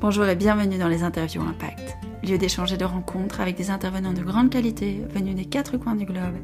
Bonjour 0.00 0.26
et 0.26 0.36
bienvenue 0.36 0.78
dans 0.78 0.86
les 0.86 1.02
interviews 1.02 1.42
Impact, 1.42 1.96
lieu 2.22 2.38
d'échange 2.38 2.72
et 2.72 2.76
de 2.76 2.84
rencontres 2.84 3.40
avec 3.40 3.56
des 3.56 3.70
intervenants 3.70 4.12
de 4.12 4.22
grande 4.22 4.48
qualité 4.48 5.02
venus 5.10 5.34
des 5.34 5.44
quatre 5.44 5.76
coins 5.76 5.96
du 5.96 6.04
globe 6.04 6.36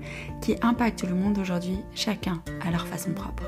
qui 0.42 0.56
impactent 0.61 1.04
le 1.04 1.15
monde 1.15 1.38
aujourd'hui, 1.38 1.79
chacun 1.95 2.43
à 2.67 2.72
leur 2.72 2.85
façon 2.85 3.12
propre. 3.12 3.45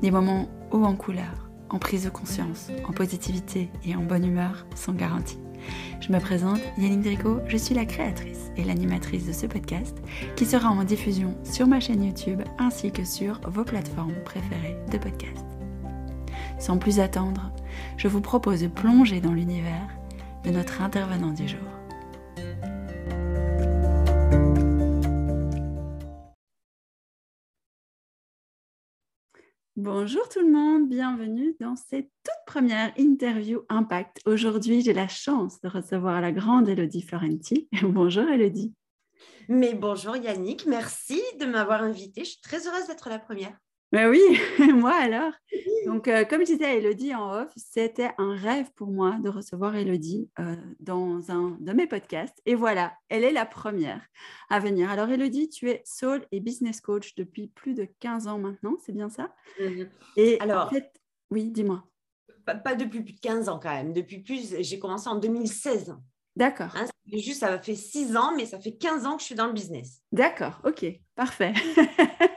Des 0.00 0.12
moments 0.12 0.48
hauts 0.70 0.84
en 0.84 0.94
couleur, 0.94 1.50
en 1.70 1.80
prise 1.80 2.04
de 2.04 2.08
conscience, 2.08 2.68
en 2.88 2.92
positivité 2.92 3.68
et 3.84 3.96
en 3.96 4.02
bonne 4.02 4.24
humeur 4.24 4.64
sont 4.76 4.92
garantis. 4.92 5.40
Je 6.00 6.12
me 6.12 6.20
présente, 6.20 6.60
Yannick 6.78 7.02
Drico, 7.02 7.40
je 7.48 7.56
suis 7.56 7.74
la 7.74 7.84
créatrice 7.84 8.52
et 8.56 8.62
l'animatrice 8.62 9.26
de 9.26 9.32
ce 9.32 9.46
podcast 9.46 9.96
qui 10.36 10.46
sera 10.46 10.68
en 10.68 10.84
diffusion 10.84 11.36
sur 11.42 11.66
ma 11.66 11.80
chaîne 11.80 12.04
YouTube 12.04 12.42
ainsi 12.60 12.92
que 12.92 13.04
sur 13.04 13.40
vos 13.50 13.64
plateformes 13.64 14.22
préférées 14.24 14.76
de 14.92 14.98
podcast. 14.98 15.44
Sans 16.60 16.78
plus 16.78 17.00
attendre, 17.00 17.50
je 17.96 18.08
vous 18.08 18.20
propose 18.20 18.60
de 18.60 18.68
plonger 18.68 19.20
dans 19.20 19.32
l'univers 19.32 19.88
de 20.44 20.50
notre 20.50 20.82
intervenant 20.82 21.32
du 21.32 21.48
jour. 21.48 21.60
Bonjour 29.76 30.28
tout 30.28 30.40
le 30.40 30.50
monde, 30.50 30.88
bienvenue 30.88 31.54
dans 31.60 31.76
cette 31.76 32.10
toute 32.24 32.34
première 32.46 32.92
interview 32.98 33.60
Impact. 33.68 34.20
Aujourd'hui, 34.24 34.80
j'ai 34.80 34.94
la 34.94 35.08
chance 35.08 35.60
de 35.60 35.68
recevoir 35.68 36.20
la 36.20 36.32
grande 36.32 36.68
Elodie 36.68 37.02
Florenti. 37.02 37.68
Bonjour 37.82 38.28
Elodie. 38.28 38.74
Mais 39.48 39.74
bonjour 39.74 40.16
Yannick, 40.16 40.66
merci 40.66 41.22
de 41.38 41.46
m'avoir 41.46 41.82
invitée. 41.82 42.24
Je 42.24 42.30
suis 42.30 42.40
très 42.40 42.66
heureuse 42.66 42.88
d'être 42.88 43.08
la 43.08 43.20
première. 43.20 43.56
Ben 43.92 44.10
oui, 44.10 44.20
moi 44.74 44.94
alors. 44.94 45.32
Donc, 45.86 46.08
euh, 46.08 46.24
comme 46.24 46.40
je 46.40 46.46
disais 46.46 46.64
à 46.64 46.74
Elodie 46.74 47.14
en 47.14 47.32
off, 47.42 47.52
c'était 47.56 48.10
un 48.18 48.34
rêve 48.34 48.70
pour 48.74 48.88
moi 48.88 49.16
de 49.22 49.28
recevoir 49.28 49.76
Elodie 49.76 50.28
euh, 50.40 50.56
dans 50.80 51.30
un 51.30 51.56
de 51.60 51.72
mes 51.72 51.86
podcasts. 51.86 52.40
Et 52.46 52.56
voilà, 52.56 52.94
elle 53.08 53.22
est 53.22 53.32
la 53.32 53.46
première 53.46 54.02
à 54.50 54.58
venir. 54.58 54.90
Alors, 54.90 55.08
Elodie, 55.08 55.48
tu 55.48 55.70
es 55.70 55.82
soul 55.86 56.26
et 56.32 56.40
business 56.40 56.80
coach 56.80 57.14
depuis 57.14 57.46
plus 57.46 57.74
de 57.74 57.86
15 58.00 58.26
ans 58.26 58.38
maintenant, 58.38 58.76
c'est 58.84 58.92
bien 58.92 59.08
ça? 59.08 59.32
Mhm. 59.60 59.88
Et 60.16 60.40
Alors- 60.40 60.66
en 60.66 60.70
fait, 60.70 60.90
oui, 61.30 61.50
dis-moi. 61.52 61.84
Pas, 62.44 62.56
pas 62.56 62.74
depuis 62.74 63.02
plus 63.02 63.12
de 63.14 63.20
15 63.20 63.48
ans 63.48 63.60
quand 63.62 63.72
même. 63.72 63.92
Depuis 63.92 64.18
plus, 64.18 64.56
j'ai 64.60 64.78
commencé 64.80 65.08
en 65.08 65.16
2016. 65.16 65.94
D'accord, 66.34 66.74
Hein, 66.76 66.86
juste, 67.12 67.40
ça 67.40 67.58
fait 67.60 67.74
6 67.76 68.16
ans, 68.16 68.32
mais 68.36 68.46
ça 68.46 68.58
fait 68.60 68.76
15 68.76 69.06
ans 69.06 69.14
que 69.16 69.20
je 69.22 69.26
suis 69.26 69.34
dans 69.36 69.46
le 69.46 69.52
business. 69.52 70.02
d'accord, 70.12 70.60
ok, 70.64 70.84
parfait. 71.14 71.54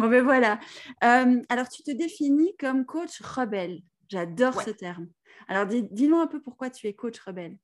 bon, 0.00 0.08
ben 0.08 0.22
voilà. 0.24 0.58
Euh, 1.04 1.40
alors, 1.48 1.68
tu 1.68 1.82
te 1.82 1.90
définis 1.90 2.56
comme 2.58 2.84
coach 2.86 3.20
rebelle. 3.20 3.80
J'adore 4.08 4.56
Ouais. 4.56 4.64
ce 4.64 4.70
terme. 4.70 5.08
Alors, 5.48 5.66
dis- 5.66 5.86
dis-nous 5.90 6.16
un 6.18 6.26
peu 6.26 6.40
pourquoi 6.42 6.70
tu 6.70 6.86
es 6.88 6.94
coach 6.94 7.18
rebelle. 7.20 7.56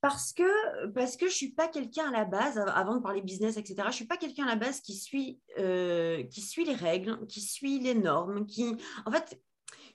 Parce 0.00 0.32
que, 0.32 0.86
parce 0.88 1.16
que 1.16 1.26
je 1.26 1.32
ne 1.32 1.36
suis 1.36 1.52
pas 1.52 1.68
quelqu'un 1.68 2.08
à 2.08 2.12
la 2.12 2.24
base, 2.24 2.58
av- 2.58 2.68
avant 2.68 2.96
de 2.96 3.00
parler 3.02 3.22
business, 3.22 3.56
etc., 3.56 3.74
je 3.78 3.86
ne 3.86 3.92
suis 3.92 4.06
pas 4.06 4.16
quelqu'un 4.16 4.44
à 4.44 4.48
la 4.48 4.56
base 4.56 4.80
qui 4.80 4.94
suit, 4.94 5.40
euh, 5.58 6.22
qui 6.24 6.42
suit 6.42 6.64
les 6.64 6.74
règles, 6.74 7.26
qui 7.26 7.40
suit 7.40 7.80
les 7.80 7.94
normes, 7.94 8.46
qui... 8.46 8.76
En 9.04 9.10
fait, 9.10 9.40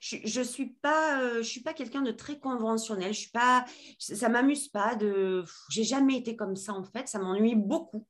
je 0.00 0.38
ne 0.40 0.44
suis 0.44 0.70
pas, 0.82 1.22
euh, 1.22 1.36
je 1.38 1.48
suis 1.48 1.62
pas 1.62 1.72
quelqu'un 1.72 2.02
de 2.02 2.10
très 2.10 2.38
conventionnel. 2.40 3.14
Je 3.14 3.20
suis 3.20 3.30
pas, 3.30 3.64
ça 3.98 4.26
ne 4.28 4.32
m'amuse 4.32 4.68
pas. 4.68 4.96
De... 4.96 5.44
J'ai 5.70 5.84
jamais 5.84 6.16
été 6.18 6.34
comme 6.36 6.56
ça, 6.56 6.72
en 6.74 6.82
fait. 6.84 7.08
Ça 7.08 7.18
m'ennuie 7.20 7.54
beaucoup. 7.54 8.06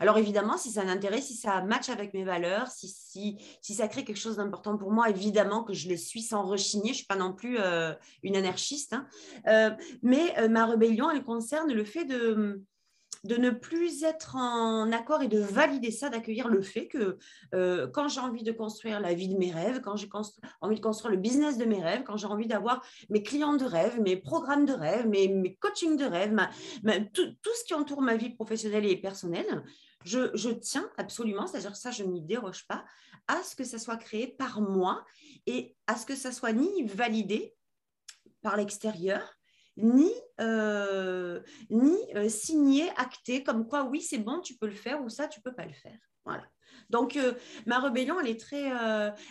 Alors 0.00 0.18
évidemment, 0.18 0.56
si 0.56 0.70
ça 0.70 0.84
m'intéresse, 0.84 1.26
si 1.26 1.34
ça 1.34 1.62
match 1.62 1.88
avec 1.88 2.14
mes 2.14 2.24
valeurs, 2.24 2.68
si, 2.68 2.88
si, 2.88 3.38
si 3.60 3.74
ça 3.74 3.88
crée 3.88 4.04
quelque 4.04 4.18
chose 4.18 4.36
d'important 4.36 4.76
pour 4.76 4.90
moi, 4.92 5.08
évidemment 5.08 5.62
que 5.64 5.72
je 5.72 5.88
le 5.88 5.96
suis 5.96 6.22
sans 6.22 6.42
rechigner. 6.42 6.86
Je 6.86 6.90
ne 6.90 6.96
suis 6.96 7.06
pas 7.06 7.16
non 7.16 7.32
plus 7.32 7.58
euh, 7.58 7.92
une 8.22 8.36
anarchiste. 8.36 8.92
hein. 8.92 9.06
Euh, 9.46 9.70
mais 10.02 10.38
euh, 10.38 10.48
ma 10.48 10.66
rébellion, 10.66 11.10
elle 11.10 11.22
concerne 11.22 11.72
le 11.72 11.84
fait 11.84 12.04
de, 12.04 12.62
de 13.24 13.36
ne 13.36 13.50
plus 13.50 14.04
être 14.04 14.36
en 14.36 14.92
accord 14.92 15.22
et 15.22 15.28
de 15.28 15.40
valider 15.40 15.90
ça, 15.90 16.10
d'accueillir 16.10 16.48
le 16.48 16.60
fait 16.62 16.88
que 16.88 17.18
euh, 17.54 17.88
quand 17.88 18.08
j'ai 18.08 18.20
envie 18.20 18.42
de 18.42 18.52
construire 18.52 19.00
la 19.00 19.14
vie 19.14 19.28
de 19.28 19.36
mes 19.36 19.50
rêves, 19.50 19.80
quand 19.80 19.96
j'ai 19.96 20.08
envie 20.60 20.76
de 20.76 20.80
construire 20.80 21.10
le 21.10 21.20
business 21.20 21.56
de 21.56 21.64
mes 21.64 21.82
rêves, 21.82 22.02
quand 22.04 22.18
j'ai 22.18 22.26
envie 22.26 22.46
d'avoir 22.46 22.84
mes 23.08 23.22
clients 23.22 23.56
de 23.56 23.64
rêve, 23.64 24.00
mes 24.00 24.16
programmes 24.16 24.66
de 24.66 24.74
rêve, 24.74 25.08
mes, 25.08 25.56
coachings 25.56 25.96
de 25.96 26.04
rêve, 26.04 26.36
tout 27.12 27.54
ce 27.58 27.64
qui 27.64 27.74
entoure 27.74 28.02
ma 28.02 28.16
vie 28.16 28.30
professionnelle 28.30 28.84
et 28.84 28.96
personnelle, 28.96 29.64
je, 30.04 30.30
je 30.34 30.50
tiens 30.50 30.88
absolument, 30.98 31.46
c'est-à-dire 31.46 31.76
ça, 31.76 31.90
je 31.90 32.04
n'y 32.04 32.20
déroge 32.20 32.66
pas, 32.66 32.84
à 33.26 33.42
ce 33.42 33.56
que 33.56 33.64
ça 33.64 33.78
soit 33.78 33.96
créé 33.96 34.26
par 34.26 34.60
moi 34.60 35.02
et 35.46 35.74
à 35.86 35.96
ce 35.96 36.04
que 36.04 36.14
ça 36.14 36.30
soit 36.30 36.52
ni 36.52 36.84
validé 36.84 37.54
par 38.42 38.58
l'extérieur, 38.58 39.34
ni, 39.76 40.10
euh, 40.40 41.40
ni 41.70 41.96
euh, 42.14 42.28
signé, 42.28 42.90
acté, 42.96 43.42
comme 43.42 43.66
quoi 43.66 43.84
oui, 43.84 44.00
c'est 44.00 44.18
bon, 44.18 44.40
tu 44.40 44.56
peux 44.56 44.66
le 44.66 44.72
faire 44.72 45.02
ou 45.02 45.08
ça, 45.08 45.28
tu 45.28 45.40
peux 45.40 45.54
pas 45.54 45.66
le 45.66 45.72
faire. 45.72 45.98
Voilà. 46.24 46.44
Donc, 46.90 47.16
euh, 47.16 47.34
ma 47.66 47.78
rébellion, 47.78 48.18
elle 48.20 48.28
est 48.28 48.40
très, 48.40 48.64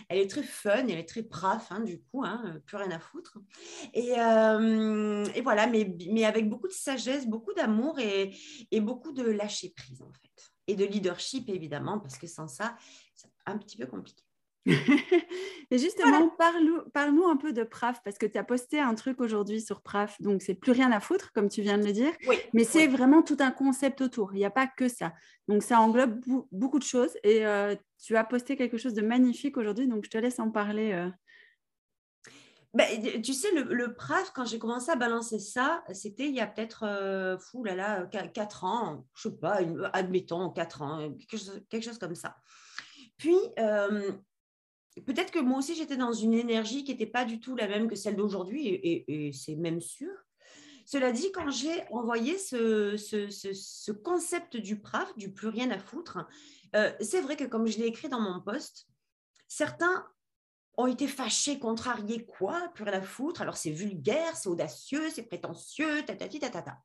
elle 0.10 0.18
est 0.18 0.30
très 0.30 0.44
fun, 0.44 0.88
elle 0.88 0.98
est 0.98 1.08
très 1.08 1.24
praf, 1.24 1.72
hein, 1.72 1.82
du 1.82 2.02
coup, 2.02 2.24
hein, 2.24 2.60
plus 2.66 2.78
rien 2.78 2.92
à 2.92 3.00
foutre. 3.00 3.38
Et, 3.94 4.12
et 4.12 5.42
voilà, 5.42 5.68
mais, 5.68 5.96
mais 6.12 6.26
avec 6.26 6.50
beaucoup 6.50 6.68
de 6.68 6.74
sagesse, 6.74 7.28
beaucoup 7.28 7.54
d'amour 7.54 8.00
et, 8.00 8.36
et 8.72 8.82
beaucoup 8.82 9.12
de 9.12 9.24
lâcher 9.24 9.74
prise, 9.76 10.02
en 10.02 10.12
fait. 10.14 10.52
Et 10.68 10.76
de 10.76 10.86
leadership, 10.86 11.50
évidemment, 11.50 12.00
parce 12.00 12.18
que 12.18 12.28
sans 12.28 12.48
ça, 12.48 12.78
c'est 13.14 13.30
un 13.46 13.58
petit 13.58 13.78
peu 13.78 13.86
compliqué. 13.86 14.23
Et 14.66 15.78
justement, 15.78 16.30
parle-nous 16.38 16.84
parle-nous 16.94 17.26
un 17.26 17.36
peu 17.36 17.52
de 17.52 17.64
PRAF, 17.64 18.02
parce 18.04 18.18
que 18.18 18.26
tu 18.26 18.38
as 18.38 18.44
posté 18.44 18.80
un 18.80 18.96
truc 18.96 19.20
aujourd'hui 19.20 19.60
sur 19.60 19.82
PRAF, 19.82 20.22
donc 20.22 20.42
c'est 20.42 20.54
plus 20.56 20.72
rien 20.72 20.92
à 20.92 21.00
foutre, 21.02 21.34
comme 21.34 21.50
tu 21.50 21.62
viens 21.62 21.78
de 21.78 21.86
le 21.86 21.92
dire, 21.92 22.12
Oui, 22.28 22.38
mais 22.54 22.64
c'est 22.64 22.88
vraiment 22.88 23.22
tout 23.24 23.38
un 23.40 23.52
concept 23.52 24.00
autour, 24.02 24.34
il 24.34 24.38
n'y 24.38 24.46
a 24.46 24.50
pas 24.52 24.68
que 24.68 24.88
ça. 24.88 25.14
Donc 25.50 25.64
ça 25.64 25.80
englobe 25.80 26.22
beaucoup 26.52 26.80
de 26.80 26.84
choses, 26.84 27.12
et 27.24 27.46
euh, 27.46 27.76
tu 28.02 28.16
as 28.16 28.24
posté 28.24 28.56
quelque 28.56 28.78
chose 28.78 28.94
de 28.94 29.02
magnifique 29.02 29.58
aujourd'hui, 29.58 29.88
donc 29.88 30.06
je 30.06 30.10
te 30.10 30.18
laisse 30.18 30.40
en 30.40 30.50
parler. 30.50 30.94
euh. 30.94 31.10
Ben, 32.74 32.88
tu 33.22 33.34
sais, 33.34 33.52
le, 33.54 33.64
le 33.74 33.94
PRAF, 33.94 34.32
quand 34.34 34.46
j'ai 34.46 34.58
commencé 34.60 34.90
à 34.92 34.96
balancer 34.96 35.40
ça, 35.40 35.84
c'était 35.94 36.28
il 36.28 36.34
y 36.36 36.40
a 36.40 36.48
peut-être, 36.48 36.84
euh, 36.88 37.38
fou 37.38 37.64
là 37.64 37.76
là, 37.76 38.06
4 38.06 38.64
ans, 38.64 39.06
je 39.14 39.30
sais 39.30 39.36
pas, 39.36 39.60
admettons 39.92 40.50
4 40.50 40.82
ans, 40.82 41.12
quelque 41.20 41.38
chose, 41.38 41.62
quelque 41.70 41.84
chose 41.84 42.00
comme 42.00 42.16
ça. 42.16 42.36
Puis, 43.18 43.38
euh, 43.60 44.12
peut-être 45.02 45.32
que 45.32 45.40
moi 45.40 45.60
aussi, 45.60 45.76
j'étais 45.76 45.98
dans 45.98 46.14
une 46.14 46.34
énergie 46.34 46.84
qui 46.84 46.92
n'était 46.92 47.06
pas 47.08 47.26
du 47.26 47.40
tout 47.40 47.56
la 47.56 47.68
même 47.68 47.88
que 47.88 47.96
celle 47.96 48.16
d'aujourd'hui, 48.16 48.68
et, 48.68 49.32
c'est 49.34 49.56
même 49.56 49.82
sûr. 49.82 50.12
Cela 50.86 51.12
dit, 51.12 51.32
quand 51.32 51.50
j'ai 51.50 51.84
envoyé 51.92 52.38
ce, 52.38 52.98
ce- 52.98 53.30
ce- 53.30 53.54
ce 53.54 53.92
concept 53.92 54.58
du 54.58 54.80
PRAF, 54.82 55.16
du 55.18 55.32
plus 55.32 55.48
rien 55.48 55.72
à 55.72 55.80
foutre, 55.80 56.18
euh, 56.76 56.92
c'est 57.00 57.22
vrai 57.22 57.38
que 57.38 57.46
comme 57.46 57.68
je 57.68 57.78
l'ai 57.78 57.86
écrit 57.88 58.10
dans 58.10 58.20
mon 58.20 58.42
post, 58.42 58.88
certains 59.48 60.06
ont 60.76 60.88
été 60.88 61.08
fâchés, 61.08 61.60
contrariés, 61.60 62.26
quoi, 62.26 62.70
plus 62.74 62.84
rien 62.84 62.94
à 62.94 63.02
foutre. 63.02 63.42
Alors 63.42 63.56
c'est 63.58 63.72
vulgaire, 63.72 64.36
c'est 64.36 64.50
audacieux, 64.50 65.10
c'est 65.10 65.24
prétentieux, 65.24 66.04
tatati 66.04 66.40
tatata. 66.40 66.78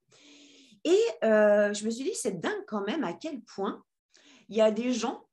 Et 0.85 1.01
euh, 1.25 1.73
je 1.75 1.85
me 1.85 1.91
suis 1.91 2.05
dit, 2.05 2.15
c'est 2.15 2.39
dingue 2.41 2.65
quand 2.69 2.85
même 2.87 3.03
à 3.03 3.15
quel 3.15 3.41
point 3.43 3.83
il 4.49 4.57
y 4.57 4.61
a 4.61 4.71
des 4.71 4.93
gens 4.93 5.27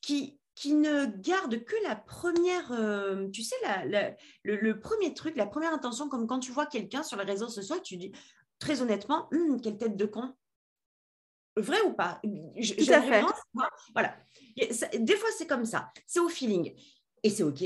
qui, 0.00 0.38
qui 0.54 0.74
ne 0.74 1.06
gardent 1.06 1.64
que 1.64 1.74
la 1.82 1.96
première, 1.96 2.70
euh, 2.72 3.28
tu 3.30 3.42
sais, 3.42 3.56
la- 3.62 3.84
la- 3.84 4.16
le, 4.44 4.56
le 4.56 4.78
premier 4.78 5.12
truc, 5.14 5.36
la 5.36 5.46
première 5.46 5.72
intention, 5.72 6.08
comme 6.08 6.26
quand 6.26 6.38
tu 6.40 6.52
vois 6.52 6.66
quelqu'un 6.66 7.02
sur 7.02 7.16
les 7.18 7.24
réseaux 7.24 7.48
sociaux, 7.48 7.80
tu 7.82 7.96
dis, 7.96 8.12
très 8.58 8.80
honnêtement, 8.80 9.28
Hum, 9.32 9.60
quelle 9.60 9.76
tête 9.78 9.96
de 9.96 10.06
con. 10.06 10.32
Vrai 11.56 11.80
ou 11.82 11.92
pas? 11.92 12.20
Je- 12.56 12.74
Tout 12.74 12.92
à 12.92 13.00
fait. 13.00 13.08
vraiment. 13.08 13.32
Voilà. 13.92 14.16
Ça- 14.70 14.88
Des 14.96 15.16
fois, 15.16 15.28
c'est 15.36 15.46
comme 15.46 15.64
ça. 15.64 15.90
C'est 16.06 16.20
au 16.20 16.28
feeling. 16.28 16.74
Et 17.22 17.30
c'est 17.30 17.42
OK. 17.44 17.64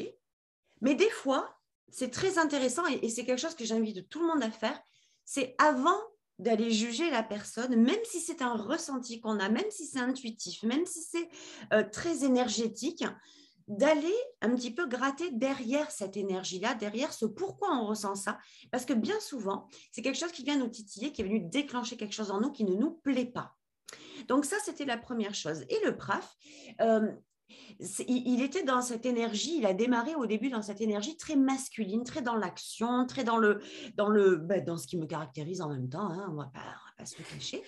Mais 0.80 0.94
des 0.94 1.10
fois, 1.10 1.58
c'est 1.90 2.10
très 2.10 2.38
intéressant 2.38 2.86
et, 2.86 3.04
et 3.04 3.08
c'est 3.08 3.24
quelque 3.24 3.40
chose 3.40 3.54
que 3.54 3.64
j'invite 3.64 4.08
tout 4.08 4.20
le 4.20 4.26
monde 4.26 4.42
à 4.42 4.50
faire. 4.50 4.78
C'est 5.24 5.54
avant 5.58 5.98
d'aller 6.38 6.70
juger 6.70 7.10
la 7.10 7.22
personne, 7.22 7.76
même 7.76 8.04
si 8.04 8.20
c'est 8.20 8.42
un 8.42 8.54
ressenti 8.54 9.20
qu'on 9.20 9.38
a, 9.40 9.48
même 9.48 9.70
si 9.70 9.86
c'est 9.86 9.98
intuitif, 9.98 10.62
même 10.62 10.86
si 10.86 11.00
c'est 11.02 11.28
euh, 11.72 11.82
très 11.90 12.24
énergétique, 12.24 13.04
d'aller 13.68 14.14
un 14.40 14.54
petit 14.54 14.72
peu 14.72 14.86
gratter 14.86 15.30
derrière 15.30 15.90
cette 15.90 16.16
énergie-là, 16.16 16.74
derrière 16.74 17.12
ce 17.12 17.26
pourquoi 17.26 17.76
on 17.76 17.86
ressent 17.86 18.14
ça. 18.14 18.38
Parce 18.70 18.86
que 18.86 18.94
bien 18.94 19.20
souvent, 19.20 19.68
c'est 19.92 20.00
quelque 20.00 20.18
chose 20.18 20.32
qui 20.32 20.42
vient 20.42 20.56
nous 20.56 20.68
titiller, 20.68 21.12
qui 21.12 21.20
est 21.20 21.24
venu 21.24 21.40
déclencher 21.40 21.96
quelque 21.96 22.14
chose 22.14 22.30
en 22.30 22.40
nous 22.40 22.50
qui 22.50 22.64
ne 22.64 22.74
nous 22.74 22.92
plaît 22.92 23.26
pas. 23.26 23.54
Donc 24.26 24.44
ça, 24.44 24.56
c'était 24.64 24.84
la 24.86 24.96
première 24.96 25.34
chose. 25.34 25.64
Et 25.68 25.78
le 25.84 25.96
PRAF, 25.96 26.34
euh, 26.80 27.12
il, 28.06 28.42
était 28.42 28.62
dans 28.62 28.82
cette 28.82 29.06
énergie, 29.06 29.58
il 29.58 29.66
a 29.66 29.74
démarré 29.74 30.14
au 30.14 30.26
début 30.26 30.50
dans 30.50 30.62
cette 30.62 30.80
énergie 30.80 31.16
très 31.16 31.36
masculine, 31.36 32.04
très 32.04 32.22
dans 32.22 32.36
l'action, 32.36 33.06
très 33.06 33.24
dans 33.24 33.38
le, 33.38 33.60
dans 33.96 34.08
le, 34.08 34.36
ben, 34.36 34.64
dans 34.64 34.76
ce 34.76 34.86
qui 34.86 34.96
me 34.96 35.06
caractérise 35.06 35.60
en 35.60 35.70
même 35.70 35.88
temps. 35.88 36.10
hein, 36.10 36.26
on 36.30 36.32
on 36.32 36.36
va 36.36 36.50
pas 36.96 37.04
se 37.04 37.16
le 37.18 37.24
cacher. 37.24 37.62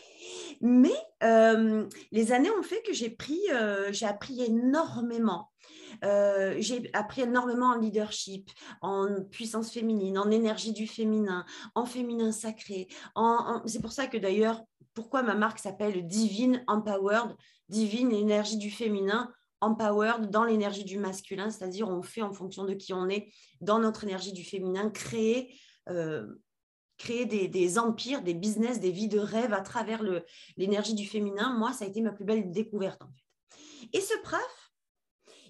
Mais 0.61 0.95
euh, 1.23 1.87
les 2.13 2.33
années 2.33 2.51
ont 2.51 2.63
fait 2.63 2.83
que 2.83 2.93
j'ai 2.93 3.11
pris, 3.11 3.41
euh, 3.53 3.93
j'ai 3.93 4.07
appris 4.07 4.43
énormément. 4.43 5.51
Euh, 6.05 6.55
j'ai 6.59 6.91
appris 6.93 7.23
énormément 7.23 7.67
en 7.67 7.79
leadership, 7.79 8.51
en 8.81 9.09
puissance 9.31 9.71
féminine, 9.73 10.19
en 10.19 10.31
énergie 10.31 10.73
du 10.73 10.87
féminin, 10.87 11.45
en 11.75 11.87
féminin 11.87 12.33
sacré. 12.33 12.89
C'est 13.67 13.83
pour 13.83 13.93
ça 13.93 14.07
que 14.07 14.19
d'ailleurs, 14.19 14.63
pourquoi 14.95 15.23
ma 15.23 15.35
marque 15.35 15.59
s'appelle 15.59 16.07
Divine 16.07 16.65
Empowered, 16.67 17.35
Divine 17.69 18.13
énergie 18.13 18.59
du 18.59 18.71
féminin, 18.71 19.33
empowered 19.61 20.31
dans 20.31 20.45
l'énergie 20.45 20.85
du 20.85 20.99
masculin, 20.99 21.51
c'est-à-dire 21.51 21.89
on 21.89 22.03
fait 22.03 22.23
en 22.23 22.33
fonction 22.33 22.65
de 22.65 22.75
qui 22.75 22.93
on 22.93 23.09
est, 23.09 23.33
dans 23.61 23.79
notre 23.79 24.05
énergie 24.05 24.33
du 24.33 24.45
féminin, 24.45 24.91
créer 24.91 25.55
créer 27.01 27.25
des, 27.25 27.79
empires, 27.79 28.23
des 28.23 28.35
business, 28.35 28.79
des 28.79 28.91
vies 28.91 29.09
de 29.09 29.19
rêve 29.19 29.55
à 29.55 29.63
travers 29.63 30.03
l'énergie 30.57 30.95
du 30.95 31.07
féminin, 31.07 31.57
moi, 31.57 31.73
ça 31.73 31.87
a 31.87 31.89
été 31.89 32.03
ma 32.03 32.13
plus 32.13 32.27
belle 32.27 32.53
découverte 32.53 33.03
en 33.03 33.09
fait. 33.09 33.89
Et 33.95 34.01
ce 34.01 34.13
PRAF, 34.23 34.73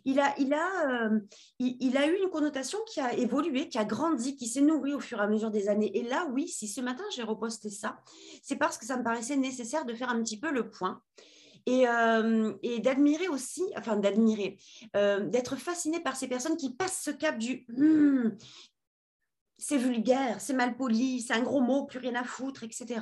il 0.05 0.21
a, 0.21 0.33
il, 0.39 0.55
a, 0.55 1.11
euh, 1.11 1.21
il, 1.59 1.97
a 1.97 2.07
eu 2.07 2.17
une 2.23 2.31
connotation 2.31 2.79
qui 2.87 3.01
a 3.01 3.13
évolué, 3.15 3.69
qui 3.69 3.79
a 3.79 3.85
grandi, 3.85 4.37
qui 4.37 4.47
s'est 4.47 4.61
nourrie 4.61 4.95
au 4.95 5.01
fur 5.01 5.19
et 5.19 5.23
à 5.23 5.27
mesure 5.27 5.51
des 5.51 5.69
années. 5.69 5.95
Et 5.99 6.05
là, 6.05 6.27
oui, 6.33 6.49
si 6.49 6.69
ce 6.69 6.81
matin 6.81 7.05
j'ai 7.15 7.25
reposté 7.25 7.69
ça, 7.69 7.99
c'est 8.43 8.57
parce 8.57 8.79
que 8.79 8.87
ça 8.87 8.97
me 8.97 9.03
paraissait 9.03 9.37
nécessaire 9.37 9.85
de 9.85 9.93
faire 9.93 10.09
un 10.09 10.23
petit 10.23 10.39
peu 10.39 10.53
le 10.53 10.71
point. 10.71 11.03
Et, 11.67 11.87
euh, 11.87 12.53
d'admirer 12.81 13.29
aussi, 13.29 13.63
enfin 13.77 13.97
d'admirer, 13.97 14.59
euh, 14.97 15.21
d'être 15.21 15.57
fasciné 15.57 16.01
par 16.01 16.17
ces 16.17 16.29
personnes 16.29 16.57
qui 16.57 16.75
passent 16.75 17.03
ce 17.03 17.11
cap 17.11 17.39
du 17.39 17.67
hmm, 17.69 18.37
c'est 19.59 19.77
vulgaire, 19.77 20.41
c'est 20.41 20.55
mal 20.55 20.77
poli, 20.77 21.21
c'est 21.21 21.35
un 21.35 21.43
gros 21.43 21.61
mot, 21.61 21.85
plus 21.85 21.99
rien 21.99 22.15
à 22.15 22.25
foutre, 22.25 22.65
etc. 22.65 23.01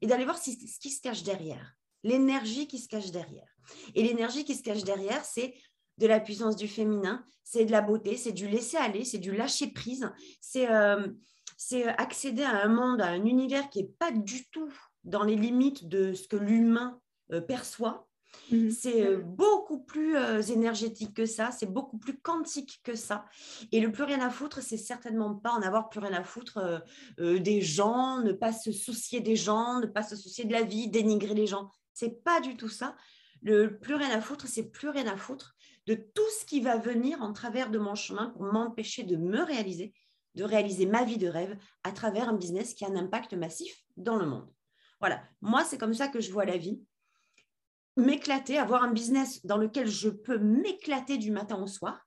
Et 0.00 0.06
d'aller 0.06 0.24
voir 0.24 0.38
ce 0.38 0.50
qui 0.50 0.90
se 0.90 1.00
cache 1.00 1.22
derrière, 1.22 1.74
l'énergie 2.02 2.66
qui 2.66 2.78
se 2.78 2.88
cache 2.88 3.10
derrière. 3.10 3.48
Et 3.94 4.02
l'énergie 4.02 4.44
qui 4.44 4.54
se 4.54 4.62
cache 4.62 4.82
derrière, 4.82 5.24
c'est 5.24 5.54
de 5.98 6.06
la 6.06 6.18
puissance 6.18 6.56
du 6.56 6.66
féminin, 6.66 7.24
c'est 7.44 7.66
de 7.66 7.72
la 7.72 7.82
beauté, 7.82 8.16
c'est 8.16 8.32
du 8.32 8.48
laisser 8.48 8.78
aller, 8.78 9.04
c'est 9.04 9.18
du 9.18 9.32
lâcher 9.32 9.68
prise, 9.68 10.10
c'est 10.40 10.70
euh, 10.70 11.06
accéder 11.98 12.42
à 12.42 12.64
un 12.64 12.68
monde, 12.68 13.02
à 13.02 13.08
un 13.08 13.24
univers 13.26 13.68
qui 13.68 13.82
n'est 13.82 13.90
pas 13.98 14.10
du 14.10 14.48
tout 14.48 14.72
dans 15.04 15.22
les 15.22 15.36
limites 15.36 15.88
de 15.88 16.14
ce 16.14 16.26
que 16.26 16.36
l'humain 16.36 16.98
perçoit, 17.46 18.10
Mmh. 18.50 18.70
C'est 18.70 19.06
euh, 19.06 19.18
beaucoup 19.18 19.80
plus 19.80 20.16
euh, 20.16 20.40
énergétique 20.42 21.14
que 21.14 21.26
ça, 21.26 21.50
c'est 21.50 21.70
beaucoup 21.70 21.98
plus 21.98 22.18
quantique 22.18 22.80
que 22.82 22.94
ça. 22.94 23.24
Et 23.72 23.80
le 23.80 23.92
plus 23.92 24.04
rien 24.04 24.20
à 24.20 24.30
foutre, 24.30 24.60
c'est 24.62 24.76
certainement 24.76 25.34
pas 25.34 25.52
en 25.52 25.62
avoir 25.62 25.88
plus 25.88 26.00
rien 26.00 26.12
à 26.12 26.24
foutre 26.24 26.82
euh, 27.18 27.38
des 27.38 27.60
gens, 27.60 28.20
ne 28.20 28.32
pas 28.32 28.52
se 28.52 28.72
soucier 28.72 29.20
des 29.20 29.36
gens, 29.36 29.80
ne 29.80 29.86
pas 29.86 30.02
se 30.02 30.16
soucier 30.16 30.44
de 30.44 30.52
la 30.52 30.62
vie, 30.62 30.88
dénigrer 30.88 31.34
les 31.34 31.46
gens. 31.46 31.70
C'est 31.92 32.22
pas 32.22 32.40
du 32.40 32.56
tout 32.56 32.68
ça. 32.68 32.96
Le 33.42 33.78
plus 33.78 33.94
rien 33.94 34.10
à 34.10 34.20
foutre, 34.20 34.46
c'est 34.46 34.70
plus 34.70 34.88
rien 34.88 35.06
à 35.06 35.16
foutre 35.16 35.54
de 35.86 35.94
tout 35.94 36.28
ce 36.38 36.44
qui 36.44 36.60
va 36.60 36.76
venir 36.76 37.22
en 37.22 37.32
travers 37.32 37.70
de 37.70 37.78
mon 37.78 37.94
chemin 37.94 38.30
pour 38.30 38.42
m'empêcher 38.42 39.02
de 39.02 39.16
me 39.16 39.42
réaliser, 39.42 39.94
de 40.34 40.44
réaliser 40.44 40.86
ma 40.86 41.04
vie 41.04 41.18
de 41.18 41.28
rêve 41.28 41.56
à 41.84 41.92
travers 41.92 42.28
un 42.28 42.34
business 42.34 42.74
qui 42.74 42.84
a 42.84 42.88
un 42.88 42.96
impact 42.96 43.32
massif 43.34 43.82
dans 43.96 44.16
le 44.16 44.26
monde. 44.26 44.48
Voilà, 45.00 45.22
moi, 45.40 45.64
c'est 45.64 45.78
comme 45.78 45.94
ça 45.94 46.08
que 46.08 46.20
je 46.20 46.30
vois 46.30 46.44
la 46.44 46.58
vie 46.58 46.82
m'éclater, 48.00 48.58
avoir 48.58 48.82
un 48.82 48.92
business 48.92 49.44
dans 49.44 49.56
lequel 49.56 49.88
je 49.88 50.08
peux 50.08 50.38
m'éclater 50.38 51.18
du 51.18 51.30
matin 51.30 51.62
au 51.62 51.66
soir. 51.66 52.06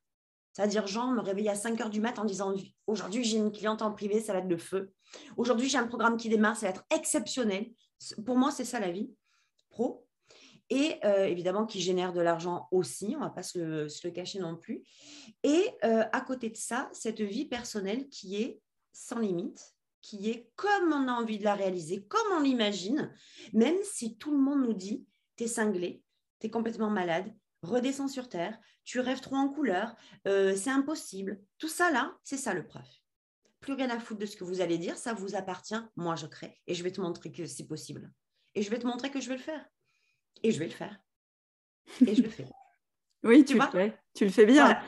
C'est-à-dire, 0.53 0.85
Jean 0.85 1.11
me 1.11 1.21
réveiller 1.21 1.49
à 1.49 1.55
5 1.55 1.81
heures 1.81 1.89
du 1.89 2.01
matin 2.01 2.21
en 2.21 2.25
disant 2.25 2.53
Aujourd'hui, 2.85 3.23
j'ai 3.23 3.37
une 3.37 3.51
cliente 3.51 3.81
en 3.81 3.91
privé, 3.91 4.21
ça 4.21 4.33
va 4.33 4.39
être 4.39 4.47
le 4.47 4.57
feu. 4.57 4.91
Aujourd'hui, 5.37 5.67
j'ai 5.67 5.77
un 5.77 5.87
programme 5.87 6.17
qui 6.17 6.29
démarre, 6.29 6.55
ça 6.55 6.67
va 6.67 6.71
être 6.71 6.85
exceptionnel. 6.93 7.71
Pour 8.25 8.37
moi, 8.37 8.51
c'est 8.51 8.65
ça 8.65 8.79
la 8.79 8.91
vie 8.91 9.11
pro. 9.69 10.05
Et 10.69 10.95
euh, 11.03 11.25
évidemment, 11.25 11.65
qui 11.65 11.81
génère 11.81 12.13
de 12.13 12.21
l'argent 12.21 12.67
aussi, 12.71 13.13
on 13.15 13.19
ne 13.19 13.25
va 13.25 13.29
pas 13.29 13.43
se 13.43 13.59
le, 13.59 14.11
cacher 14.11 14.39
non 14.39 14.55
plus. 14.55 14.83
Et 15.43 15.69
euh, 15.83 16.03
à 16.11 16.21
côté 16.21 16.49
de 16.49 16.57
ça, 16.57 16.89
cette 16.93 17.21
vie 17.21 17.45
personnelle 17.45 18.07
qui 18.09 18.41
est 18.41 18.61
sans 18.91 19.19
limite, 19.19 19.75
qui 20.01 20.29
est 20.29 20.51
comme 20.55 20.93
on 20.93 21.07
a 21.07 21.13
envie 21.13 21.37
de 21.37 21.43
la 21.43 21.55
réaliser, 21.55 22.05
comme 22.05 22.37
on 22.37 22.41
l'imagine, 22.41 23.13
même 23.53 23.77
si 23.83 24.17
tout 24.17 24.31
le 24.31 24.37
monde 24.37 24.61
nous 24.61 24.73
dit 24.73 25.05
tu 25.43 25.49
es 25.49 25.53
cinglé, 25.53 26.01
tu 26.39 26.47
es 26.47 26.49
complètement 26.49 26.89
malade, 26.89 27.33
redescends 27.63 28.07
sur 28.07 28.29
terre, 28.29 28.57
tu 28.85 28.99
rêves 28.99 29.19
trop 29.19 29.35
en 29.35 29.49
couleur, 29.49 29.95
euh, 30.27 30.55
c'est 30.55 30.69
impossible. 30.69 31.41
Tout 31.57 31.67
ça 31.67 31.91
là, 31.91 32.17
c'est 32.23 32.37
ça 32.37 32.53
le 32.53 32.65
preuve. 32.65 32.87
Plus 33.59 33.73
rien 33.73 33.89
à 33.89 33.99
foutre 33.99 34.21
de 34.21 34.25
ce 34.25 34.37
que 34.37 34.43
vous 34.43 34.61
allez 34.61 34.77
dire, 34.77 34.97
ça 34.97 35.13
vous 35.13 35.35
appartient, 35.35 35.79
moi 35.95 36.15
je 36.15 36.27
crée 36.27 36.57
et 36.67 36.73
je 36.73 36.83
vais 36.83 36.91
te 36.91 37.01
montrer 37.01 37.31
que 37.31 37.45
c'est 37.45 37.67
possible. 37.67 38.11
Et 38.55 38.61
je 38.61 38.69
vais 38.69 38.79
te 38.79 38.87
montrer 38.87 39.09
que 39.09 39.19
je 39.19 39.29
vais 39.29 39.35
le 39.35 39.41
faire. 39.41 39.65
Et 40.43 40.51
je 40.51 40.59
vais 40.59 40.65
le 40.65 40.71
faire. 40.71 40.97
Et 42.05 42.15
je 42.15 42.21
le 42.21 42.29
fais. 42.29 42.47
oui, 43.23 43.43
tu, 43.43 43.55
le 43.55 43.65
fais. 43.71 43.97
Tu 44.13 44.25
le 44.25 44.31
fais 44.31 44.45
bien. 44.45 44.79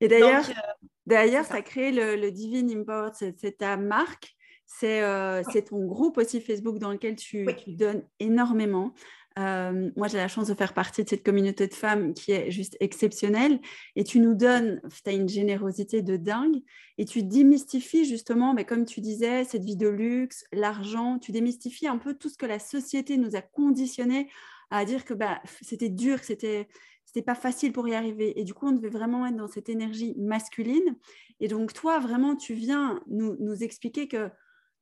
Et 0.00 0.08
d'ailleurs, 0.08 0.48
euh, 0.48 0.86
d'ailleurs, 1.06 1.44
ça. 1.44 1.62
crée 1.62 1.92
le, 1.92 2.30
Divine 2.30 2.70
Import, 2.70 3.12
c'est 3.14 3.58
ta 3.58 3.76
marque. 3.76 4.34
Euh, 4.82 5.42
c'est 5.52 5.68
ton 5.68 5.84
groupe 5.84 6.16
aussi 6.16 6.40
Facebook 6.40 6.78
dans 6.78 6.90
lequel 6.90 7.14
tu, 7.14 7.46
tu 7.62 7.72
donnes 7.72 8.02
énormément. 8.18 8.94
Moi, 9.36 10.08
j'ai 10.08 10.18
la 10.18 10.28
chance 10.28 10.48
de 10.48 10.54
faire 10.54 10.74
partie 10.74 11.04
de 11.04 11.08
cette 11.08 11.24
communauté 11.24 11.66
de 11.66 11.74
femmes 11.74 12.14
qui 12.14 12.32
est 12.32 12.50
juste 12.50 12.76
exceptionnelle. 12.80 13.60
Et 13.96 14.04
tu 14.04 14.20
nous 14.20 14.34
donnes, 14.34 14.80
tu 15.04 15.10
as 15.10 15.12
une 15.12 15.28
générosité 15.28 16.02
de 16.02 16.16
dingue. 16.16 16.62
Et 16.98 17.04
tu 17.04 17.22
démystifies 17.22 18.04
justement, 18.04 18.54
mais 18.54 18.64
comme 18.64 18.84
tu 18.84 19.00
disais, 19.00 19.44
cette 19.44 19.64
vie 19.64 19.76
de 19.76 19.88
luxe, 19.88 20.44
l'argent, 20.52 21.18
tu 21.18 21.32
démystifies 21.32 21.88
un 21.88 21.98
peu 21.98 22.14
tout 22.14 22.28
ce 22.28 22.36
que 22.36 22.46
la 22.46 22.58
société 22.58 23.16
nous 23.16 23.34
a 23.36 23.40
conditionné 23.40 24.28
à 24.70 24.84
dire 24.84 25.04
que 25.04 25.14
bah, 25.14 25.42
c'était 25.60 25.88
dur, 25.88 26.20
que 26.20 26.26
c'était 26.26 26.68
c'était 27.12 27.24
pas 27.26 27.34
facile 27.34 27.72
pour 27.72 27.86
y 27.86 27.94
arriver. 27.94 28.40
Et 28.40 28.44
du 28.44 28.54
coup, 28.54 28.66
on 28.66 28.72
devait 28.72 28.88
vraiment 28.88 29.26
être 29.26 29.36
dans 29.36 29.46
cette 29.46 29.68
énergie 29.68 30.14
masculine. 30.16 30.96
Et 31.40 31.48
donc, 31.48 31.74
toi, 31.74 31.98
vraiment, 31.98 32.36
tu 32.36 32.54
viens 32.54 33.02
nous, 33.06 33.36
nous 33.38 33.62
expliquer 33.62 34.08
que 34.08 34.30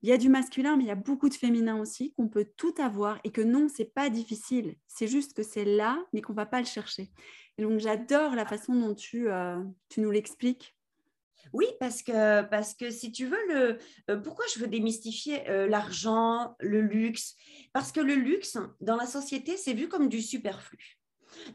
il 0.03 0.09
y 0.09 0.13
a 0.13 0.17
du 0.17 0.29
masculin, 0.29 0.77
mais 0.77 0.85
il 0.85 0.89
y 0.89 0.93
a 0.93 0.97
beaucoup 0.97 1.29
de 1.29 1.35
féminin 1.35 1.79
aussi, 1.79 2.15
qu'on 2.15 2.29
peut 2.29 2.47
tout 2.57 2.75
avoir 2.79 3.21
et 3.25 3.31
que 3.31 3.43
non, 3.43 3.69
c'est 3.69 3.93
pas 3.93 4.09
difficile. 4.09 4.77
C'est 4.87 5.09
juste 5.09 5.35
que 5.35 5.43
c'est 5.43 5.65
là, 5.65 6.03
mais 6.13 6.23
qu'on 6.23 6.33
va 6.33 6.47
pas 6.47 6.61
le 6.61 6.67
chercher. 6.67 7.11
Donc, 7.59 7.79
j'adore 7.79 8.35
la 8.35 8.47
façon 8.47 8.75
dont 8.75 8.95
tu, 8.95 9.29
euh, 9.29 9.63
tu 9.91 10.01
nous 10.01 10.11
l'expliques. 10.11 10.75
Oui, 11.53 11.67
parce 11.79 12.03
que, 12.03 12.43
parce 12.43 12.75
que 12.75 12.91
si 12.91 13.13
tu 13.13 13.27
veux, 13.27 13.47
le, 13.49 13.79
euh, 14.09 14.17
pourquoi 14.17 14.45
je 14.55 14.61
veux 14.61 14.69
démystifier 14.69 15.49
euh, 15.51 15.67
l'argent, 15.67 16.55
le 16.61 16.81
luxe? 16.81 17.35
Parce 17.73 17.93
que 17.93 18.01
le 18.01 18.15
luxe, 18.15 18.57
dans 18.81 18.97
la 18.97 19.07
société, 19.07 19.57
c'est 19.57 19.75
vu 19.75 19.89
comme 19.89 20.09
du 20.09 20.23
superflu. 20.23 20.99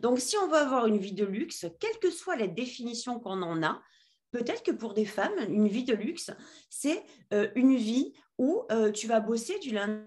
Donc, 0.02 0.20
si 0.20 0.38
on 0.38 0.48
veut 0.48 0.58
avoir 0.58 0.86
une 0.86 0.98
vie 0.98 1.14
de 1.14 1.26
luxe, 1.26 1.66
quelle 1.80 1.98
que 2.00 2.12
soit 2.12 2.36
la 2.36 2.48
définition 2.48 3.20
qu'on 3.20 3.42
en 3.42 3.64
a, 3.64 3.82
peut-être 4.32 4.64
que 4.64 4.72
pour 4.72 4.94
des 4.94 5.06
femmes, 5.06 5.34
une 5.50 5.68
vie 5.68 5.84
de 5.84 5.94
luxe, 5.94 6.32
c'est 6.70 7.04
une 7.56 7.76
vie 7.76 8.14
où 8.38 8.64
euh, 8.72 8.92
tu 8.92 9.08
vas 9.08 9.20
bosser 9.20 9.60
du 9.60 9.72
lundi 9.72 10.02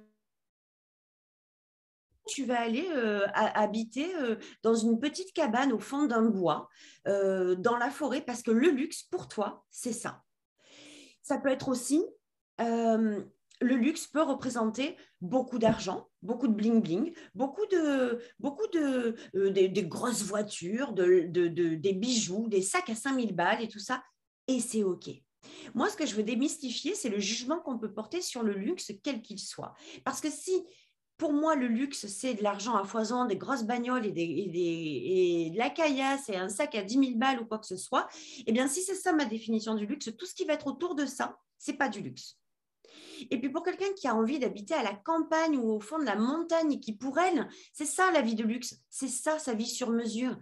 tu 2.27 2.45
vas 2.45 2.61
aller 2.61 2.87
euh, 2.91 3.27
habiter 3.33 4.15
euh, 4.17 4.37
dans 4.63 4.75
une 4.75 5.01
petite 5.01 5.33
cabane 5.33 5.73
au 5.73 5.79
fond 5.79 6.05
d'un 6.05 6.27
bois, 6.27 6.69
dans 7.07 7.79
la 7.81 7.89
forêt, 7.89 8.21
parce 8.21 8.43
que 8.43 8.51
le 8.51 8.69
luxe, 8.69 9.03
pour 9.05 9.29
toi, 9.29 9.65
c'est 9.71 9.95
ça. 9.95 10.23
Ça 11.23 11.39
peut 11.39 11.49
être 11.49 11.71
aussi, 11.71 12.05
le 12.59 13.25
luxe 13.61 14.07
peut 14.09 14.21
représenter 14.21 14.99
beaucoup 15.23 15.59
d'argent, 15.59 16.11
beaucoup 16.21 16.49
de 16.49 16.53
bling-bling, 16.53 17.17
beaucoup 17.35 17.65
de, 17.65 18.21
beaucoup 18.39 18.67
de, 18.75 19.17
des, 19.49 19.85
grosses 19.85 20.25
voitures, 20.25 20.93
de, 20.93 21.23
des 21.23 21.93
bijoux, 21.95 22.47
des 22.49 22.61
sacs 22.61 22.91
à 22.91 22.95
5000 22.95 23.35
balles 23.35 23.63
et 23.63 23.69
tout 23.69 23.79
ça, 23.79 24.03
et 24.49 24.61
c'est 24.61 24.83
OK. 24.83 25.09
Moi, 25.75 25.89
ce 25.89 25.97
que 25.97 26.07
je 26.07 26.15
veux 26.15 26.23
démystifier, 26.23 26.95
c'est 26.95 27.09
le 27.09 27.21
jugement 27.21 27.61
qu'on 27.61 27.79
peut 27.79 27.93
porter 27.93 28.21
sur 28.21 28.43
le 28.43 28.53
luxe, 28.53 28.93
quel 29.03 29.23
qu'il 29.23 29.39
soit. 29.39 29.75
Parce 30.05 30.21
que 30.21 30.31
si 30.31 30.65
pour 31.19 31.33
moi, 31.33 31.57
le 31.57 31.67
luxe, 31.67 32.07
c'est 32.07 32.35
de 32.35 32.45
l'argent 32.45 32.77
à 32.77 32.85
foison, 32.85 33.25
des 33.25 33.37
grosses 33.37 33.65
bagnoles 33.65 34.07
et, 34.07 34.13
des, 34.13 34.23
et, 34.23 35.51
de 35.51 35.59
la 35.59 35.69
caillasse 35.69 36.29
et 36.29 36.37
un 36.37 36.49
sac 36.49 36.77
à 36.77 36.83
10 36.83 36.95
000 36.95 37.05
balles 37.17 37.41
ou 37.41 37.45
quoi 37.45 37.59
que 37.59 37.67
ce 37.67 37.77
soit, 37.77 38.09
eh 38.47 38.53
bien, 38.53 38.69
si 38.69 38.83
c'est 38.83 38.95
ça 38.95 39.13
ma 39.13 39.25
définition 39.25 39.75
du 39.75 39.85
luxe, 39.85 40.11
tout 40.17 40.27
ce 40.27 40.35
qui 40.35 40.45
va 40.45 40.53
être 40.53 40.69
autour 40.69 40.95
de 40.95 41.07
ça, 41.07 41.37
c'est 41.59 41.73
pas 41.73 41.89
du 41.89 42.01
luxe. 42.01 42.39
Et 43.33 43.41
puis 43.41 43.51
pour 43.51 43.65
quelqu'un 43.65 43.93
qui 43.97 44.07
a 44.07 44.15
envie 44.15 44.39
d'habiter 44.39 44.75
à 44.75 44.85
la 44.85 44.95
campagne 44.95 45.57
ou 45.57 45.73
au 45.73 45.81
fond 45.81 45.99
de 45.99 46.05
la 46.05 46.15
montagne 46.15 46.79
qui, 46.79 46.93
pour 46.93 47.19
elle, 47.19 47.49
c'est 47.73 47.85
ça 47.85 48.13
la 48.13 48.23
vie 48.23 48.37
de 48.37 48.45
luxe, 48.45 48.77
c'est 48.89 49.09
ça 49.09 49.41
sa 49.41 49.55
vie 49.55 49.67
sur 49.67 49.91
mesure, 49.91 50.37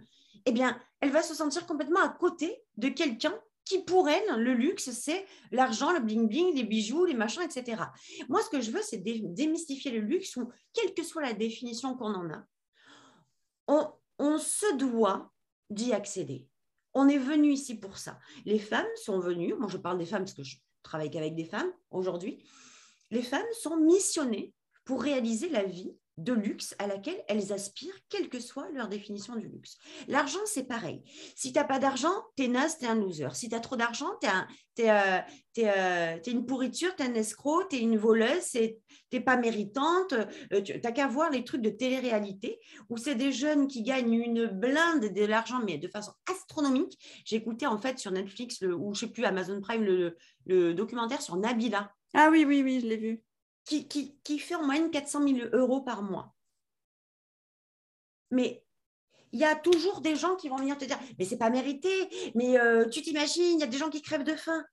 eh 0.45 0.51
bien, 0.51 0.79
elle 1.01 1.09
va 1.09 1.23
se 1.23 1.33
sentir 1.33 1.65
complètement 1.65 2.01
à 2.01 2.09
côté 2.09 2.63
de 2.77 2.89
quelqu'un 2.89 3.33
qui 3.67 3.83
pour 3.83 4.09
elle, 4.09 4.41
le 4.41 4.53
luxe, 4.53 4.91
c'est 4.91 5.25
l'argent, 5.51 5.91
le 5.91 5.99
bling-bling, 5.99 6.55
les 6.55 6.63
bijoux, 6.63 7.05
les 7.05 7.13
machins, 7.13 7.41
etc. 7.41 7.83
Moi, 8.29 8.41
ce 8.41 8.49
que 8.49 8.61
je 8.61 8.71
veux, 8.71 8.81
c'est 8.81 8.97
démystifier 8.97 9.91
le 9.91 9.99
luxe, 9.99 10.35
ou 10.37 10.49
quelle 10.73 10.93
que 10.93 11.03
soit 11.03 11.21
la 11.21 11.33
définition 11.33 11.95
qu'on 11.95 12.13
en 12.13 12.29
a. 12.29 12.43
On, 14.19 14.37
se 14.37 14.75
doit 14.75 15.31
d'y 15.69 15.93
accéder. 15.93 16.47
On 16.93 17.07
est 17.07 17.17
venu 17.17 17.51
ici 17.51 17.75
pour 17.79 17.97
ça. 17.97 18.17
Les 18.45 18.59
femmes 18.59 18.87
sont 18.95 19.19
venues, 19.19 19.53
moi 19.53 19.67
je 19.69 19.77
parle 19.77 19.97
des 19.97 20.05
femmes 20.05 20.23
parce 20.23 20.33
que 20.33 20.43
je 20.43 20.57
travaille 20.81 21.11
qu'avec 21.11 21.35
des 21.35 21.45
femmes 21.45 21.71
aujourd'hui, 21.91 22.43
les 23.11 23.21
femmes 23.21 23.45
sont 23.61 23.77
missionnées 23.77 24.53
pour 24.85 25.03
réaliser 25.03 25.49
la 25.49 25.63
vie 25.63 25.95
de 26.17 26.33
luxe 26.33 26.75
à 26.79 26.87
laquelle 26.87 27.23
elles 27.27 27.53
aspirent, 27.53 27.97
quelle 28.09 28.29
que 28.29 28.39
soit 28.39 28.69
leur 28.71 28.87
définition 28.87 29.35
du 29.35 29.47
luxe. 29.47 29.77
L'argent, 30.07 30.39
c'est 30.45 30.63
pareil. 30.63 31.01
Si 31.35 31.53
tu 31.53 31.59
n'as 31.59 31.65
pas 31.65 31.79
d'argent, 31.79 32.13
tu 32.35 32.43
es 32.43 32.47
naze, 32.47 32.77
tu 32.79 32.85
es 32.85 32.87
un 32.87 32.95
loser. 32.95 33.29
Si 33.33 33.49
tu 33.49 33.55
as 33.55 33.59
trop 33.59 33.75
d'argent, 33.75 34.09
tu 34.21 34.27
es, 34.81 34.89
euh, 34.89 35.19
euh, 35.59 36.17
une 36.25 36.45
pourriture, 36.45 36.95
tu 36.95 37.03
es 37.03 37.07
un 37.07 37.13
escroc, 37.13 37.67
tu 37.69 37.75
es 37.75 37.79
une 37.79 37.97
voleuse, 37.97 38.57
tu 39.11 39.21
pas 39.21 39.37
méritante. 39.37 40.13
Euh, 40.53 40.61
tu 40.61 40.79
n'as 40.79 40.91
qu'à 40.91 41.07
voir 41.07 41.29
les 41.29 41.43
trucs 41.43 41.61
de 41.61 41.69
télé-réalité 41.69 42.59
où 42.89 42.97
c'est 42.97 43.15
des 43.15 43.31
jeunes 43.31 43.67
qui 43.67 43.83
gagnent 43.83 44.13
une 44.13 44.47
blinde 44.47 45.13
de 45.13 45.25
l'argent, 45.25 45.61
mais 45.63 45.77
de 45.77 45.87
façon 45.87 46.13
astronomique. 46.29 46.97
J'ai 47.25 47.35
écouté 47.35 47.67
en 47.67 47.77
fait 47.77 47.99
sur 47.99 48.11
Netflix 48.11 48.61
ou 48.61 48.93
je 48.93 49.01
sais 49.01 49.11
plus, 49.11 49.23
Amazon 49.23 49.61
Prime, 49.61 49.83
le, 49.83 50.17
le 50.45 50.73
documentaire 50.73 51.21
sur 51.21 51.37
Nabila. 51.37 51.91
Ah 52.13 52.29
oui, 52.31 52.45
oui, 52.47 52.63
oui, 52.63 52.79
je 52.81 52.87
l'ai 52.87 52.97
vu 52.97 53.21
qui, 53.67 54.39
fait 54.39 54.55
en 54.55 54.65
moyenne 54.65 54.89
400 54.89 55.27
000 55.27 55.49
euros 55.53 55.81
par 55.81 56.01
mois. 56.01 56.33
Mais 58.31 58.63
il 59.31 59.39
y 59.39 59.43
a 59.43 59.55
toujours 59.55 60.01
des 60.01 60.15
gens 60.15 60.35
qui 60.35 60.49
vont 60.49 60.57
venir 60.57 60.77
te 60.77 60.85
dire 60.85 60.99
mais 61.19 61.25
c'est 61.25 61.37
pas 61.37 61.49
mérité, 61.49 61.89
mais 62.35 62.57
euh, 62.57 62.87
tu 62.87 63.01
t'imagines, 63.01 63.57
il 63.57 63.59
y 63.59 63.63
a 63.63 63.67
des 63.67 63.77
gens 63.77 63.89
qui 63.89 64.01
crèvent 64.01 64.23
de 64.23 64.35
faim. 64.35 64.63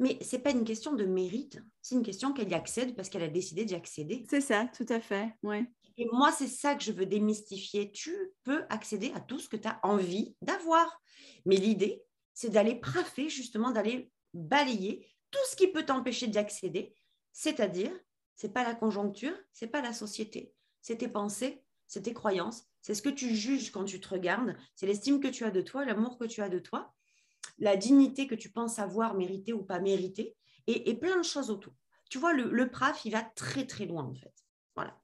Mais 0.00 0.16
ce 0.22 0.36
n'est 0.36 0.42
pas 0.42 0.52
une 0.52 0.64
question 0.64 0.92
de 0.92 1.04
mérite, 1.04 1.60
c'est 1.82 1.96
une 1.96 2.04
question 2.04 2.32
qu'elle 2.32 2.48
y 2.48 2.54
accède 2.54 2.94
parce 2.94 3.08
qu'elle 3.08 3.24
a 3.24 3.28
décidé 3.28 3.64
d'y 3.64 3.74
accéder. 3.74 4.24
C'est 4.30 4.40
ça, 4.40 4.70
tout 4.76 4.86
à 4.88 5.00
fait. 5.00 5.34
Ouais. 5.42 5.68
Et 5.96 6.06
moi, 6.12 6.30
c'est 6.30 6.46
ça 6.46 6.76
que 6.76 6.84
je 6.84 6.92
veux 6.92 7.06
démystifier. 7.06 7.90
Tu 7.90 8.16
peux 8.44 8.64
accéder 8.70 9.10
à 9.16 9.20
tout 9.20 9.40
ce 9.40 9.48
que 9.48 9.56
tu 9.56 9.66
as 9.66 9.80
envie 9.82 10.36
d'avoir. 10.40 11.00
Mais 11.44 11.56
l'idée, 11.56 12.04
c'est 12.32 12.50
d'aller 12.50 12.76
praffer, 12.76 13.28
justement, 13.28 13.72
d'aller 13.72 14.12
balayer 14.32 15.04
tout 15.32 15.40
ce 15.50 15.56
qui 15.56 15.66
peut 15.66 15.84
t'empêcher 15.84 16.28
d'y 16.28 16.38
accéder, 16.38 16.94
c'est-à-dire 17.32 17.92
c'est 18.38 18.52
pas 18.52 18.62
la 18.62 18.74
conjoncture, 18.74 19.34
c'est 19.52 19.66
pas 19.66 19.82
la 19.82 19.92
société, 19.92 20.54
c'est 20.80 20.98
tes 20.98 21.08
pensées, 21.08 21.64
c'est 21.88 22.02
tes 22.02 22.14
croyances, 22.14 22.68
c'est 22.80 22.94
ce 22.94 23.02
que 23.02 23.08
tu 23.08 23.34
juges 23.34 23.72
quand 23.72 23.84
tu 23.84 24.00
te 24.00 24.08
regardes, 24.08 24.56
c'est 24.76 24.86
l'estime 24.86 25.20
que 25.20 25.26
tu 25.26 25.44
as 25.44 25.50
de 25.50 25.60
toi, 25.60 25.84
l'amour 25.84 26.18
que 26.18 26.24
tu 26.24 26.40
as 26.40 26.48
de 26.48 26.60
toi, 26.60 26.94
la 27.58 27.76
dignité 27.76 28.28
que 28.28 28.36
tu 28.36 28.50
penses 28.50 28.78
avoir 28.78 29.14
mérité 29.14 29.52
ou 29.52 29.64
pas 29.64 29.80
mérité, 29.80 30.36
et, 30.68 30.94
plein 30.94 31.16
de 31.16 31.24
choses 31.24 31.50
autour. 31.50 31.72
Tu 32.10 32.18
vois, 32.18 32.32
le, 32.32 32.50
le 32.50 32.70
PRAF, 32.70 33.04
il 33.06 33.12
va 33.12 33.22
très 33.22 33.66
très 33.66 33.86
loin 33.86 34.04
en 34.04 34.14
fait. 34.14 34.34
Voilà. 34.76 34.96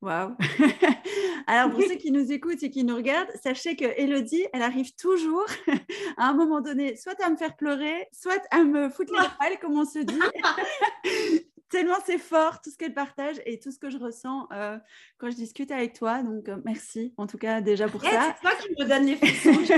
Waouh 0.00 0.36
Alors, 1.46 1.70
pour 1.70 1.82
ceux 1.82 1.94
qui 1.94 2.10
nous 2.10 2.32
écoutent 2.32 2.62
et 2.64 2.70
qui 2.70 2.82
nous 2.82 2.96
regardent, 2.96 3.30
sachez 3.40 3.76
que 3.76 3.84
Elodie, 3.84 4.46
elle 4.52 4.62
arrive 4.62 4.96
toujours 4.96 5.46
à 6.16 6.28
un 6.28 6.34
moment 6.34 6.60
donné, 6.60 6.96
soit 6.96 7.20
à 7.22 7.30
me 7.30 7.36
faire 7.36 7.56
pleurer, 7.56 8.08
soit 8.12 8.42
à 8.50 8.64
me 8.64 8.88
foutre 8.88 9.12
les 9.12 9.28
poils, 9.38 9.58
comme 9.60 9.78
on 9.78 9.84
se 9.84 10.00
dit 10.00 11.45
tellement 11.68 11.96
c'est 12.04 12.18
fort 12.18 12.60
tout 12.60 12.70
ce 12.70 12.76
qu'elle 12.76 12.94
partage 12.94 13.36
et 13.44 13.58
tout 13.58 13.70
ce 13.70 13.78
que 13.78 13.90
je 13.90 13.98
ressens 13.98 14.48
euh, 14.52 14.78
quand 15.18 15.30
je 15.30 15.36
discute 15.36 15.70
avec 15.70 15.94
toi. 15.94 16.22
Donc, 16.22 16.48
euh, 16.48 16.56
merci 16.64 17.12
en 17.16 17.26
tout 17.26 17.38
cas 17.38 17.60
déjà 17.60 17.88
pour 17.88 18.02
ça. 18.02 18.34
C'est 18.36 18.40
toi 18.40 18.52
qui 18.60 18.70
me 18.70 18.88
donne 18.88 19.06
les 19.06 19.16
frissons. 19.16 19.74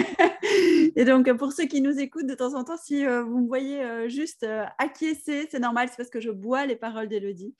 et 0.97 1.05
donc, 1.05 1.31
pour 1.35 1.53
ceux 1.53 1.65
qui 1.65 1.81
nous 1.81 1.99
écoutent 1.99 2.27
de 2.27 2.35
temps 2.35 2.55
en 2.55 2.65
temps, 2.65 2.77
si 2.77 3.07
euh, 3.07 3.23
vous 3.23 3.39
me 3.39 3.47
voyez 3.47 4.09
juste 4.09 4.47
acquiescer, 4.79 5.49
c'est 5.51 5.61
normal, 5.61 5.89
c'est 5.89 5.97
parce 5.97 6.11
que 6.11 6.21
je 6.21 6.31
bois 6.31 6.67
les 6.67 6.77
paroles 6.77 7.09
d'Elodie. 7.09 7.55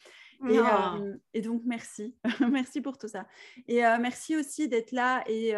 Et, 0.49 0.59
et, 1.35 1.41
donc, 1.41 1.63
merci. 1.65 2.15
merci 2.53 2.81
pour 2.81 2.97
tout 2.97 3.09
ça. 3.09 3.27
Et 3.67 3.81
merci 4.01 4.37
aussi 4.37 4.69
d'être 4.69 4.93
là. 4.93 5.25
Et 5.27 5.55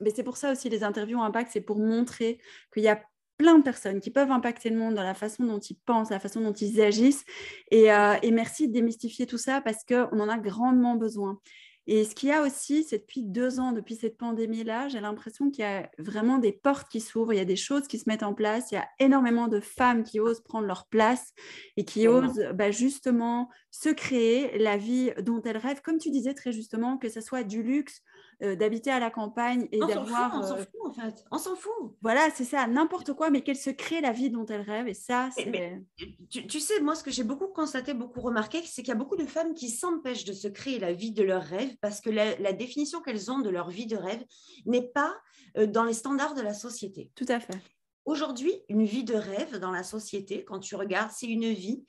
mais 0.00 0.10
c'est 0.14 0.24
pour 0.24 0.36
ça 0.36 0.52
aussi 0.52 0.68
les 0.68 0.84
interviews 0.84 1.20
impact, 1.22 1.50
c'est 1.52 1.60
pour 1.60 1.78
montrer 1.78 2.38
qu'il 2.72 2.82
y 2.82 2.88
a 2.88 3.00
plein 3.40 3.56
de 3.56 3.62
personnes 3.62 4.00
qui 4.00 4.10
peuvent 4.10 4.30
impacter 4.30 4.68
le 4.68 4.76
monde 4.76 4.94
dans 4.94 5.02
la 5.02 5.14
façon 5.14 5.44
dont 5.44 5.58
ils 5.58 5.78
pensent, 5.86 6.10
la 6.10 6.20
façon 6.20 6.42
dont 6.42 6.52
ils 6.52 6.82
agissent. 6.82 7.24
Et, 7.70 7.90
euh, 7.90 8.16
merci 8.30 8.68
de 8.68 8.72
démystifier 8.74 9.24
tout 9.24 9.38
ça 9.38 9.62
parce 9.62 9.82
qu'on 9.82 10.20
en 10.20 10.28
a 10.28 10.36
grandement 10.36 10.94
besoin. 10.94 11.40
Et 11.86 12.04
ce 12.04 12.14
qu'il 12.14 12.28
y 12.28 12.32
a 12.32 12.42
aussi, 12.42 12.84
c'est 12.84 12.98
depuis 12.98 13.22
deux 13.22 13.58
ans, 13.58 13.72
depuis 13.72 13.96
cette 13.96 14.18
pandémie-là, 14.18 14.88
j'ai 14.88 15.00
l'impression 15.00 15.50
qu'il 15.50 15.64
y 15.64 15.66
a 15.66 15.90
vraiment 15.98 16.36
des 16.36 16.52
portes 16.52 16.86
qui 16.90 17.00
s'ouvrent, 17.00 17.32
il 17.32 17.38
y 17.38 17.40
a 17.40 17.46
des 17.46 17.56
choses 17.56 17.88
qui 17.88 17.98
se 17.98 18.10
mettent 18.10 18.22
en 18.22 18.34
place, 18.34 18.70
il 18.70 18.74
y 18.74 18.78
a 18.78 18.86
énormément 18.98 19.48
de 19.48 19.58
femmes 19.58 20.04
qui 20.04 20.20
osent 20.20 20.42
prendre 20.42 20.66
leur 20.66 20.86
place 20.86 21.32
et 21.78 21.86
qui 21.86 22.06
osent 22.08 22.46
bah, 22.54 22.70
justement 22.70 23.48
se 23.70 23.88
créer 23.88 24.58
la 24.58 24.76
vie 24.76 25.12
dont 25.22 25.40
elles 25.42 25.56
rêvent, 25.56 25.80
comme 25.80 25.96
tu 25.96 26.10
disais 26.10 26.34
très 26.34 26.52
justement, 26.52 26.98
que 26.98 27.08
ce 27.08 27.22
soit 27.22 27.42
du 27.42 27.62
luxe 27.62 28.02
euh, 28.42 28.56
d'habiter 28.56 28.90
à 28.90 28.98
la 28.98 29.10
campagne 29.10 29.68
et 29.70 29.78
d'avoir. 29.78 30.34
On 30.34 30.42
s'en 30.42 30.56
euh, 30.56 30.64
fout, 30.64 30.80
en 30.84 30.90
fait. 30.92 31.24
On 31.30 31.38
s'en 31.38 31.56
fout. 31.56 31.72
Voilà, 32.00 32.30
c'est 32.34 32.44
ça, 32.44 32.66
n'importe 32.66 33.12
quoi, 33.12 33.28
mais 33.28 33.42
qu'elle 33.42 33.56
se 33.56 33.70
crée 33.70 34.00
la 34.00 34.12
vie 34.12 34.30
dont 34.30 34.46
elle 34.46 34.62
rêve. 34.62 34.88
Et 34.88 34.94
ça, 34.94 35.28
c'est. 35.34 35.82
Tu, 36.30 36.60
sais, 36.60 36.80
moi, 36.80 36.94
ce 36.94 37.04
que 37.04 37.10
j'ai 37.10 37.24
beaucoup 37.24 37.48
constaté, 37.48 37.92
beaucoup 37.92 38.20
remarqué, 38.20 38.62
c'est 38.64 38.82
qu'il 38.82 38.88
y 38.88 38.92
a 38.92 38.98
beaucoup 38.98 39.16
de 39.16 39.26
femmes 39.26 39.52
qui 39.54 39.68
s'empêchent 39.68 40.24
de 40.24 40.32
se 40.32 40.48
créer 40.48 40.78
la 40.78 40.92
vie 40.92 41.12
de 41.12 41.22
leur 41.22 41.42
rêve 41.42 41.76
parce 41.82 42.00
que 42.00 42.10
la, 42.10 42.52
définition 42.52 43.00
qu'elles 43.00 43.30
ont 43.30 43.40
de 43.40 43.50
leur 43.50 43.70
vie 43.70 43.86
de 43.86 43.96
rêve 43.96 44.24
n'est 44.66 44.88
pas 44.88 45.14
euh, 45.56 45.66
dans 45.66 45.84
les 45.84 45.94
standards 45.94 46.34
de 46.34 46.42
la 46.42 46.54
société. 46.54 47.10
Tout 47.14 47.26
à 47.28 47.40
fait. 47.40 47.58
Aujourd'hui, 48.04 48.52
une 48.68 48.84
vie 48.84 49.04
de 49.04 49.14
rêve 49.14 49.58
dans 49.58 49.70
la 49.70 49.82
société, 49.82 50.44
quand 50.44 50.60
tu 50.60 50.74
regardes, 50.76 51.10
c'est 51.12 51.26
une 51.26 51.52
vie 51.52 51.84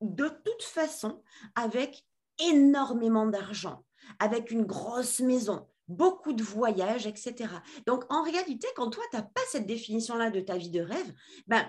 de 0.00 0.28
toute 0.28 0.62
façon 0.62 1.22
avec 1.54 2.04
énormément 2.38 3.26
d'argent, 3.26 3.84
avec 4.18 4.50
une 4.50 4.64
grosse 4.64 5.20
maison, 5.20 5.66
beaucoup 5.88 6.32
de 6.32 6.42
voyages, 6.42 7.06
etc. 7.06 7.52
Donc, 7.86 8.04
en 8.08 8.22
réalité, 8.22 8.66
quand 8.76 8.90
toi, 8.90 9.02
tu 9.10 9.16
n'as 9.16 9.22
pas 9.22 9.40
cette 9.48 9.66
définition-là 9.66 10.30
de 10.30 10.40
ta 10.40 10.56
vie 10.56 10.70
de 10.70 10.80
rêve, 10.80 11.12
ben, 11.46 11.66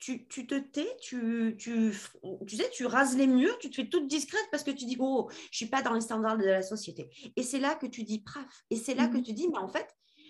tu, 0.00 0.26
te 0.26 0.58
tais, 0.58 0.96
tu, 1.00 1.56
tu, 1.58 1.92
tu, 2.46 2.56
sais, 2.56 2.70
tu 2.70 2.86
rases 2.86 3.16
les 3.16 3.26
murs, 3.26 3.58
tu 3.58 3.68
te 3.68 3.76
fais 3.76 3.88
toute 3.88 4.06
discrète 4.06 4.48
parce 4.50 4.64
que 4.64 4.70
tu 4.70 4.86
dis, 4.86 4.96
oh, 4.98 5.28
je 5.30 5.36
ne 5.36 5.52
suis 5.52 5.66
pas 5.66 5.82
dans 5.82 5.92
les 5.92 6.00
standards 6.00 6.38
de 6.38 6.46
la 6.46 6.62
société. 6.62 7.10
Et 7.36 7.42
c'est 7.42 7.60
là 7.60 7.74
que 7.74 7.86
tu 7.86 8.02
dis, 8.02 8.20
praf. 8.20 8.64
Et 8.70 8.76
c'est 8.76 8.94
là 8.94 9.08
que 9.08 9.18
mmh. 9.18 9.22
tu 9.22 9.32
dis, 9.34 9.48
mais 9.48 9.58
en 9.58 9.68
fait, 9.68 9.86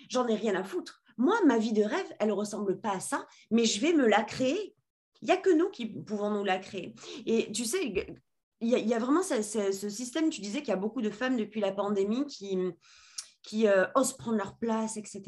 j'en 0.09 0.27
ai 0.27 0.35
rien 0.35 0.57
à 0.57 0.65
foutre. 0.65 1.03
Moi, 1.17 1.37
ma 1.47 1.59
vie 1.59 1.73
de 1.73 1.83
rêve, 1.83 2.17
elle 2.19 2.29
ne 2.29 2.33
ressemble 2.33 2.81
pas 2.81 2.93
à 2.97 3.01
ça, 3.01 3.27
mais 3.51 3.65
je 3.65 3.81
vais 3.81 3.93
me 3.93 4.07
la 4.07 4.23
créer. 4.23 4.75
Il 5.23 5.27
n'y 5.27 5.33
a 5.33 5.37
que 5.37 5.51
nous 5.51 5.71
qui 5.71 5.87
pouvons 5.87 6.31
nous 6.31 6.45
la 6.45 6.59
créer. 6.59 6.95
Et 7.27 7.53
tu 7.53 7.65
sais, 7.65 8.07
il 8.61 8.69
y, 8.69 8.95
a 8.95 8.99
vraiment 8.99 9.23
ce, 9.23 9.89
système, 9.89 10.29
tu 10.29 10.41
disais 10.41 10.59
qu'il 10.59 10.69
y 10.69 10.73
a 10.73 10.77
beaucoup 10.77 11.01
de 11.01 11.11
femmes 11.11 11.37
depuis 11.37 11.61
la 11.61 11.73
pandémie 11.73 12.27
qui, 12.27 12.59
qui 13.43 13.67
euh, 13.67 13.87
osent 13.95 14.17
prendre 14.17 14.37
leur 14.37 14.59
place, 14.59 14.97
etc. 14.97 15.23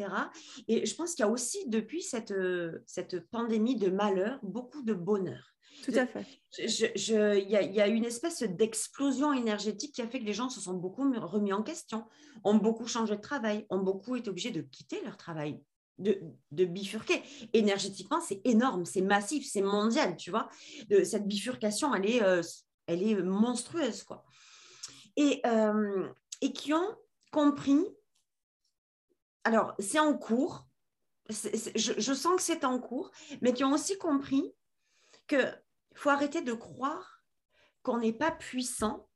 Et 0.68 0.84
je 0.84 0.94
pense 0.94 1.14
qu'il 1.14 1.24
y 1.24 1.28
a 1.28 1.30
aussi 1.30 1.66
depuis 1.68 2.02
cette, 2.02 2.32
euh, 2.32 2.82
cette 2.86 3.28
pandémie 3.30 3.76
de 3.76 3.88
malheur, 3.88 4.38
beaucoup 4.42 4.82
de 4.82 4.92
bonheur. 4.92 5.54
Tout 5.84 5.92
à 5.94 6.06
fait. 6.06 6.26
Il 6.58 6.68
je, 6.68 7.38
y, 7.38 7.74
y, 7.74 7.80
a 7.80 7.86
une 7.88 8.04
espèce 8.04 8.42
d'explosion 8.42 9.32
énergétique 9.32 9.94
qui 9.94 10.02
a 10.02 10.06
fait 10.06 10.20
que 10.20 10.24
les 10.24 10.34
gens 10.34 10.50
se 10.50 10.60
sont 10.60 10.74
beaucoup 10.74 11.10
remis 11.18 11.52
en 11.52 11.62
question, 11.62 12.04
ont 12.44 12.56
beaucoup 12.56 12.86
changé 12.86 13.16
de 13.16 13.20
travail, 13.20 13.66
ont 13.70 13.78
beaucoup 13.78 14.14
été 14.14 14.28
obligés 14.28 14.50
de 14.50 14.60
quitter 14.60 15.02
leur 15.02 15.16
travail, 15.16 15.60
de, 15.98 16.20
de 16.50 16.64
bifurquer. 16.66 17.22
Énergétiquement, 17.54 18.20
c'est 18.20 18.42
énorme, 18.44 18.84
c'est 18.84 19.00
massif, 19.00 19.48
c'est 19.50 19.62
mondial, 19.62 20.16
tu 20.16 20.30
vois. 20.30 20.48
De, 20.88 21.02
cette 21.02 21.26
bifurcation, 21.26 21.94
elle 21.94 22.08
est... 22.08 22.22
Euh, 22.22 22.42
elle 22.86 23.02
est 23.02 23.14
monstrueuse, 23.22 24.02
quoi. 24.02 24.24
Et, 25.16 25.40
euh, 25.46 26.08
et 26.40 26.52
qui 26.52 26.72
ont 26.72 26.96
compris, 27.30 27.84
alors 29.44 29.74
c'est 29.78 29.98
en 29.98 30.16
cours, 30.16 30.66
je, 31.28 32.12
sens 32.14 32.36
que 32.36 32.42
c'est 32.42 32.64
en 32.64 32.78
cours, 32.78 33.10
mais 33.40 33.52
qui 33.52 33.64
ont 33.64 33.72
aussi 33.72 33.96
compris 33.98 34.52
qu'il 35.26 35.62
faut 35.94 36.10
arrêter 36.10 36.42
de 36.42 36.52
croire 36.52 37.22
qu'on 37.82 37.98
n'est 37.98 38.12
pas 38.12 38.30
puissant 38.30 39.08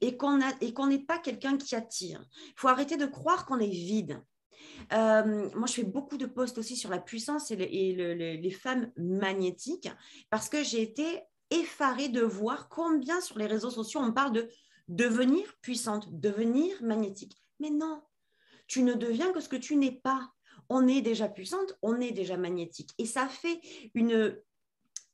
et 0.00 0.16
qu'on 0.16 0.38
n'est 0.38 1.04
pas 1.04 1.18
quelqu'un 1.18 1.56
qui 1.56 1.74
attire. 1.74 2.24
Il 2.48 2.54
faut 2.56 2.68
arrêter 2.68 2.96
de 2.96 3.06
croire 3.06 3.46
qu'on 3.46 3.58
est 3.58 3.68
vide. 3.68 4.22
Euh, 4.92 5.50
moi, 5.54 5.66
je 5.66 5.74
fais 5.74 5.84
beaucoup 5.84 6.16
de 6.16 6.26
posts 6.26 6.58
aussi 6.58 6.76
sur 6.76 6.90
la 6.90 6.98
puissance 6.98 7.50
et, 7.50 7.56
les 7.56 8.50
femmes 8.50 8.90
magnétiques 8.96 9.88
parce 10.30 10.48
que 10.48 10.62
j'ai 10.62 10.82
été 10.82 11.22
effarée 11.50 12.08
de 12.08 12.22
voir 12.22 12.68
combien 12.68 13.20
sur 13.20 13.38
les 13.38 13.46
réseaux 13.46 13.70
sociaux 13.70 14.00
on 14.00 14.12
parle 14.12 14.32
de 14.32 14.48
devenir 14.88 15.56
puissante, 15.60 16.08
devenir 16.20 16.82
magnétique. 16.82 17.36
Mais 17.60 17.70
non, 17.70 18.02
tu 18.66 18.82
ne 18.82 18.94
deviens 18.94 19.32
que 19.32 19.40
ce 19.40 19.48
que 19.48 19.56
tu 19.56 19.76
n'es 19.76 19.92
pas. 19.92 20.32
On 20.68 20.88
est 20.88 21.00
déjà 21.00 21.28
puissante, 21.28 21.76
on 21.82 22.00
est 22.00 22.12
déjà 22.12 22.36
magnétique. 22.36 22.90
Et 22.98 23.06
ça 23.06 23.28
fait 23.28 23.60
une 23.94 24.36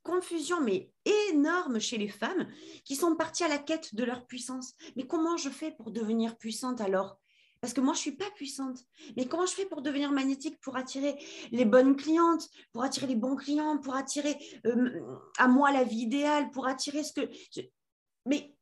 confusion, 0.03 0.61
mais 0.61 0.91
énorme 1.31 1.79
chez 1.79 1.99
les 1.99 2.09
femmes 2.09 2.49
qui 2.85 2.97
sont 2.97 3.15
parties 3.17 3.45
à 3.45 3.49
la 3.49 3.59
quête 3.59 3.95
de 3.95 4.05
leur 4.05 4.27
puissance. 4.27 4.75
Mais 4.97 5.07
comment 5.07 5.37
je 5.37 5.51
fais 5.51 5.71
pour 5.71 5.91
devenir 5.91 6.37
puissante 6.37 6.81
alors? 6.81 7.22
Parce 7.63 7.75
que 7.75 7.81
moi, 7.81 7.95
je 7.95 8.01
ne 8.01 8.03
suis 8.03 8.17
pas 8.17 8.31
puissante. 8.35 8.81
Mais 9.17 9.27
comment 9.27 9.47
je 9.47 9.53
fais 9.53 9.67
pour 9.67 9.83
devenir 9.83 10.11
magnétique, 10.11 10.61
pour 10.61 10.77
attirer 10.77 11.17
les 11.53 11.65
bonnes 11.65 11.95
clientes, 11.95 12.51
pour 12.73 12.83
attirer 12.83 13.07
les 13.07 13.15
bons 13.15 13.37
clients, 13.37 13.79
pour 13.79 13.95
attirer 13.95 14.37
euh, 14.67 15.01
à 15.39 15.47
moi 15.47 15.71
la 15.71 15.85
vie 15.85 16.01
idéale, 16.01 16.51
pour 16.51 16.67
attirer 16.67 17.05
ce 17.05 17.13
que... 17.13 17.31
Mais 18.27 18.57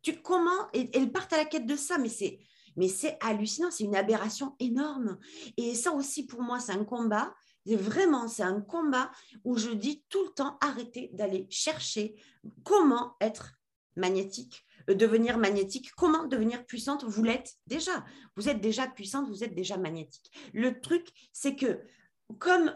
tu 0.00 0.22
comment 0.22 0.70
et, 0.72 0.90
Elles 0.96 1.12
partent 1.12 1.34
à 1.34 1.36
la 1.36 1.44
quête 1.44 1.66
de 1.66 1.76
ça, 1.76 1.98
mais 1.98 2.08
c'est... 2.08 2.40
Mais 2.76 2.88
c'est 2.88 3.18
hallucinant, 3.20 3.70
c'est 3.70 3.84
une 3.84 3.96
aberration 3.96 4.56
énorme. 4.58 5.18
Et 5.58 5.74
ça 5.74 5.92
aussi, 5.92 6.24
pour 6.24 6.40
moi, 6.40 6.60
c'est 6.60 6.72
un 6.72 6.84
combat. 6.84 7.34
Vraiment, 7.66 8.26
c'est 8.26 8.44
un 8.44 8.62
combat 8.62 9.10
où 9.44 9.58
je 9.58 9.70
dis 9.70 10.02
tout 10.08 10.24
le 10.24 10.30
temps, 10.30 10.56
arrêtez 10.62 11.10
d'aller 11.12 11.46
chercher 11.50 12.14
comment 12.64 13.16
être 13.20 13.60
magnétique. 13.96 14.64
Euh, 14.88 14.94
devenir 14.94 15.38
magnétique, 15.38 15.90
comment 15.96 16.26
devenir 16.26 16.64
puissante? 16.64 17.04
Vous 17.04 17.22
l'êtes 17.22 17.54
déjà. 17.66 18.04
Vous 18.36 18.48
êtes 18.48 18.60
déjà 18.60 18.86
puissante, 18.86 19.28
vous 19.28 19.44
êtes 19.44 19.54
déjà 19.54 19.76
magnétique. 19.76 20.30
Le 20.52 20.80
truc, 20.80 21.08
c'est 21.32 21.56
que 21.56 21.80
comme 22.38 22.72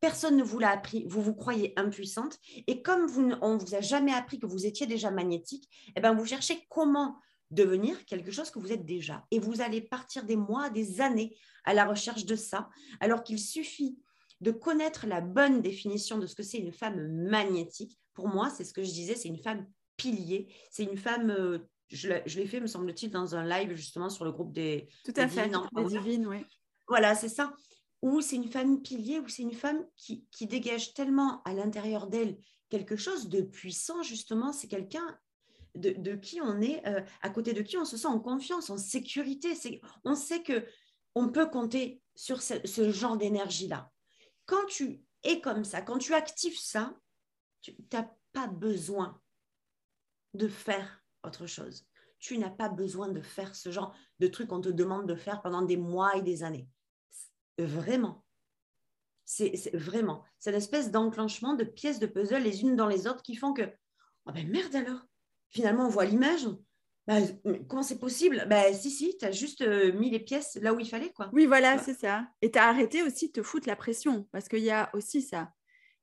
personne 0.00 0.36
ne 0.36 0.44
vous 0.44 0.60
l'a 0.60 0.70
appris, 0.70 1.04
vous 1.08 1.20
vous 1.20 1.34
croyez 1.34 1.72
impuissante, 1.76 2.38
et 2.68 2.80
comme 2.80 3.06
vous, 3.06 3.32
on 3.42 3.54
ne 3.54 3.58
vous 3.58 3.74
a 3.74 3.80
jamais 3.80 4.12
appris 4.12 4.38
que 4.38 4.46
vous 4.46 4.66
étiez 4.66 4.86
déjà 4.86 5.10
magnétique, 5.10 5.68
eh 5.96 6.00
ben 6.00 6.14
vous 6.14 6.24
cherchez 6.24 6.64
comment 6.68 7.18
devenir 7.50 8.04
quelque 8.04 8.30
chose 8.30 8.50
que 8.50 8.60
vous 8.60 8.72
êtes 8.72 8.84
déjà. 8.84 9.24
Et 9.32 9.40
vous 9.40 9.60
allez 9.60 9.80
partir 9.80 10.24
des 10.24 10.36
mois, 10.36 10.70
des 10.70 11.00
années 11.00 11.36
à 11.64 11.74
la 11.74 11.86
recherche 11.86 12.24
de 12.24 12.36
ça, 12.36 12.68
alors 13.00 13.24
qu'il 13.24 13.38
suffit 13.38 13.98
de 14.40 14.50
connaître 14.50 15.06
la 15.06 15.20
bonne 15.20 15.60
définition 15.60 16.18
de 16.18 16.26
ce 16.26 16.34
que 16.34 16.42
c'est 16.42 16.58
une 16.58 16.72
femme 16.72 17.08
magnétique. 17.28 17.98
Pour 18.12 18.28
moi, 18.28 18.50
c'est 18.50 18.64
ce 18.64 18.72
que 18.72 18.82
je 18.82 18.92
disais, 18.92 19.16
c'est 19.16 19.28
une 19.28 19.42
femme 19.42 19.66
pilier. 19.96 20.52
C'est 20.70 20.84
une 20.84 20.96
femme, 20.96 21.30
euh, 21.30 21.58
je 21.88 22.08
l'ai 22.08 22.46
fait, 22.46 22.60
me 22.60 22.66
semble-t-il, 22.66 23.10
dans 23.10 23.34
un 23.34 23.44
live 23.44 23.74
justement 23.74 24.10
sur 24.10 24.24
le 24.24 24.32
groupe 24.32 24.52
des, 24.52 24.88
Tout 25.04 25.14
à 25.16 25.28
fait, 25.28 25.50
divines, 25.86 26.26
oui. 26.26 26.44
Voilà, 26.88 27.14
c'est 27.14 27.28
ça. 27.28 27.52
Ou 28.02 28.20
c'est 28.20 28.36
une 28.36 28.50
femme 28.50 28.82
pilier, 28.82 29.18
ou 29.20 29.28
c'est 29.28 29.42
une 29.42 29.54
femme 29.54 29.84
qui, 29.96 30.26
qui 30.30 30.46
dégage 30.46 30.92
tellement 30.92 31.42
à 31.44 31.54
l'intérieur 31.54 32.06
d'elle 32.06 32.36
quelque 32.68 32.96
chose 32.96 33.28
de 33.28 33.40
puissant, 33.40 34.02
justement. 34.02 34.52
C'est 34.52 34.68
quelqu'un 34.68 35.18
de, 35.74 35.90
de, 35.90 36.14
qui 36.14 36.40
on 36.40 36.60
est, 36.60 36.86
euh, 36.86 37.00
à 37.22 37.30
côté 37.30 37.52
de 37.52 37.62
qui 37.62 37.76
on 37.76 37.84
se 37.84 37.96
sent 37.96 38.08
en 38.08 38.20
confiance, 38.20 38.70
en 38.70 38.78
sécurité. 38.78 39.54
On 40.04 40.14
sait 40.14 40.42
que 40.42 40.66
on 41.14 41.28
peut 41.28 41.48
compter 41.48 42.02
sur 42.14 42.42
ce, 42.42 42.90
genre 42.90 43.16
d'énergie-là. 43.16 43.90
Quand 44.46 44.66
tu 44.66 45.02
es 45.22 45.40
comme 45.40 45.64
ça, 45.64 45.80
quand 45.80 45.98
tu 45.98 46.14
actives 46.14 46.58
ça, 46.58 46.94
tu 47.60 47.74
n'as 47.92 48.08
pas 48.32 48.48
besoin 48.48 49.20
de 50.34 50.48
faire 50.48 51.02
autre 51.22 51.46
chose. 51.46 51.86
Tu 52.18 52.38
n'as 52.38 52.50
pas 52.50 52.68
besoin 52.68 53.08
de 53.08 53.20
faire 53.20 53.54
ce 53.54 53.70
genre 53.70 53.94
de 54.18 54.26
truc 54.28 54.48
qu'on 54.48 54.60
te 54.60 54.68
demande 54.68 55.06
de 55.08 55.14
faire 55.14 55.42
pendant 55.42 55.62
des 55.62 55.76
mois 55.76 56.16
et 56.16 56.22
des 56.22 56.42
années. 56.42 56.68
Vraiment. 57.58 58.24
C'est 59.24 59.74
vraiment. 59.74 60.24
C'est 60.38 60.50
une 60.50 60.56
espèce 60.56 60.90
d'enclenchement 60.90 61.54
de 61.54 61.64
pièces 61.64 61.98
de 61.98 62.06
puzzle 62.06 62.42
les 62.42 62.62
unes 62.62 62.76
dans 62.76 62.88
les 62.88 63.06
autres 63.06 63.22
qui 63.22 63.36
font 63.36 63.54
que, 63.54 63.62
oh 64.26 64.32
ben 64.32 64.48
merde 64.48 64.74
alors, 64.74 65.06
finalement 65.50 65.86
on 65.86 65.90
voit 65.90 66.04
l'image, 66.04 66.46
bah, 67.06 67.18
comment 67.68 67.82
c'est 67.82 67.98
possible? 67.98 68.46
Bah, 68.48 68.72
Si, 68.72 68.90
si, 68.90 69.16
tu 69.18 69.24
as 69.24 69.30
juste 69.30 69.60
euh, 69.60 69.92
mis 69.92 70.10
les 70.10 70.20
pièces 70.20 70.58
là 70.62 70.72
où 70.72 70.80
il 70.80 70.88
fallait. 70.88 71.12
quoi. 71.12 71.28
Oui, 71.32 71.46
voilà, 71.46 71.78
c'est 71.78 71.94
ça. 71.94 72.26
Et 72.40 72.50
tu 72.50 72.58
as 72.58 72.68
arrêté 72.68 73.02
aussi 73.02 73.28
de 73.28 73.32
te 73.32 73.42
foutre 73.42 73.68
la 73.68 73.76
pression, 73.76 74.26
parce 74.32 74.48
qu'il 74.48 74.62
y 74.62 74.70
a 74.70 74.90
aussi 74.94 75.20
ça. 75.20 75.52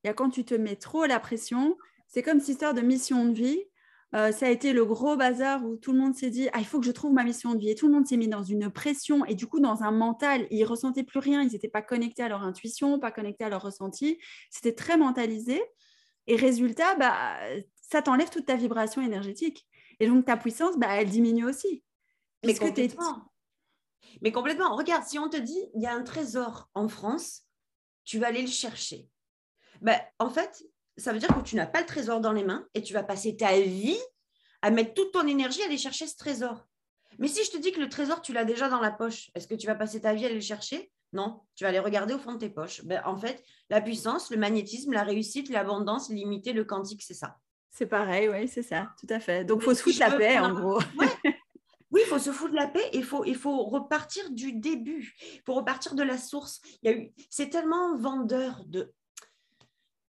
Il 0.03 0.07
y 0.07 0.09
a 0.09 0.13
quand 0.13 0.29
tu 0.29 0.45
te 0.45 0.53
mets 0.53 0.75
trop 0.75 1.05
la 1.05 1.19
pression, 1.19 1.77
c'est 2.07 2.21
comme 2.23 2.39
cette 2.39 2.49
histoire 2.49 2.73
de 2.73 2.81
mission 2.81 3.25
de 3.25 3.33
vie. 3.33 3.63
Euh, 4.13 4.31
ça 4.31 4.47
a 4.47 4.49
été 4.49 4.73
le 4.73 4.83
gros 4.83 5.15
bazar 5.15 5.63
où 5.65 5.77
tout 5.77 5.93
le 5.93 5.99
monde 5.99 6.15
s'est 6.15 6.29
dit 6.29 6.49
ah, 6.51 6.59
il 6.59 6.65
faut 6.65 6.79
que 6.79 6.85
je 6.85 6.91
trouve 6.91 7.13
ma 7.13 7.23
mission 7.23 7.53
de 7.53 7.59
vie. 7.59 7.69
Et 7.69 7.75
tout 7.75 7.87
le 7.87 7.93
monde 7.93 8.05
s'est 8.05 8.17
mis 8.17 8.27
dans 8.27 8.43
une 8.43 8.69
pression 8.69 9.25
et 9.25 9.35
du 9.35 9.47
coup, 9.47 9.59
dans 9.59 9.83
un 9.83 9.91
mental, 9.91 10.47
ils 10.51 10.65
ressentaient 10.65 11.03
plus 11.03 11.19
rien. 11.19 11.41
Ils 11.41 11.51
n'étaient 11.51 11.69
pas 11.69 11.81
connectés 11.81 12.23
à 12.23 12.29
leur 12.29 12.43
intuition, 12.43 12.99
pas 12.99 13.11
connectés 13.11 13.45
à 13.45 13.49
leur 13.49 13.61
ressenti. 13.61 14.19
C'était 14.49 14.75
très 14.75 14.97
mentalisé. 14.97 15.61
Et 16.27 16.35
résultat, 16.35 16.95
bah, 16.95 17.37
ça 17.81 18.01
t'enlève 18.01 18.29
toute 18.29 18.45
ta 18.45 18.55
vibration 18.55 19.01
énergétique. 19.01 19.67
Et 19.99 20.07
donc, 20.07 20.25
ta 20.25 20.37
puissance, 20.37 20.77
bah, 20.77 20.87
elle 20.89 21.09
diminue 21.09 21.45
aussi. 21.45 21.83
Mais 22.45 22.55
complètement. 22.55 23.31
Mais 24.21 24.31
complètement. 24.31 24.75
Regarde, 24.75 25.03
si 25.05 25.19
on 25.19 25.29
te 25.29 25.37
dit, 25.37 25.59
il 25.73 25.81
y 25.81 25.87
a 25.87 25.93
un 25.93 26.03
trésor 26.03 26.69
en 26.73 26.87
France, 26.87 27.43
tu 28.03 28.19
vas 28.19 28.27
aller 28.27 28.41
le 28.41 28.47
chercher. 28.47 29.07
Bah, 29.81 29.99
en 30.19 30.29
fait, 30.29 30.63
ça 30.97 31.13
veut 31.13 31.19
dire 31.19 31.29
que 31.29 31.41
tu 31.41 31.55
n'as 31.55 31.65
pas 31.65 31.81
le 31.81 31.85
trésor 31.85 32.19
dans 32.19 32.33
les 32.33 32.43
mains 32.43 32.67
et 32.73 32.81
tu 32.81 32.93
vas 32.93 33.03
passer 33.03 33.35
ta 33.35 33.59
vie 33.59 33.97
à 34.61 34.71
mettre 34.71 34.93
toute 34.93 35.11
ton 35.11 35.27
énergie 35.27 35.61
à 35.63 35.65
aller 35.65 35.77
chercher 35.77 36.07
ce 36.07 36.15
trésor. 36.17 36.67
Mais 37.19 37.27
si 37.27 37.43
je 37.43 37.51
te 37.51 37.57
dis 37.57 37.71
que 37.71 37.79
le 37.79 37.89
trésor, 37.89 38.21
tu 38.21 38.33
l'as 38.33 38.45
déjà 38.45 38.69
dans 38.69 38.79
la 38.79 38.91
poche, 38.91 39.31
est-ce 39.35 39.47
que 39.47 39.55
tu 39.55 39.67
vas 39.67 39.75
passer 39.75 40.01
ta 40.01 40.13
vie 40.13 40.23
à 40.23 40.27
aller 40.27 40.35
le 40.35 40.41
chercher? 40.41 40.91
Non, 41.13 41.41
tu 41.55 41.63
vas 41.63 41.69
aller 41.69 41.79
regarder 41.79 42.13
au 42.13 42.19
fond 42.19 42.33
de 42.33 42.39
tes 42.39 42.49
poches. 42.49 42.83
Ben, 42.85 43.01
en 43.05 43.17
fait, 43.17 43.43
la 43.69 43.81
puissance, 43.81 44.31
le 44.31 44.37
magnétisme, 44.37 44.93
la 44.93 45.03
réussite, 45.03 45.49
l'abondance, 45.49 46.09
l'illimité, 46.09 46.53
le 46.53 46.63
quantique, 46.63 47.03
c'est 47.03 47.13
ça. 47.13 47.37
C'est 47.69 47.85
pareil, 47.85 48.29
oui, 48.29 48.47
c'est 48.47 48.63
ça, 48.63 48.89
tout 48.99 49.07
à 49.13 49.19
fait. 49.19 49.43
Donc, 49.43 49.61
il 49.61 49.65
faut 49.65 49.73
se 49.73 49.81
foutre 49.81 49.99
la 49.99 50.11
paix, 50.11 50.39
en 50.39 50.53
gros. 50.53 50.79
Oui, 51.91 52.01
il 52.05 52.07
faut 52.07 52.19
se 52.19 52.31
foutre 52.31 52.51
de 52.51 52.55
la 52.55 52.67
paix 52.67 52.89
et 52.93 52.97
il 52.97 53.03
faut, 53.03 53.25
il 53.25 53.35
faut 53.35 53.65
repartir 53.65 54.31
du 54.31 54.53
début. 54.53 55.13
Il 55.33 55.41
faut 55.45 55.53
repartir 55.53 55.93
de 55.93 56.03
la 56.03 56.17
source. 56.17 56.61
C'est 57.29 57.49
tellement 57.49 57.97
vendeur 57.97 58.63
de... 58.65 58.93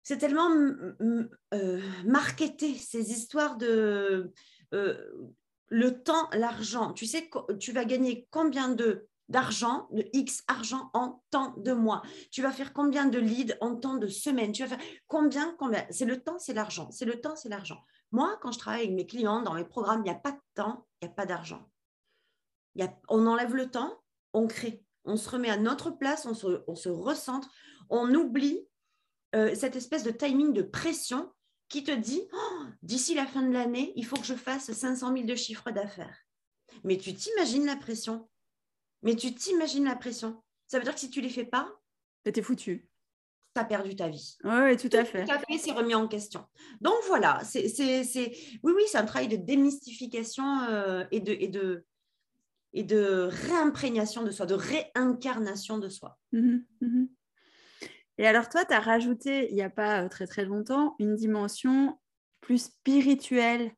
C'est 0.06 0.20
tellement 0.20 0.50
euh, 0.52 1.82
marketé, 2.06 2.76
ces 2.76 3.12
histoires 3.12 3.58
de... 3.58 4.32
Euh, 4.74 5.12
le 5.70 6.04
temps, 6.04 6.30
l'argent. 6.32 6.94
Tu 6.94 7.08
sais, 7.08 7.28
tu 7.60 7.72
vas 7.72 7.86
gagner 7.86 8.28
combien 8.30 8.70
de 8.70 9.08
d'argent, 9.28 9.88
de 9.92 10.06
X 10.14 10.44
argent 10.48 10.92
en 10.94 11.24
temps 11.32 11.56
de 11.58 11.74
mois? 11.74 12.04
Tu 12.30 12.44
vas 12.44 12.52
faire 12.52 12.72
combien 12.72 13.08
de 13.08 13.18
leads 13.18 13.56
en 13.62 13.76
temps 13.76 13.96
de 13.96 14.06
semaine? 14.06 14.52
Tu 14.52 14.64
vas 14.64 14.78
faire 14.78 14.86
combien, 15.08 15.56
combien? 15.58 15.84
C'est 15.90 16.06
le 16.06 16.22
temps, 16.22 16.38
c'est 16.38 16.54
l'argent. 16.54 16.92
C'est 16.92 17.06
le 17.06 17.20
temps, 17.20 17.36
c'est 17.36 17.50
l'argent. 17.50 17.84
Moi, 18.12 18.38
quand 18.44 18.52
je 18.52 18.60
travaille 18.60 18.84
avec 18.84 18.94
mes 18.94 19.08
clients 19.08 19.42
dans 19.42 19.56
mes 19.56 19.66
programmes, 19.66 20.02
il 20.02 20.10
n'y 20.12 20.16
a 20.16 20.20
pas 20.20 20.34
de 20.34 20.42
temps, 20.54 20.86
il 21.02 21.08
n'y 21.08 21.12
a 21.12 21.16
pas 21.16 21.26
d'argent. 21.26 21.68
On 23.10 23.26
enlève 23.26 23.56
le 23.56 23.72
temps, 23.72 24.00
on 24.34 24.46
crée. 24.46 24.84
On 25.04 25.18
se 25.18 25.28
remet 25.32 25.50
à 25.50 25.58
notre 25.58 25.90
place, 25.90 26.28
on 26.28 26.36
se, 26.36 26.90
recentre, 26.90 27.50
on 27.90 28.14
oublie 28.14 28.68
euh, 29.36 29.54
cette 29.56 29.76
espèce 29.76 30.04
de 30.04 30.12
timing 30.12 30.54
de 30.54 30.62
pression 30.62 31.32
qui 31.70 31.84
te 31.84 31.92
dit 31.92 32.22
oh, 32.34 32.64
d'ici 32.84 33.16
la 33.16 33.26
fin 33.26 33.42
de 33.42 33.52
l'année, 33.52 33.94
il 33.96 34.06
faut 34.06 34.18
que 34.18 34.26
je 34.26 34.36
fasse 34.36 34.72
500 34.72 35.14
000 35.14 35.26
de 35.26 35.36
chiffre 35.36 35.72
d'affaires. 35.72 36.18
Mais 36.84 36.98
tu 36.98 37.14
t'imagines 37.14 37.66
la 37.66 37.76
pression 37.76 38.28
mais 39.06 39.16
tu 39.16 39.34
t'imagines 39.34 39.86
la 39.86 39.96
pression. 39.96 40.44
Ça 40.68 40.80
veut 40.80 40.84
dire 40.84 40.96
que 40.96 41.00
si 41.00 41.10
tu 41.12 41.20
ne 41.20 41.26
les 41.28 41.32
fais 41.32 41.46
pas, 41.46 41.72
bah, 42.26 42.32
tu 42.32 42.40
es 42.40 42.44
foutu. 42.44 42.90
Tu 43.56 43.62
as 43.62 43.64
perdu 43.64 43.96
ta 43.96 44.10
vie. 44.10 44.36
Oui, 44.44 44.76
tout, 44.78 44.90
à 44.92 45.06
fait. 45.06 45.24
Tout 45.24 45.32
à 45.32 45.40
fait, 45.40 45.58
c'est 45.60 45.72
remis 45.72 45.94
en 45.96 46.08
question. 46.08 46.44
Donc 46.82 46.96
voilà, 47.08 47.40
c'est, 47.44 47.72
oui, 48.64 48.74
oui, 48.76 48.82
c'est 48.88 48.98
un 48.98 49.06
travail 49.06 49.28
de 49.28 49.38
démystification 49.38 50.62
euh, 50.64 51.06
et, 51.12 51.22
de, 51.22 51.34
et, 51.34 51.48
de, 51.48 51.86
et 52.74 52.84
de 52.84 53.30
réimprégnation 53.32 54.24
de 54.24 54.32
soi, 54.32 54.48
de 54.48 54.56
réincarnation 54.56 55.78
de 55.78 55.88
soi. 55.88 56.18
Mmh 56.34 56.58
mmh 56.82 57.06
et 58.18 58.28
alors 58.28 58.50
toi, 58.50 58.66
tu 58.66 58.74
as 58.74 58.80
rajouté, 58.80 59.48
il 59.50 59.56
n'y 59.56 59.62
a 59.62 59.70
pas 59.70 60.04
euh, 60.04 60.10
très 60.10 60.28
très 60.28 60.46
longtemps, 60.46 60.96
une 61.00 61.16
dimension 61.16 61.98
plus 62.42 62.66
spirituelle 62.66 63.72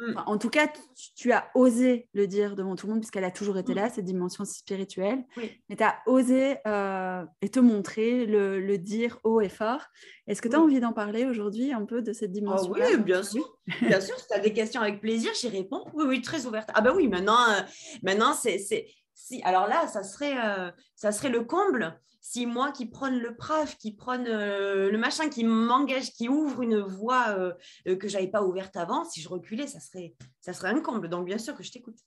Mm. 0.00 0.14
en 0.26 0.38
tout 0.38 0.50
cas, 0.50 0.68
tu, 1.14 1.30
as 1.30 1.48
osé 1.54 2.08
le 2.14 2.26
dire 2.26 2.56
devant 2.56 2.74
tout 2.74 2.86
le 2.86 2.92
monde, 2.92 3.00
puisqu'elle 3.00 3.24
a 3.24 3.30
toujours 3.30 3.58
été 3.58 3.72
mm. 3.72 3.76
là, 3.76 3.90
cette 3.90 4.04
dimension 4.04 4.44
spirituelle. 4.44 5.24
Mais 5.68 5.76
tu 5.76 5.84
as 5.84 5.98
osé 6.06 6.56
euh, 6.66 7.24
et 7.42 7.48
te 7.48 7.60
montrer, 7.60 8.26
le, 8.26 8.76
dire 8.76 9.18
haut 9.22 9.40
et 9.40 9.48
fort. 9.48 9.82
Est-ce 10.26 10.42
que 10.42 10.48
tu 10.48 10.56
as 10.56 10.60
envie 10.60 10.80
d'en 10.80 10.92
parler 10.92 11.24
aujourd'hui 11.26 11.72
un 11.72 11.84
peu 11.84 12.02
de 12.02 12.12
cette 12.12 12.32
dimension 12.32 12.72
Oui, 12.72 12.96
bien 12.98 13.22
sûr. 13.22 13.58
bien 13.82 14.00
sûr, 14.00 14.18
si 14.18 14.26
tu 14.26 14.34
as 14.34 14.40
des 14.40 14.52
questions 14.52 14.80
avec 14.80 15.00
plaisir, 15.00 15.30
j'y 15.40 15.48
réponds. 15.48 15.84
Oui, 15.94 16.04
oui, 16.08 16.22
très 16.22 16.44
ouverte. 16.44 16.70
Ah 16.74 16.80
bah 16.80 16.92
oui, 16.94 17.06
maintenant, 17.06 17.50
euh, 17.50 17.60
maintenant 18.02 18.34
c'est... 18.34 18.86
Si, 19.14 19.42
alors 19.42 19.68
là, 19.68 19.86
ça 19.86 20.02
serait, 20.02 20.36
euh, 20.44 20.70
ça 20.96 21.12
serait 21.12 21.30
le 21.30 21.44
comble 21.44 21.98
si 22.24 22.46
moi 22.46 22.72
qui 22.72 22.86
prône 22.86 23.18
le 23.18 23.36
PRAF, 23.36 23.76
qui 23.76 23.92
prône 23.92 24.26
euh, 24.26 24.90
le 24.90 24.96
machin, 24.96 25.28
qui 25.28 25.44
m'engage, 25.44 26.10
qui 26.12 26.30
ouvre 26.30 26.62
une 26.62 26.80
voie 26.80 27.26
euh, 27.28 27.52
euh, 27.86 27.96
que 27.96 28.08
je 28.08 28.14
n'avais 28.14 28.28
pas 28.28 28.42
ouverte 28.42 28.76
avant, 28.76 29.04
si 29.04 29.20
je 29.20 29.28
reculais, 29.28 29.66
ça 29.66 29.78
serait, 29.78 30.14
ça 30.40 30.54
serait 30.54 30.70
un 30.70 30.80
comble. 30.80 31.10
Donc, 31.10 31.26
bien 31.26 31.36
sûr 31.36 31.54
que 31.54 31.62
je 31.62 31.70
t'écoute. 31.70 31.98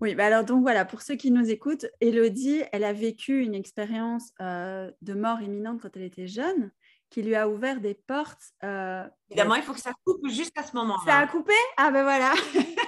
Oui, 0.00 0.14
bah 0.14 0.26
alors 0.26 0.44
donc 0.44 0.62
voilà, 0.62 0.84
pour 0.84 1.02
ceux 1.02 1.16
qui 1.16 1.32
nous 1.32 1.50
écoutent, 1.50 1.86
Elodie, 2.00 2.62
elle 2.72 2.84
a 2.84 2.92
vécu 2.92 3.42
une 3.42 3.54
expérience 3.54 4.32
de 4.40 5.14
mort 5.14 5.40
imminente 5.40 5.80
quand 5.82 5.96
elle 5.96 6.02
était 6.02 6.26
jeune, 6.26 6.70
qui 7.10 7.22
lui 7.22 7.34
a 7.34 7.48
ouvert 7.48 7.80
des 7.80 7.94
portes. 7.94 8.52
Évidemment, 8.62 9.54
il 9.54 9.62
faut 9.62 9.72
que 9.72 9.80
ça 9.80 9.92
coupe 10.04 10.28
juste 10.28 10.56
à 10.58 10.62
ce 10.62 10.76
moment-là. 10.76 11.12
Ça 11.12 11.18
a 11.18 11.26
coupé? 11.26 11.54
Ah 11.76 11.90
ben 11.90 12.02
voilà. 12.02 12.34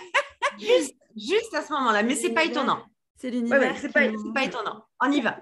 juste, 0.58 0.96
juste 1.16 1.54
à 1.54 1.62
ce 1.62 1.72
moment-là, 1.72 2.02
mais 2.02 2.16
c'est 2.16 2.30
pas 2.30 2.44
étonnant. 2.44 2.84
C'est 3.16 3.30
l'univers. 3.30 3.76
c'est 3.78 3.92
pas, 3.92 4.04
étonnant. 4.44 4.84
On 5.02 5.10
y 5.10 5.20
va. 5.20 5.38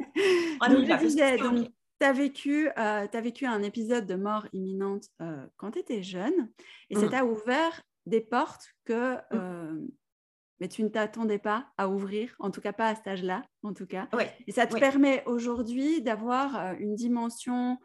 On 0.63 0.73
donc, 0.73 0.85
y 0.85 0.87
va. 0.87 0.99
tu 0.99 2.07
as 2.07 2.13
vécu, 2.13 2.69
euh, 2.69 3.07
as 3.13 3.21
vécu 3.21 3.47
un 3.47 3.63
épisode 3.63 4.07
de 4.07 4.15
mort 4.15 4.47
imminente 4.53 5.05
euh, 5.21 5.47
quand 5.57 5.73
tu 5.73 5.81
étais 5.81 6.03
jeune 6.03 6.51
et 6.91 6.97
ça 6.97 7.07
mm. 7.07 7.11
t'a 7.11 7.25
ouvert 7.25 7.83
des 8.07 8.21
portes 8.21 8.69
que 8.85 9.15
mm. 9.15 9.21
euh, 9.33 9.81
mais 10.61 10.69
tu 10.69 10.85
ne 10.85 10.89
t'attendais 10.89 11.41
pas 11.41 11.67
à 11.77 11.89
ouvrir, 11.89 12.37
en 12.39 12.53
tout 12.53 12.61
cas 12.61 12.73
pas 12.73 12.89
à 12.89 12.95
cet 12.95 13.09
âge-là, 13.09 13.43
en 13.65 13.75
tout 13.75 13.87
cas. 13.87 14.09
Et 14.47 14.53
ça 14.53 14.69
te 14.69 14.79
permet 14.79 15.25
aujourd'hui 15.27 16.01
d'avoir 16.01 16.75
une 16.79 16.95
dimension 16.95 17.77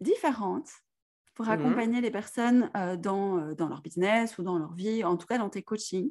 différente 0.00 0.70
pour 1.34 1.46
mm. 1.46 1.50
accompagner 1.50 2.00
les 2.00 2.10
personnes 2.10 2.70
dans, 2.98 3.52
dans 3.52 3.68
leur 3.68 3.82
business 3.82 4.38
ou 4.38 4.42
dans 4.42 4.58
leur 4.58 4.72
vie, 4.72 5.04
en 5.04 5.18
tout 5.18 5.26
cas 5.26 5.36
dans 5.36 5.50
tes 5.50 5.62
coachings. 5.62 6.10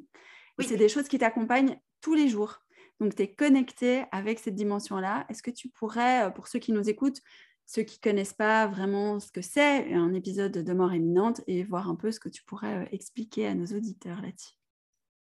C'est 0.60 0.76
des 0.76 0.88
choses 0.88 1.08
qui 1.08 1.18
t'accompagnent 1.18 1.80
tous 2.04 2.14
les 2.14 2.28
jours. 2.28 2.60
Donc, 3.00 3.14
tu 3.14 3.22
es 3.22 3.34
connecté 3.34 4.04
avec 4.12 4.38
cette 4.38 4.54
dimension-là. 4.54 5.24
Est-ce 5.30 5.42
que 5.42 5.50
tu 5.50 5.70
pourrais, 5.70 6.26
euh, 6.26 6.30
pour 6.30 6.48
ceux 6.48 6.58
qui 6.58 6.70
nous 6.70 6.90
écoutent, 6.90 7.22
ceux 7.64 7.82
qui 7.82 7.98
connaissent 7.98 8.34
pas 8.34 8.66
vraiment 8.66 9.18
ce 9.20 9.32
que 9.32 9.40
c'est 9.40 9.94
un 9.94 10.12
épisode 10.12 10.52
de 10.52 10.72
mort 10.74 10.94
imminente 10.94 11.40
et 11.46 11.64
voir 11.64 11.88
un 11.88 11.96
peu 11.96 12.12
ce 12.12 12.20
que 12.20 12.28
tu 12.28 12.44
pourrais 12.44 12.84
euh, 12.84 12.88
expliquer 12.92 13.46
à 13.46 13.54
nos 13.54 13.64
auditeurs 13.64 14.20
là-dessus? 14.20 14.52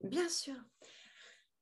Bien 0.03 0.27
sûr. 0.27 0.55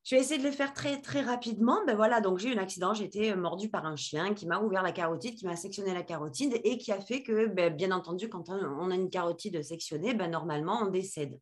Je 0.09 0.15
vais 0.15 0.21
essayer 0.21 0.39
de 0.39 0.43
le 0.43 0.51
faire 0.51 0.73
très 0.73 0.99
très 1.01 1.21
rapidement. 1.21 1.77
Ben 1.85 1.95
voilà, 1.95 2.19
donc 2.19 2.39
j'ai 2.39 2.49
eu 2.49 2.55
un 2.55 2.61
accident, 2.63 2.95
j'ai 2.95 3.03
été 3.03 3.35
mordu 3.35 3.69
par 3.69 3.85
un 3.85 3.95
chien 3.95 4.33
qui 4.33 4.47
m'a 4.47 4.59
ouvert 4.59 4.81
la 4.81 4.91
carotide, 4.91 5.35
qui 5.35 5.45
m'a 5.45 5.55
sectionné 5.55 5.93
la 5.93 6.01
carotide 6.01 6.59
et 6.63 6.79
qui 6.79 6.91
a 6.91 6.99
fait 6.99 7.21
que, 7.21 7.45
ben, 7.45 7.71
bien 7.71 7.91
entendu, 7.91 8.27
quand 8.27 8.49
on 8.49 8.89
a 8.89 8.95
une 8.95 9.11
carotide 9.11 9.61
sectionnée, 9.61 10.15
ben, 10.15 10.31
normalement 10.31 10.79
on 10.81 10.87
décède. 10.87 11.37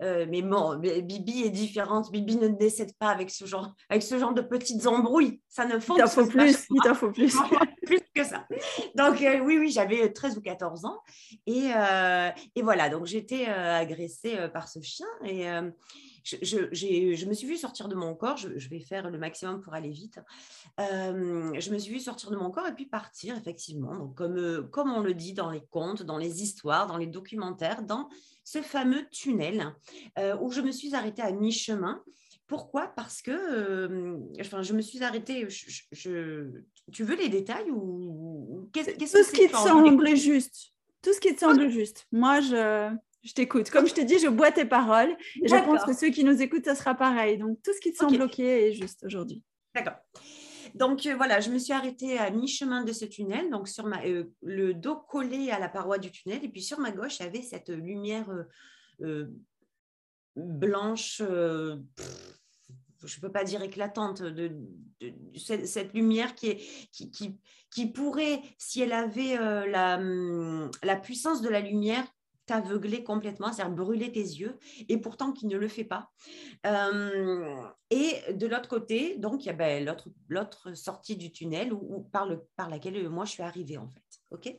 Euh, 0.00 0.26
mais 0.30 0.42
bon, 0.42 0.76
Bibi 0.76 1.42
est 1.42 1.50
différente. 1.50 2.12
Bibi 2.12 2.36
ne 2.36 2.46
décède 2.46 2.96
pas 3.00 3.08
avec 3.08 3.30
ce 3.30 3.46
genre, 3.46 3.74
avec 3.88 4.04
ce 4.04 4.16
genre 4.16 4.32
de 4.32 4.42
petites 4.42 4.86
embrouilles. 4.86 5.40
Ça 5.48 5.66
ne 5.66 5.80
fonctionne 5.80 6.28
pas. 6.28 6.44
Plus, 6.44 6.66
il 6.70 6.80
t'en 6.84 6.94
faut 6.94 7.10
plus. 7.10 7.36
plus 7.84 8.00
que 8.14 8.22
ça. 8.22 8.46
Donc 8.94 9.20
euh, 9.22 9.40
oui, 9.40 9.58
oui, 9.58 9.70
j'avais 9.72 10.12
13 10.12 10.38
ou 10.38 10.40
14 10.40 10.84
ans 10.84 11.00
et, 11.48 11.72
euh, 11.74 12.30
et 12.54 12.62
voilà. 12.62 12.88
Donc 12.90 13.06
j'étais 13.06 13.46
agressée 13.46 14.36
par 14.52 14.68
ce 14.68 14.80
chien 14.80 15.08
et 15.24 15.48
je, 16.24 17.26
me 17.26 17.34
suis 17.34 17.46
vue 17.46 17.56
sortir 17.56 17.88
de 17.88 17.94
mon 17.94 18.14
corps, 18.14 18.36
je, 18.36 18.68
vais 18.68 18.80
faire 18.80 19.10
le 19.10 19.18
maximum 19.18 19.60
pour 19.60 19.74
aller 19.74 19.90
vite. 19.90 20.18
Euh, 20.80 21.52
je 21.58 21.70
me 21.70 21.78
suis 21.78 21.92
vue 21.92 22.00
sortir 22.00 22.30
de 22.30 22.36
mon 22.36 22.50
corps 22.50 22.66
et 22.66 22.74
puis 22.74 22.86
partir, 22.86 23.36
effectivement, 23.36 23.94
donc 23.94 24.14
comme, 24.14 24.38
euh, 24.38 24.62
comme 24.62 24.90
on 24.90 25.00
le 25.00 25.12
dit 25.12 25.34
dans 25.34 25.50
les 25.50 25.62
contes, 25.70 26.02
dans 26.02 26.16
les 26.16 26.42
histoires, 26.42 26.86
dans 26.86 26.96
les 26.96 27.06
documentaires, 27.06 27.82
dans 27.82 28.08
ce 28.42 28.62
fameux 28.62 29.06
tunnel 29.10 29.74
euh, 30.18 30.36
où 30.40 30.50
je 30.50 30.62
me 30.62 30.72
suis 30.72 30.94
arrêtée 30.94 31.22
à 31.22 31.30
mi-chemin. 31.30 32.02
Pourquoi? 32.46 32.88
Parce 32.88 33.22
que 33.22 34.18
enfin, 34.40 34.62
je 34.62 34.74
me 34.74 34.82
suis 34.82 35.02
arrêtée. 35.02 35.46
Je, 35.48 36.50
tu 36.92 37.02
veux 37.02 37.16
les 37.16 37.30
détails 37.30 37.70
ou, 37.70 38.68
qu'est-ce 38.72 38.90
Tout 38.92 39.24
ce 39.24 39.32
qui 39.32 39.48
te 39.48 39.56
semble 39.56 40.14
juste. 40.14 40.72
Tout 41.00 41.12
ce 41.14 41.20
qui 41.20 41.34
te 41.34 41.40
semble 41.40 41.70
juste. 41.70 42.06
Moi, 42.12 42.40
je, 42.40 42.94
je 43.24 43.32
t'écoute. 43.32 43.70
Comme 43.70 43.86
je 43.86 43.94
te 43.94 44.00
dis, 44.00 44.18
je 44.18 44.28
bois 44.28 44.52
tes 44.52 44.64
paroles. 44.64 45.16
Et 45.42 45.48
je 45.48 45.54
pense 45.64 45.84
que 45.84 45.94
ceux 45.94 46.10
qui 46.10 46.24
nous 46.24 46.40
écoutent, 46.42 46.66
ça 46.66 46.74
sera 46.74 46.94
pareil. 46.94 47.38
Donc, 47.38 47.58
tout 47.62 47.72
ce 47.72 47.80
qui 47.80 47.92
te 47.92 47.96
semble 47.98 48.20
OK 48.22 48.38
est 48.38 48.72
juste 48.72 49.04
aujourd'hui. 49.04 49.42
D'accord. 49.74 49.96
Donc 50.74 51.06
euh, 51.06 51.14
voilà, 51.14 51.40
je 51.40 51.50
me 51.50 51.58
suis 51.58 51.72
arrêtée 51.72 52.18
à 52.18 52.30
mi-chemin 52.30 52.82
de 52.82 52.92
ce 52.92 53.04
tunnel, 53.04 53.48
donc 53.50 53.68
sur 53.68 53.86
ma, 53.86 54.04
euh, 54.04 54.24
le 54.42 54.74
dos 54.74 54.96
collé 54.96 55.50
à 55.50 55.60
la 55.60 55.68
paroi 55.68 55.98
du 55.98 56.10
tunnel, 56.10 56.44
et 56.44 56.48
puis 56.48 56.62
sur 56.62 56.80
ma 56.80 56.90
gauche, 56.90 57.20
il 57.20 57.22
y 57.22 57.26
avait 57.26 57.42
cette 57.42 57.68
lumière 57.68 58.28
euh, 59.02 59.26
blanche, 60.34 61.18
je 61.18 61.76
ne 63.16 63.20
peux 63.20 63.30
pas 63.30 63.44
dire 63.44 63.62
éclatante, 63.62 64.22
de, 64.22 64.50
cette, 65.36 65.94
lumière 65.94 66.34
qui, 66.34 66.48
est, 66.48 66.90
qui, 66.90 67.10
qui, 67.12 67.38
qui, 67.70 67.86
pourrait, 67.86 68.42
si 68.58 68.80
elle 68.80 68.92
avait 68.92 69.36
la, 69.68 69.98
hum, 69.98 70.70
la 70.82 70.96
puissance 70.96 71.40
de 71.40 71.48
la 71.48 71.60
lumière, 71.60 72.04
t'aveugler 72.46 73.04
complètement, 73.04 73.52
c'est-à-dire 73.52 73.74
brûler 73.74 74.12
tes 74.12 74.20
yeux, 74.20 74.58
et 74.88 74.98
pourtant 74.98 75.32
qui 75.32 75.46
ne 75.46 75.56
le 75.56 75.68
fait 75.68 75.84
pas. 75.84 76.10
Euh, 76.66 77.62
et 77.90 78.32
de 78.32 78.46
l'autre 78.46 78.68
côté, 78.68 79.16
donc 79.16 79.44
il 79.44 79.46
y 79.46 79.50
a 79.50 79.54
ben, 79.54 79.84
l'autre 80.28 80.74
sortie 80.74 81.16
du 81.16 81.32
tunnel 81.32 81.72
ou, 81.72 82.02
par, 82.12 82.26
le, 82.26 82.44
par 82.56 82.68
laquelle 82.68 83.08
moi 83.08 83.24
je 83.24 83.32
suis 83.32 83.42
arrivée 83.42 83.78
en 83.78 83.88
fait. 83.88 84.02
ok? 84.30 84.56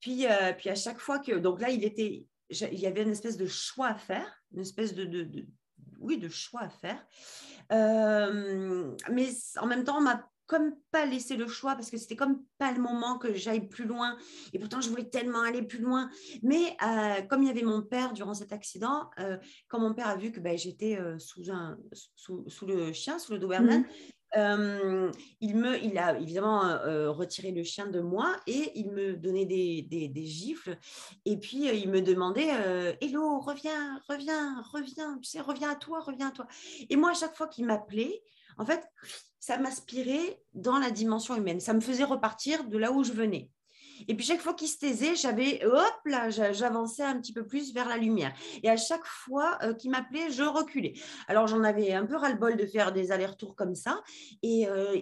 Puis, 0.00 0.26
euh, 0.26 0.52
puis 0.52 0.70
à 0.70 0.74
chaque 0.74 0.98
fois 0.98 1.18
que, 1.18 1.32
donc 1.32 1.60
là 1.60 1.70
il 1.70 1.84
était, 1.84 2.26
il 2.50 2.78
y 2.78 2.86
avait 2.86 3.02
une 3.02 3.10
espèce 3.10 3.36
de 3.36 3.46
choix 3.46 3.88
à 3.88 3.94
faire, 3.94 4.42
une 4.52 4.60
espèce 4.60 4.94
de, 4.94 5.46
oui, 5.98 6.18
de 6.18 6.28
choix 6.28 6.62
à 6.62 6.68
faire. 6.68 7.04
Euh, 7.72 8.94
mais 9.10 9.28
en 9.60 9.66
même 9.66 9.84
temps, 9.84 9.98
on 9.98 10.02
m'a 10.02 10.28
comme 10.48 10.74
pas 10.90 11.04
laisser 11.04 11.36
le 11.36 11.46
choix 11.46 11.74
parce 11.74 11.90
que 11.90 11.98
c'était 11.98 12.16
comme 12.16 12.42
pas 12.56 12.72
le 12.72 12.80
moment 12.80 13.18
que 13.18 13.34
j'aille 13.34 13.68
plus 13.68 13.84
loin. 13.84 14.16
Et 14.52 14.58
pourtant, 14.58 14.80
je 14.80 14.88
voulais 14.88 15.08
tellement 15.08 15.42
aller 15.42 15.62
plus 15.62 15.78
loin. 15.78 16.10
Mais 16.42 16.74
euh, 16.82 17.20
comme 17.28 17.42
il 17.42 17.48
y 17.48 17.50
avait 17.50 17.62
mon 17.62 17.82
père 17.82 18.14
durant 18.14 18.34
cet 18.34 18.52
accident, 18.52 19.10
euh, 19.20 19.36
quand 19.68 19.78
mon 19.78 19.92
père 19.92 20.08
a 20.08 20.16
vu 20.16 20.32
que 20.32 20.40
ben, 20.40 20.56
j'étais 20.56 20.96
euh, 20.96 21.18
sous, 21.18 21.52
un, 21.52 21.78
sous, 21.92 22.66
le 22.66 22.92
chien, 22.94 23.18
sous 23.18 23.32
le 23.32 23.38
Doberman, 23.38 23.84
mmh. 24.34 25.10
il, 25.40 25.56
me, 25.56 25.84
il 25.84 25.98
a 25.98 26.18
évidemment 26.18 26.60
retiré 27.12 27.50
le 27.50 27.62
chien 27.62 27.86
de 27.86 28.00
moi 28.00 28.34
et 28.46 28.72
il 28.74 28.90
me 28.90 29.16
donnait 29.16 29.46
des, 29.46 29.82
des, 29.82 30.08
des 30.08 30.26
gifles. 30.26 30.78
Et 31.26 31.36
puis, 31.36 31.66
il 31.66 31.90
me 31.90 32.00
demandait 32.00 32.48
Hello, 33.02 33.38
reviens, 33.38 34.00
reviens, 34.08 34.62
reviens, 34.72 35.18
tu 35.18 35.28
sais, 35.28 35.40
reviens 35.40 35.72
à 35.72 35.76
toi, 35.76 36.00
reviens 36.00 36.28
à 36.28 36.32
toi. 36.32 36.46
Et 36.88 36.96
moi, 36.96 37.10
à 37.10 37.14
chaque 37.14 37.36
fois 37.36 37.48
qu'il 37.48 37.66
m'appelait, 37.66 38.22
en 38.58 38.66
fait, 38.66 38.86
ça 39.40 39.56
m'aspirait 39.56 40.42
dans 40.52 40.78
la 40.78 40.90
dimension 40.90 41.36
humaine. 41.36 41.60
Ça 41.60 41.72
me 41.72 41.80
faisait 41.80 42.04
repartir 42.04 42.64
de 42.64 42.76
là 42.76 42.92
où 42.92 43.04
je 43.04 43.12
venais. 43.12 43.50
Et 44.06 44.14
puis 44.14 44.24
chaque 44.24 44.40
fois 44.40 44.54
qu'il 44.54 44.68
se 44.68 44.78
taisait, 44.78 45.16
j'avais, 45.16 45.64
hop 45.64 46.00
là, 46.04 46.30
j'avançais 46.30 47.02
un 47.02 47.18
petit 47.20 47.32
peu 47.32 47.46
plus 47.46 47.72
vers 47.72 47.88
la 47.88 47.96
lumière. 47.96 48.32
Et 48.62 48.70
à 48.70 48.76
chaque 48.76 49.04
fois 49.04 49.58
euh, 49.62 49.74
qu'il 49.74 49.90
m'appelait, 49.90 50.30
je 50.30 50.42
reculais. 50.42 50.94
Alors 51.26 51.46
j'en 51.46 51.64
avais 51.64 51.92
un 51.92 52.06
peu 52.06 52.16
ras-le-bol 52.16 52.56
de 52.56 52.66
faire 52.66 52.92
des 52.92 53.10
allers-retours 53.10 53.56
comme 53.56 53.74
ça. 53.74 54.02
Et 54.42 54.68
euh, 54.68 54.96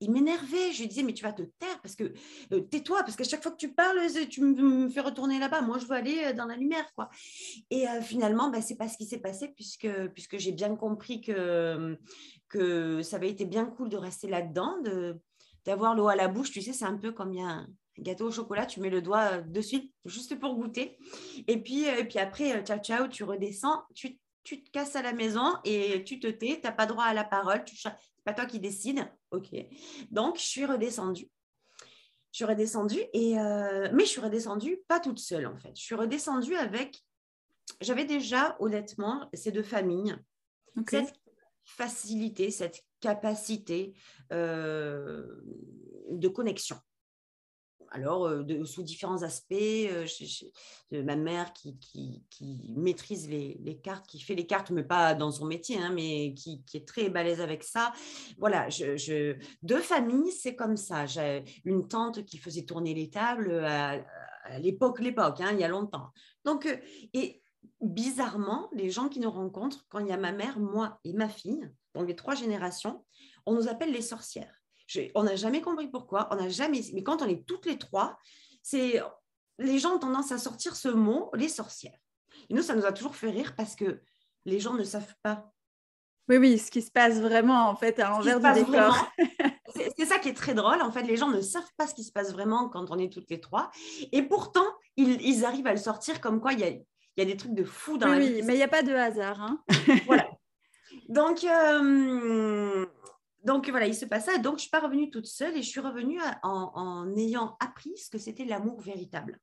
il, 0.00 0.10
m'énervait. 0.10 0.72
Je 0.72 0.80
lui 0.80 0.88
disais, 0.88 1.02
mais 1.02 1.14
tu 1.14 1.22
vas 1.22 1.32
te 1.32 1.42
taire 1.42 1.80
parce 1.82 1.96
que 1.96 2.12
euh, 2.52 2.60
tais-toi, 2.60 3.02
parce 3.02 3.16
qu'à 3.16 3.24
chaque 3.24 3.42
fois 3.42 3.52
que 3.52 3.56
tu 3.56 3.72
parles, 3.72 3.98
tu 4.28 4.42
me, 4.42 4.88
fais 4.88 5.00
retourner 5.00 5.38
là-bas. 5.38 5.62
Moi, 5.62 5.78
je 5.78 5.86
veux 5.86 5.96
aller 5.96 6.32
dans 6.34 6.46
la 6.46 6.56
lumière. 6.56 6.92
quoi. 6.94 7.08
Et 7.70 7.86
finalement, 8.02 8.50
bah, 8.50 8.60
c'est 8.60 8.76
pas 8.76 8.88
ce 8.88 8.96
qui 8.96 9.06
s'est 9.06 9.20
passé 9.20 9.48
puisque, 9.48 9.88
puisque 10.14 10.38
j'ai 10.38 10.52
bien 10.52 10.74
compris 10.76 11.20
que, 11.20 11.98
que 12.48 13.02
ça 13.02 13.16
avait 13.16 13.30
été 13.30 13.44
bien 13.44 13.64
cool 13.64 13.88
de 13.88 13.96
rester 13.96 14.28
là-dedans, 14.28 14.80
de 14.82 15.18
d'avoir 15.64 15.94
l'eau 15.94 16.08
à 16.08 16.16
la 16.16 16.28
bouche. 16.28 16.50
Tu 16.50 16.60
sais, 16.60 16.72
c'est 16.72 16.84
un 16.84 16.96
peu 16.96 17.12
comme 17.12 17.32
il 17.32 17.40
y 17.40 17.44
a 17.44 17.64
gâteau 17.98 18.28
au 18.28 18.30
chocolat, 18.30 18.66
tu 18.66 18.80
mets 18.80 18.90
le 18.90 19.02
doigt 19.02 19.32
euh, 19.32 19.42
dessus 19.42 19.90
juste 20.04 20.38
pour 20.38 20.54
goûter. 20.54 20.98
Et 21.46 21.62
puis, 21.62 21.88
euh, 21.88 21.98
et 21.98 22.04
puis 22.04 22.18
après, 22.18 22.56
euh, 22.56 22.62
ciao, 22.62 22.78
ciao, 22.78 23.08
tu 23.08 23.24
redescends, 23.24 23.82
tu, 23.94 24.18
tu, 24.44 24.62
te 24.62 24.70
casses 24.70 24.96
à 24.96 25.02
la 25.02 25.12
maison 25.12 25.54
et 25.64 26.02
tu 26.04 26.18
te 26.18 26.26
tais, 26.26 26.60
tu 26.60 26.66
n'as 26.66 26.72
pas 26.72 26.86
droit 26.86 27.04
à 27.04 27.14
la 27.14 27.24
parole, 27.24 27.62
ce 27.66 27.88
n'est 27.88 27.94
pas 28.24 28.32
toi 28.32 28.46
qui 28.46 28.60
décide. 28.60 29.06
OK. 29.30 29.48
Donc, 30.10 30.38
je 30.38 30.44
suis 30.44 30.64
redescendue. 30.64 31.28
Je 32.32 32.36
suis 32.36 32.44
redescendue, 32.46 33.02
et, 33.12 33.34
mais 33.34 34.04
je 34.06 34.08
suis 34.08 34.20
redescendue 34.22 34.80
pas 34.88 35.00
toute 35.00 35.18
seule 35.18 35.46
en 35.46 35.58
fait. 35.58 35.72
Je 35.76 35.82
suis 35.82 35.94
redescendue 35.94 36.54
avec, 36.54 36.98
j'avais 37.82 38.06
déjà 38.06 38.56
honnêtement 38.58 39.28
ces 39.34 39.52
deux 39.52 39.62
familles, 39.62 40.16
cette 40.88 41.12
facilité, 41.66 42.50
cette 42.50 42.82
capacité 43.00 43.92
de 44.30 45.28
connexion 46.28 46.78
alors 47.92 48.26
euh, 48.26 48.64
sous 48.64 48.82
différents 48.82 49.22
aspects. 49.22 49.52
Euh, 49.52 50.06
ma 51.04 51.16
mère 51.16 51.52
qui, 51.52 52.22
maîtrise 52.76 53.28
les, 53.28 53.80
cartes, 53.82 54.06
qui 54.06 54.20
fait 54.20 54.34
les 54.34 54.46
cartes, 54.46 54.70
mais 54.70 54.82
pas 54.82 55.14
dans 55.14 55.30
son 55.30 55.46
métier, 55.46 55.78
hein, 55.78 55.90
mais 55.94 56.34
qui, 56.34 56.62
est 56.74 56.86
très 56.86 57.08
balèze 57.08 57.40
avec 57.40 57.62
ça. 57.62 57.92
Voilà, 58.38 58.68
je, 58.68 59.36
deux 59.62 59.80
familles, 59.80 60.32
c'est 60.32 60.54
comme 60.54 60.76
ça. 60.76 61.06
J'ai 61.06 61.44
une 61.64 61.88
tante 61.88 62.24
qui 62.24 62.38
faisait 62.38 62.64
tourner 62.64 62.94
les 62.94 63.10
tables 63.10 63.64
à, 63.64 64.02
l'époque, 64.58 65.00
l'époque, 65.00 65.40
hein, 65.40 65.50
il 65.52 65.60
y 65.60 65.64
a 65.64 65.68
longtemps. 65.68 66.10
Donc, 66.44 66.66
euh, 66.66 66.76
et 67.14 67.42
bizarrement, 67.80 68.68
les 68.72 68.90
gens 68.90 69.08
qui 69.08 69.20
nous 69.20 69.30
rencontrent, 69.30 69.86
quand 69.88 70.00
il 70.00 70.08
y 70.08 70.12
a 70.12 70.16
ma 70.16 70.32
mère, 70.32 70.58
moi 70.58 70.98
et 71.04 71.12
ma 71.12 71.28
fille, 71.28 71.70
donc 71.94 72.08
les 72.08 72.16
trois 72.16 72.34
générations, 72.34 73.04
on 73.46 73.54
nous 73.54 73.68
appelle 73.68 73.92
les 73.92 74.02
sorcières 74.02 74.61
on 75.14 75.22
n'a 75.24 75.36
jamais 75.36 75.60
compris 75.60 75.88
pourquoi, 75.88 76.28
on 76.30 76.36
n'a 76.36 76.48
jamais. 76.48 76.80
Mais 76.94 77.02
quand 77.02 77.22
on 77.22 77.26
est 77.26 77.46
toutes 77.46 77.66
les 77.66 77.78
trois, 77.78 78.16
c'est 78.62 79.00
les 79.58 79.78
gens 79.78 79.96
ont 79.96 79.98
tendance 79.98 80.32
à 80.32 80.38
sortir 80.38 80.76
ce 80.76 80.88
mot, 80.88 81.30
les 81.34 81.48
sorcières. 81.48 81.98
Et 82.50 82.54
nous, 82.54 82.62
ça 82.62 82.74
nous 82.74 82.86
a 82.86 82.92
toujours 82.92 83.16
fait 83.16 83.30
rire 83.30 83.54
parce 83.56 83.76
que 83.76 84.00
les 84.44 84.60
gens 84.60 84.74
ne 84.74 84.84
savent 84.84 85.14
pas. 85.22 85.52
Oui, 86.28 86.36
oui, 86.36 86.58
ce 86.58 86.70
qui 86.70 86.82
se 86.82 86.90
passe 86.90 87.20
vraiment 87.20 87.68
en 87.68 87.76
fait 87.76 87.98
à 87.98 88.10
l'envers 88.10 88.40
du 88.40 88.64
décor. 88.64 89.10
c'est 89.96 90.06
ça 90.06 90.18
qui 90.18 90.28
est 90.28 90.34
très 90.34 90.54
drôle. 90.54 90.80
En 90.82 90.92
fait, 90.92 91.02
les 91.02 91.16
gens 91.16 91.28
ne 91.28 91.40
savent 91.40 91.70
pas 91.76 91.86
ce 91.86 91.94
qui 91.94 92.04
se 92.04 92.12
passe 92.12 92.32
vraiment 92.32 92.68
quand 92.68 92.90
on 92.90 92.98
est 92.98 93.12
toutes 93.12 93.30
les 93.30 93.40
trois. 93.40 93.70
Et 94.12 94.22
pourtant, 94.22 94.66
ils, 94.96 95.44
arrivent 95.44 95.66
à 95.66 95.72
le 95.72 95.78
sortir 95.78 96.20
comme 96.20 96.40
quoi 96.40 96.52
il 96.52 96.60
y 96.60 97.20
a, 97.20 97.24
des 97.24 97.36
trucs 97.36 97.54
de 97.54 97.64
fou 97.64 97.98
dans 97.98 98.08
la 98.08 98.18
vie. 98.18 98.34
Oui, 98.36 98.42
mais 98.44 98.54
il 98.54 98.58
n'y 98.58 98.62
a 98.62 98.68
pas 98.68 98.82
de 98.82 98.92
hasard. 98.92 99.40
Hein. 99.40 99.62
voilà. 100.06 100.28
Donc, 101.08 101.44
euh, 101.44 102.86
donc 103.44 103.68
voilà, 103.68 103.86
il 103.86 103.94
se 103.94 104.04
passe 104.04 104.26
ça. 104.26 104.38
Donc 104.38 104.52
je 104.52 104.54
ne 104.54 104.60
suis 104.60 104.70
pas 104.70 104.80
revenue 104.80 105.10
toute 105.10 105.26
seule 105.26 105.56
et 105.56 105.62
je 105.62 105.68
suis 105.68 105.80
revenue 105.80 106.20
en, 106.42 107.12
ayant 107.16 107.56
appris 107.60 107.96
ce 107.96 108.08
que 108.08 108.18
c'était 108.18 108.44
l'amour 108.44 108.80
véritable. 108.80 109.40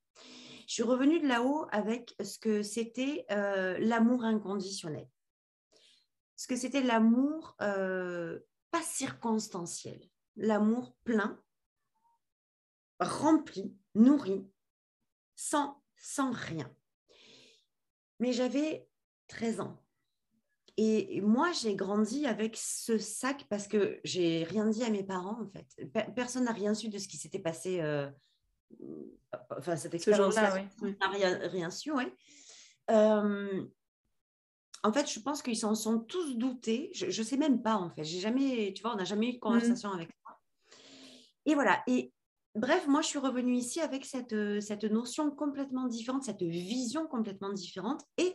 Je 0.67 0.73
suis 0.75 0.83
revenue 0.83 1.19
de 1.19 1.27
là-haut 1.27 1.67
avec 1.71 2.15
ce 2.23 2.37
que 2.37 2.61
c'était 2.63 3.25
euh, 3.31 3.77
l'amour 3.79 4.23
inconditionnel. 4.23 5.07
Ce 6.37 6.47
que 6.47 6.55
c'était 6.55 6.83
l'amour 6.83 7.55
euh, 7.61 8.39
pas 8.71 8.81
circonstanciel, 8.81 9.99
l'amour 10.37 10.95
plein, 11.03 11.41
rempli, 12.99 13.75
nourri, 13.95 14.47
sans, 15.35 15.81
sans 15.97 16.31
rien. 16.31 16.71
Mais 18.19 18.31
j'avais 18.31 18.87
13 19.27 19.61
ans. 19.61 19.81
Et 20.81 21.19
moi, 21.19 21.51
j'ai 21.51 21.75
grandi 21.75 22.25
avec 22.25 22.55
ce 22.55 22.97
sac 22.97 23.45
parce 23.49 23.67
que 23.67 23.99
j'ai 24.05 24.45
rien 24.45 24.65
dit 24.65 24.81
à 24.85 24.89
mes 24.89 25.03
parents, 25.03 25.37
en 25.41 25.49
fait. 25.49 25.91
Personne 26.15 26.45
n'a 26.45 26.53
rien 26.53 26.73
su 26.73 26.87
de 26.87 26.97
ce 26.97 27.09
qui 27.09 27.17
s'était 27.17 27.39
passé 27.39 27.81
euh, 27.81 28.09
enfin 29.49 29.75
cette 29.75 29.93
expérience-là, 29.93 30.63
n'a 30.81 31.09
rien, 31.09 31.37
rien 31.49 31.69
su. 31.69 31.91
Euh, 32.91 33.65
en 34.81 34.93
fait, 34.93 35.11
je 35.11 35.19
pense 35.19 35.41
qu'ils 35.41 35.57
s'en 35.57 35.75
sont 35.75 35.99
tous 35.99 36.37
doutés. 36.37 36.91
Je 36.93 37.07
ne 37.07 37.25
sais 37.25 37.35
même 37.35 37.61
pas, 37.61 37.75
en 37.75 37.89
fait. 37.89 38.05
J'ai 38.05 38.21
jamais, 38.21 38.73
tu 38.73 38.81
vois, 38.81 38.93
on 38.93 38.97
n'a 38.97 39.03
jamais 39.03 39.27
eu 39.27 39.31
de 39.33 39.37
mmh. 39.37 39.41
conversation 39.41 39.91
avec 39.91 40.07
ça. 40.07 40.37
Et 41.45 41.55
voilà. 41.55 41.83
Et 41.87 42.13
bref, 42.55 42.87
moi, 42.87 43.01
je 43.01 43.07
suis 43.07 43.19
revenue 43.19 43.55
ici 43.55 43.81
avec 43.81 44.05
cette, 44.05 44.31
euh, 44.31 44.61
cette 44.61 44.85
notion 44.85 45.29
complètement 45.29 45.87
différente, 45.87 46.23
cette 46.23 46.43
vision 46.43 47.05
complètement 47.05 47.51
différente. 47.51 48.01
Et 48.17 48.33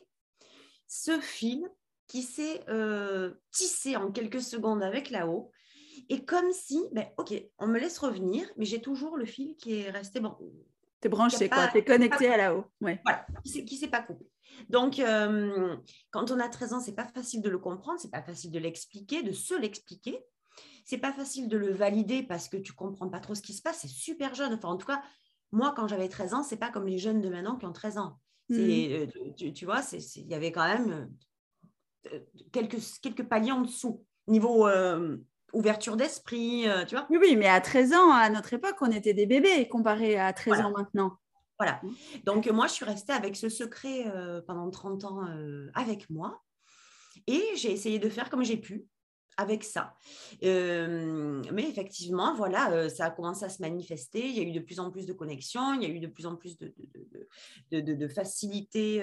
ce 0.87 1.19
fil 1.21 1.67
qui 2.07 2.23
s'est 2.23 2.63
euh, 2.69 3.33
tissé 3.51 3.97
en 3.97 4.11
quelques 4.11 4.43
secondes 4.43 4.83
avec 4.83 5.11
là-haut. 5.11 5.51
Et 6.09 6.25
comme 6.25 6.53
si, 6.53 6.81
ben, 6.93 7.07
ok, 7.17 7.33
on 7.59 7.67
me 7.67 7.79
laisse 7.79 7.99
revenir, 7.99 8.47
mais 8.57 8.65
j'ai 8.65 8.81
toujours 8.81 9.17
le 9.17 9.25
fil 9.25 9.57
qui 9.57 9.81
est 9.81 9.91
resté 9.91 10.21
bon. 10.21 10.37
es 11.03 11.09
branché, 11.09 11.49
quoi. 11.49 11.71
es 11.75 11.85
connecté 11.85 12.29
à 12.29 12.37
là-haut. 12.37 12.65
Ouais. 12.81 13.01
Voilà, 13.05 13.27
qui 13.43 13.77
s'est 13.77 13.89
pas 13.89 14.03
coupé. 14.03 14.27
Donc, 14.69 14.99
euh, 14.99 15.77
quand 16.11 16.31
on 16.31 16.39
a 16.41 16.49
13 16.49 16.73
ans, 16.75 16.81
c'est 16.81 16.95
pas 16.95 17.07
facile 17.07 17.43
de 17.43 17.49
le 17.49 17.59
comprendre, 17.59 17.99
c'est 18.01 18.11
pas 18.11 18.23
facile 18.23 18.51
de 18.51 18.59
l'expliquer, 18.59 19.23
de 19.23 19.33
se 19.33 19.55
l'expliquer. 19.55 20.19
C'est 20.85 20.99
pas 20.99 21.13
facile 21.13 21.49
de 21.49 21.57
le 21.57 21.73
valider 21.73 22.23
parce 22.23 22.49
que 22.49 22.57
tu 22.57 22.73
comprends 22.73 23.09
pas 23.09 23.21
trop 23.21 23.35
ce 23.35 23.43
qui 23.43 23.55
se 23.55 23.63
passe. 23.63 23.81
C'est 23.81 23.89
super 23.89 24.35
jeune. 24.35 24.53
Enfin, 24.55 24.69
en 24.69 24.77
tout 24.77 24.87
cas, 24.87 25.03
moi, 25.51 25.73
quand 25.75 25.89
j'avais 25.89 26.09
13 26.09 26.35
ans, 26.35 26.43
c'est 26.43 26.59
pas 26.59 26.71
comme 26.71 26.87
les 26.87 26.99
jeunes 26.99 27.21
de 27.21 27.29
maintenant 27.29 27.57
qui 27.57 27.67
ont 27.67 27.73
13 27.73 27.99
ans. 27.99 28.19
Mmh. 28.51 28.57
Euh, 28.59 29.07
tu, 29.37 29.65
vois, 29.65 29.81
il 29.93 30.27
y 30.27 30.35
avait 30.35 30.53
quand 30.53 30.67
même 30.67 30.93
euh, 30.93 31.07
quelques, 32.53 32.79
quelques 33.03 33.25
paliers 33.25 33.53
en 33.53 33.63
dessous. 33.63 34.05
Niveau 34.27 34.69
ouverture 35.53 35.97
d'esprit, 35.97 36.67
tu 36.89 36.95
vois. 36.95 37.07
Oui, 37.11 37.19
oui, 37.21 37.37
mais 37.37 37.49
à 37.49 37.61
13 37.61 37.93
ans, 37.93 38.11
à 38.11 38.29
notre 38.31 38.55
époque, 38.55 38.77
on 38.81 38.91
était 38.91 39.15
des 39.15 39.27
bébés 39.27 39.69
comparé 39.69 40.19
à 40.19 40.33
13 40.33 40.61
ans 40.61 40.73
maintenant. 40.77 41.19
Voilà. 41.59 41.81
Mmh. 41.83 41.91
Donc, 42.25 42.47
moi, 42.49 42.67
je 42.67 42.73
suis 42.73 42.85
restée 42.85 43.13
avec 43.13 43.37
ce 43.37 43.49
secret 43.49 44.07
euh, 44.09 44.41
pendant 44.47 44.71
30 44.71 45.05
ans 45.05 45.27
euh, 45.29 45.71
avec 45.75 46.11
moi. 46.11 46.43
Et 47.27 47.43
j'ai 47.57 47.73
essayé 47.73 47.99
de 47.99 48.09
faire 48.09 48.29
comme 48.29 48.45
j'ai 48.45 48.57
pu 48.57 48.87
avec 49.37 49.65
ça. 49.65 49.95
Euh, 50.45 51.43
mais 51.53 51.69
effectivement, 51.69 52.35
voilà, 52.35 52.89
ça 52.89 53.07
a 53.07 53.11
commencé 53.11 53.45
à 53.45 53.49
se 53.49 53.63
manifester. 53.63 54.29
Il 54.29 54.37
y 54.37 54.41
a 54.41 54.43
eu 54.43 54.53
de 54.53 54.61
plus 54.61 54.79
en 54.79 54.91
plus 54.93 55.07
de 55.07 55.13
connexions, 55.13 55.75
il 55.75 55.83
y 55.83 55.87
a 55.87 55.89
eu 55.89 55.99
de 55.99 56.07
plus 56.07 56.27
en 56.27 56.37
plus 56.37 56.57
de, 56.57 56.73
de, 57.73 57.81
de, 57.81 57.95
de 57.95 58.09
facilité 58.09 59.03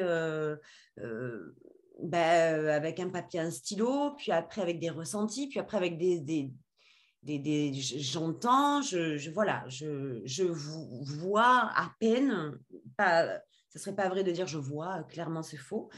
ben, 2.02 2.68
avec 2.68 3.00
un 3.00 3.10
papier, 3.10 3.40
un 3.40 3.52
stylo, 3.52 4.16
puis 4.18 4.32
après 4.32 4.62
avec 4.62 4.80
des 4.80 4.90
ressentis, 4.90 5.48
puis 5.48 5.60
après 5.60 5.78
avec 5.78 5.98
des, 5.98 6.20
des, 6.20 7.74
j'entends, 7.74 8.82
je, 8.82 9.30
voilà, 9.32 9.64
je, 9.68 10.22
je 10.26 10.44
vois 10.44 11.70
à 11.76 11.92
peine, 12.00 12.58
pas, 12.98 13.40
ce 13.70 13.80
serait 13.80 13.96
pas 13.96 14.10
vrai 14.10 14.24
de 14.24 14.32
dire 14.32 14.48
je 14.48 14.58
vois, 14.58 15.04
clairement 15.04 15.44
c'est 15.44 15.58
faux. 15.58 15.90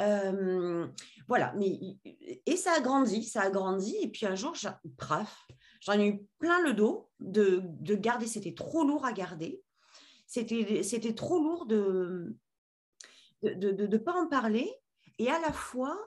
Euh, 0.00 0.86
voilà, 1.26 1.52
mais 1.56 1.78
et 2.46 2.56
ça 2.56 2.72
a 2.76 2.80
grandi, 2.80 3.22
ça 3.22 3.42
a 3.42 3.50
grandi, 3.50 3.96
et 4.00 4.08
puis 4.08 4.24
un 4.24 4.34
jour, 4.34 4.54
bref, 4.84 5.46
j'en 5.80 5.98
ai 5.98 6.08
eu 6.08 6.26
plein 6.38 6.62
le 6.62 6.72
dos 6.72 7.10
de, 7.20 7.62
de 7.64 7.94
garder, 7.94 8.26
c'était 8.26 8.54
trop 8.54 8.84
lourd 8.84 9.04
à 9.04 9.12
garder, 9.12 9.62
c'était, 10.26 10.82
c'était 10.82 11.14
trop 11.14 11.38
lourd 11.42 11.66
de 11.66 12.34
ne 13.42 13.54
de, 13.54 13.86
de, 13.86 13.98
pas 13.98 14.14
en 14.14 14.26
parler, 14.26 14.70
et 15.18 15.30
à 15.30 15.38
la 15.40 15.52
fois, 15.52 15.98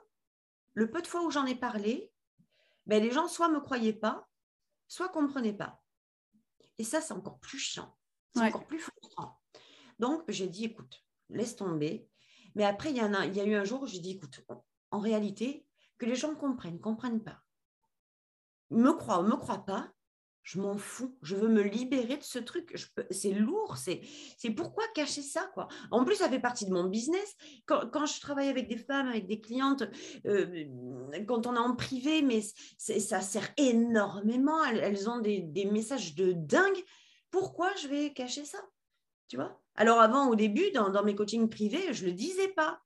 le 0.73 0.89
peu 0.89 1.01
de 1.01 1.07
fois 1.07 1.23
où 1.23 1.31
j'en 1.31 1.45
ai 1.45 1.55
parlé, 1.55 2.11
ben, 2.85 3.01
les 3.03 3.11
gens 3.11 3.27
soit 3.27 3.49
me 3.49 3.59
croyaient 3.59 3.93
pas, 3.93 4.27
soit 4.87 5.09
comprenez 5.09 5.53
pas. 5.53 5.81
Et 6.77 6.83
ça, 6.83 7.01
c'est 7.01 7.13
encore 7.13 7.39
plus 7.39 7.59
chiant. 7.59 7.95
C'est 8.33 8.41
encore 8.41 8.65
plus 8.65 8.79
frustrant. 8.79 9.41
Donc, 9.99 10.23
j'ai 10.29 10.47
dit, 10.47 10.65
écoute, 10.65 11.03
laisse 11.29 11.55
tomber. 11.55 12.09
Mais 12.55 12.65
après, 12.65 12.91
il 12.91 12.97
y, 12.97 13.01
a, 13.01 13.25
il 13.25 13.35
y 13.35 13.41
a 13.41 13.45
eu 13.45 13.55
un 13.55 13.63
jour 13.63 13.83
où 13.83 13.87
j'ai 13.87 13.99
dit, 13.99 14.11
écoute, 14.11 14.41
en 14.89 14.99
réalité, 14.99 15.65
que 15.97 16.05
les 16.05 16.15
gens 16.15 16.33
comprennent, 16.35 16.79
comprennent 16.79 17.23
pas. 17.23 17.41
Me 18.69 18.91
croient 18.93 19.19
ou 19.19 19.23
me 19.23 19.35
croient 19.35 19.65
pas, 19.65 19.91
je 20.43 20.59
m'en 20.59 20.77
fous. 20.77 21.15
Je 21.21 21.35
veux 21.35 21.47
me 21.47 21.61
libérer 21.61 22.17
de 22.17 22.23
ce 22.23 22.39
truc. 22.39 22.75
C'est 23.09 23.31
lourd. 23.31 23.77
C'est 23.77 24.49
pourquoi 24.55 24.83
cacher 24.95 25.21
ça 25.21 25.49
quoi? 25.53 25.67
En 25.91 26.03
plus, 26.03 26.15
ça 26.15 26.29
fait 26.29 26.39
partie 26.39 26.65
de 26.65 26.71
mon 26.71 26.85
business. 26.85 27.35
Quand, 27.65 28.05
je 28.05 28.19
travaille 28.19 28.49
avec 28.49 28.67
des 28.67 28.77
femmes, 28.77 29.07
avec 29.07 29.27
des 29.27 29.39
clientes, 29.39 29.83
euh, 30.25 30.65
quand 31.27 31.47
on 31.47 31.55
est 31.55 31.59
en 31.59 31.75
privé, 31.75 32.21
mais 32.21 32.41
ça 32.77 33.21
sert 33.21 33.49
énormément. 33.57 34.63
Elles, 34.65 35.09
ont 35.09 35.19
des, 35.19 35.69
messages 35.71 36.15
de 36.15 36.33
dingue. 36.33 36.83
Pourquoi 37.29 37.73
je 37.75 37.87
vais 37.87 38.13
cacher 38.13 38.45
ça? 38.45 38.59
Tu 39.27 39.37
vois? 39.37 39.61
Alors 39.75 40.01
avant, 40.01 40.27
au 40.27 40.35
début, 40.35 40.71
dans, 40.71 40.89
dans 40.89 41.03
mes 41.03 41.15
coachings 41.15 41.49
privés, 41.49 41.93
je 41.93 42.05
le 42.05 42.11
disais 42.11 42.49
pas 42.49 42.81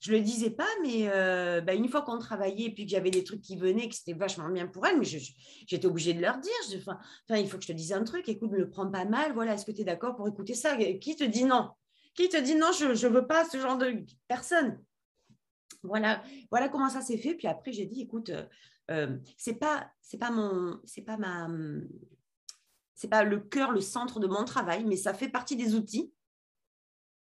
je 0.00 0.12
le 0.12 0.20
disais 0.20 0.50
pas, 0.50 0.68
mais 0.82 1.08
euh, 1.08 1.60
bah, 1.60 1.74
une 1.74 1.88
fois 1.88 2.02
qu'on 2.02 2.18
travaillait 2.18 2.66
et 2.66 2.74
puis 2.74 2.84
que 2.84 2.90
j'avais 2.90 3.10
des 3.10 3.24
trucs 3.24 3.40
qui 3.40 3.56
venaient, 3.56 3.88
que 3.88 3.94
c'était 3.94 4.12
vachement 4.12 4.48
bien 4.48 4.66
pour 4.66 4.86
elle, 4.86 4.98
mais 4.98 5.04
j'étais 5.04 5.86
obligée 5.86 6.14
de 6.14 6.20
leur 6.20 6.38
dire, 6.38 6.52
enfin, 6.78 6.98
il 7.30 7.48
faut 7.48 7.56
que 7.56 7.64
je 7.64 7.68
te 7.68 7.72
dise 7.72 7.92
un 7.92 8.04
truc, 8.04 8.28
écoute, 8.28 8.52
ne 8.52 8.58
le 8.58 8.70
prends 8.70 8.90
pas 8.90 9.04
mal, 9.04 9.32
voilà, 9.32 9.54
est-ce 9.54 9.66
que 9.66 9.72
tu 9.72 9.82
es 9.82 9.84
d'accord 9.84 10.16
pour 10.16 10.28
écouter 10.28 10.54
ça? 10.54 10.76
Qui 10.76 11.16
te 11.16 11.24
dit 11.24 11.44
non? 11.44 11.70
Qui 12.14 12.28
te 12.28 12.36
dit 12.36 12.54
non, 12.54 12.72
je 12.72 12.86
ne 12.86 13.12
veux 13.12 13.26
pas 13.26 13.44
ce 13.44 13.58
genre 13.58 13.78
de 13.78 14.04
personne? 14.26 14.82
Voilà, 15.82 16.22
voilà 16.50 16.68
comment 16.68 16.88
ça 16.88 17.00
s'est 17.00 17.18
fait. 17.18 17.34
Puis 17.34 17.46
après, 17.46 17.72
j'ai 17.72 17.86
dit, 17.86 18.02
écoute, 18.02 18.30
euh, 18.30 18.44
euh 18.90 19.18
c'est 19.36 19.54
pas, 19.54 19.90
c'est 20.00 20.18
pas 20.18 20.30
mon, 20.30 20.80
c'est 20.84 21.02
pas 21.02 21.16
ma, 21.16 21.48
c'est 22.94 23.08
pas 23.08 23.22
le 23.22 23.38
cœur, 23.38 23.70
le 23.70 23.80
centre 23.80 24.18
de 24.18 24.26
mon 24.26 24.44
travail, 24.44 24.84
mais 24.84 24.96
ça 24.96 25.14
fait 25.14 25.28
partie 25.28 25.54
des 25.54 25.76
outils. 25.76 26.12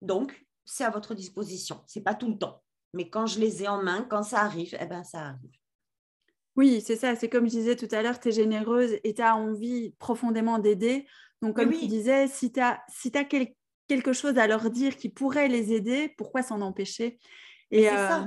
Donc, 0.02 0.46
c'est 0.64 0.84
à 0.84 0.90
votre 0.90 1.14
disposition. 1.14 1.82
C'est 1.86 2.02
pas 2.02 2.14
tout 2.14 2.28
le 2.28 2.38
temps. 2.38 2.62
Mais 2.92 3.08
quand 3.08 3.26
je 3.26 3.40
les 3.40 3.64
ai 3.64 3.68
en 3.68 3.82
main, 3.82 4.06
quand 4.08 4.22
ça 4.22 4.40
arrive, 4.40 4.76
eh 4.80 4.86
ben, 4.86 5.04
ça 5.04 5.20
arrive. 5.20 5.58
Oui, 6.56 6.80
c'est 6.80 6.96
ça. 6.96 7.16
C'est 7.16 7.28
comme 7.28 7.46
je 7.46 7.50
disais 7.50 7.76
tout 7.76 7.88
à 7.90 8.02
l'heure, 8.02 8.20
tu 8.20 8.28
es 8.28 8.32
généreuse 8.32 8.98
et 9.02 9.14
tu 9.14 9.22
as 9.22 9.36
envie 9.36 9.92
profondément 9.98 10.58
d'aider. 10.58 11.06
Donc, 11.42 11.56
comme 11.56 11.72
tu 11.72 11.86
disais, 11.86 12.28
si 12.28 12.52
tu 12.52 12.60
as, 12.60 12.82
si 12.88 13.10
as 13.16 13.24
quelque 13.24 14.12
chose 14.12 14.38
à 14.38 14.46
leur 14.46 14.70
dire 14.70 14.96
qui 14.96 15.08
pourrait 15.08 15.48
les 15.48 15.72
aider, 15.72 16.14
pourquoi 16.16 16.42
s'en 16.42 16.60
empêcher? 16.60 17.18
Et 17.70 17.84
ça. 17.84 18.22
Euh, 18.22 18.26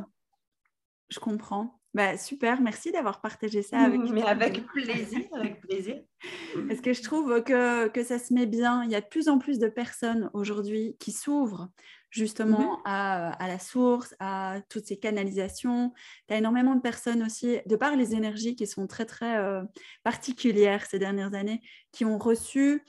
je 1.09 1.19
comprends. 1.19 1.79
Bah, 1.93 2.17
super, 2.17 2.61
merci 2.61 2.91
d'avoir 2.91 3.21
partagé 3.21 3.61
ça 3.63 3.79
avec 3.79 4.01
Mais 4.13 4.23
avec 4.23 4.65
plaisir, 4.67 5.21
avec 5.33 5.61
plaisir. 5.61 6.01
Parce 6.67 6.81
que 6.81 6.93
je 6.93 7.01
trouve 7.01 7.43
que, 7.43 7.87
que, 7.87 8.03
ça 8.03 8.19
se 8.19 8.33
met 8.33 8.45
bien. 8.45 8.83
Il 8.83 8.91
y 8.91 8.95
a 8.95 9.01
de 9.01 9.07
plus 9.07 9.29
en 9.29 9.39
plus 9.39 9.59
de 9.59 9.67
personnes 9.67 10.29
aujourd'hui 10.33 10.95
qui 10.99 11.11
s'ouvrent 11.11 11.69
justement 12.09 12.81
à, 12.85 13.31
à, 13.43 13.47
la 13.47 13.59
source, 13.59 14.15
à 14.19 14.61
toutes 14.69 14.85
ces 14.85 14.97
canalisations. 14.97 15.93
Tu 16.27 16.33
as 16.33 16.37
énormément 16.37 16.75
de 16.75 16.81
personnes 16.81 17.23
aussi, 17.23 17.59
de 17.65 17.75
par 17.75 17.95
les 17.95 18.15
énergies 18.15 18.55
qui 18.55 18.67
sont 18.67 18.87
très, 18.87 19.05
très 19.05 19.37
euh, 19.37 19.63
particulières 20.03 20.85
ces 20.85 20.99
dernières 20.99 21.33
années, 21.33 21.61
qui 21.91 22.05
ont 22.05 22.17
reçu 22.17 22.83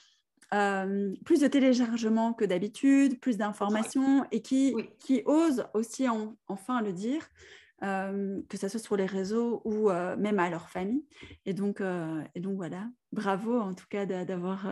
euh, 0.55 1.15
plus 1.27 1.41
de 1.41 1.47
téléchargements 1.47 2.33
que 2.33 2.45
d'habitude, 2.45 3.21
plus 3.21 3.37
d'informations 3.37 4.25
et 4.31 4.41
qui, 4.41 4.75
qui 4.99 5.23
osent 5.27 5.67
aussi 5.75 6.07
enfin 6.47 6.81
le 6.81 6.93
dire. 6.93 7.29
Euh, 7.85 8.41
que 8.49 8.57
ce 8.57 8.67
soit 8.67 8.81
sur 8.81 8.97
les 8.97 9.07
réseaux 9.07 9.63
ou 9.65 9.89
euh, 9.89 10.17
même 10.17 10.41
à 10.41 10.51
leur 10.51 10.69
famille. 10.69 11.05
Et 11.47 11.55
donc, 11.55 11.81
euh, 11.81 12.21
et 12.35 12.41
donc 12.41 12.57
voilà, 12.57 12.89
bravo 13.13 13.57
en 13.57 13.73
tout 13.73 13.87
cas 13.89 14.05
d'avoir 14.05 14.67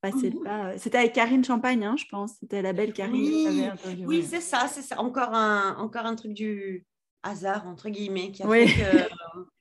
passé 0.00 0.30
le 0.30 0.40
pas. 0.42 0.76
C'était 0.76 0.98
avec 0.98 1.12
Karine 1.12 1.44
Champagne, 1.44 1.84
hein, 1.84 1.94
je 1.96 2.06
pense. 2.10 2.32
C'était 2.40 2.60
la 2.60 2.72
belle 2.72 2.92
Karine. 2.92 3.14
Oui, 3.14 3.68
oui 4.04 4.26
c'est 4.28 4.40
ça, 4.40 4.66
c'est 4.66 4.82
ça. 4.82 4.98
Encore 4.98 5.34
un, 5.34 5.76
encore 5.76 6.04
un 6.04 6.16
truc 6.16 6.32
du 6.32 6.84
hasard, 7.22 7.68
entre 7.68 7.90
guillemets, 7.90 8.32
qui 8.32 8.42
a 8.42 8.46
oui. 8.48 8.66
fait 8.66 8.82
que... 8.82 8.98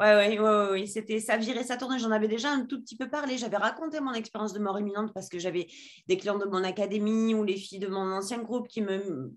Ouais, 0.00 0.14
ouais, 0.14 0.38
ouais, 0.38 0.86
c'était 0.86 1.18
ça 1.18 1.36
virait, 1.36 1.64
ça 1.64 1.76
tournait. 1.76 1.98
J'en 1.98 2.12
avais 2.12 2.28
déjà 2.28 2.52
un 2.52 2.64
tout 2.64 2.80
petit 2.80 2.96
peu 2.96 3.08
parlé. 3.08 3.36
J'avais 3.36 3.56
raconté 3.56 3.98
mon 3.98 4.12
expérience 4.12 4.52
de 4.52 4.60
mort 4.60 4.78
imminente 4.78 5.12
parce 5.12 5.28
que 5.28 5.40
j'avais 5.40 5.66
des 6.06 6.16
clients 6.16 6.38
de 6.38 6.44
mon 6.44 6.62
académie 6.62 7.34
ou 7.34 7.42
les 7.42 7.56
filles 7.56 7.80
de 7.80 7.88
mon 7.88 8.12
ancien 8.12 8.38
groupe 8.38 8.68
qui 8.68 8.80
me 8.80 9.32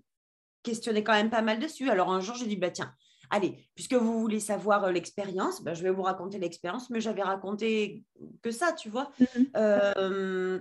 questionné 0.62 1.02
quand 1.02 1.12
même 1.12 1.30
pas 1.30 1.42
mal 1.42 1.58
dessus. 1.58 1.90
Alors 1.90 2.12
un 2.12 2.20
jour, 2.20 2.34
j'ai 2.36 2.46
dit, 2.46 2.56
bah 2.56 2.70
tiens, 2.70 2.94
allez, 3.30 3.66
puisque 3.74 3.94
vous 3.94 4.20
voulez 4.20 4.40
savoir 4.40 4.84
euh, 4.84 4.92
l'expérience, 4.92 5.62
bah, 5.62 5.74
je 5.74 5.82
vais 5.82 5.90
vous 5.90 6.02
raconter 6.02 6.38
l'expérience, 6.38 6.90
mais 6.90 7.00
j'avais 7.00 7.22
raconté 7.22 8.04
que 8.42 8.50
ça, 8.50 8.72
tu 8.72 8.88
vois. 8.88 9.10
Mm-hmm. 9.20 9.46
Euh, 9.56 10.60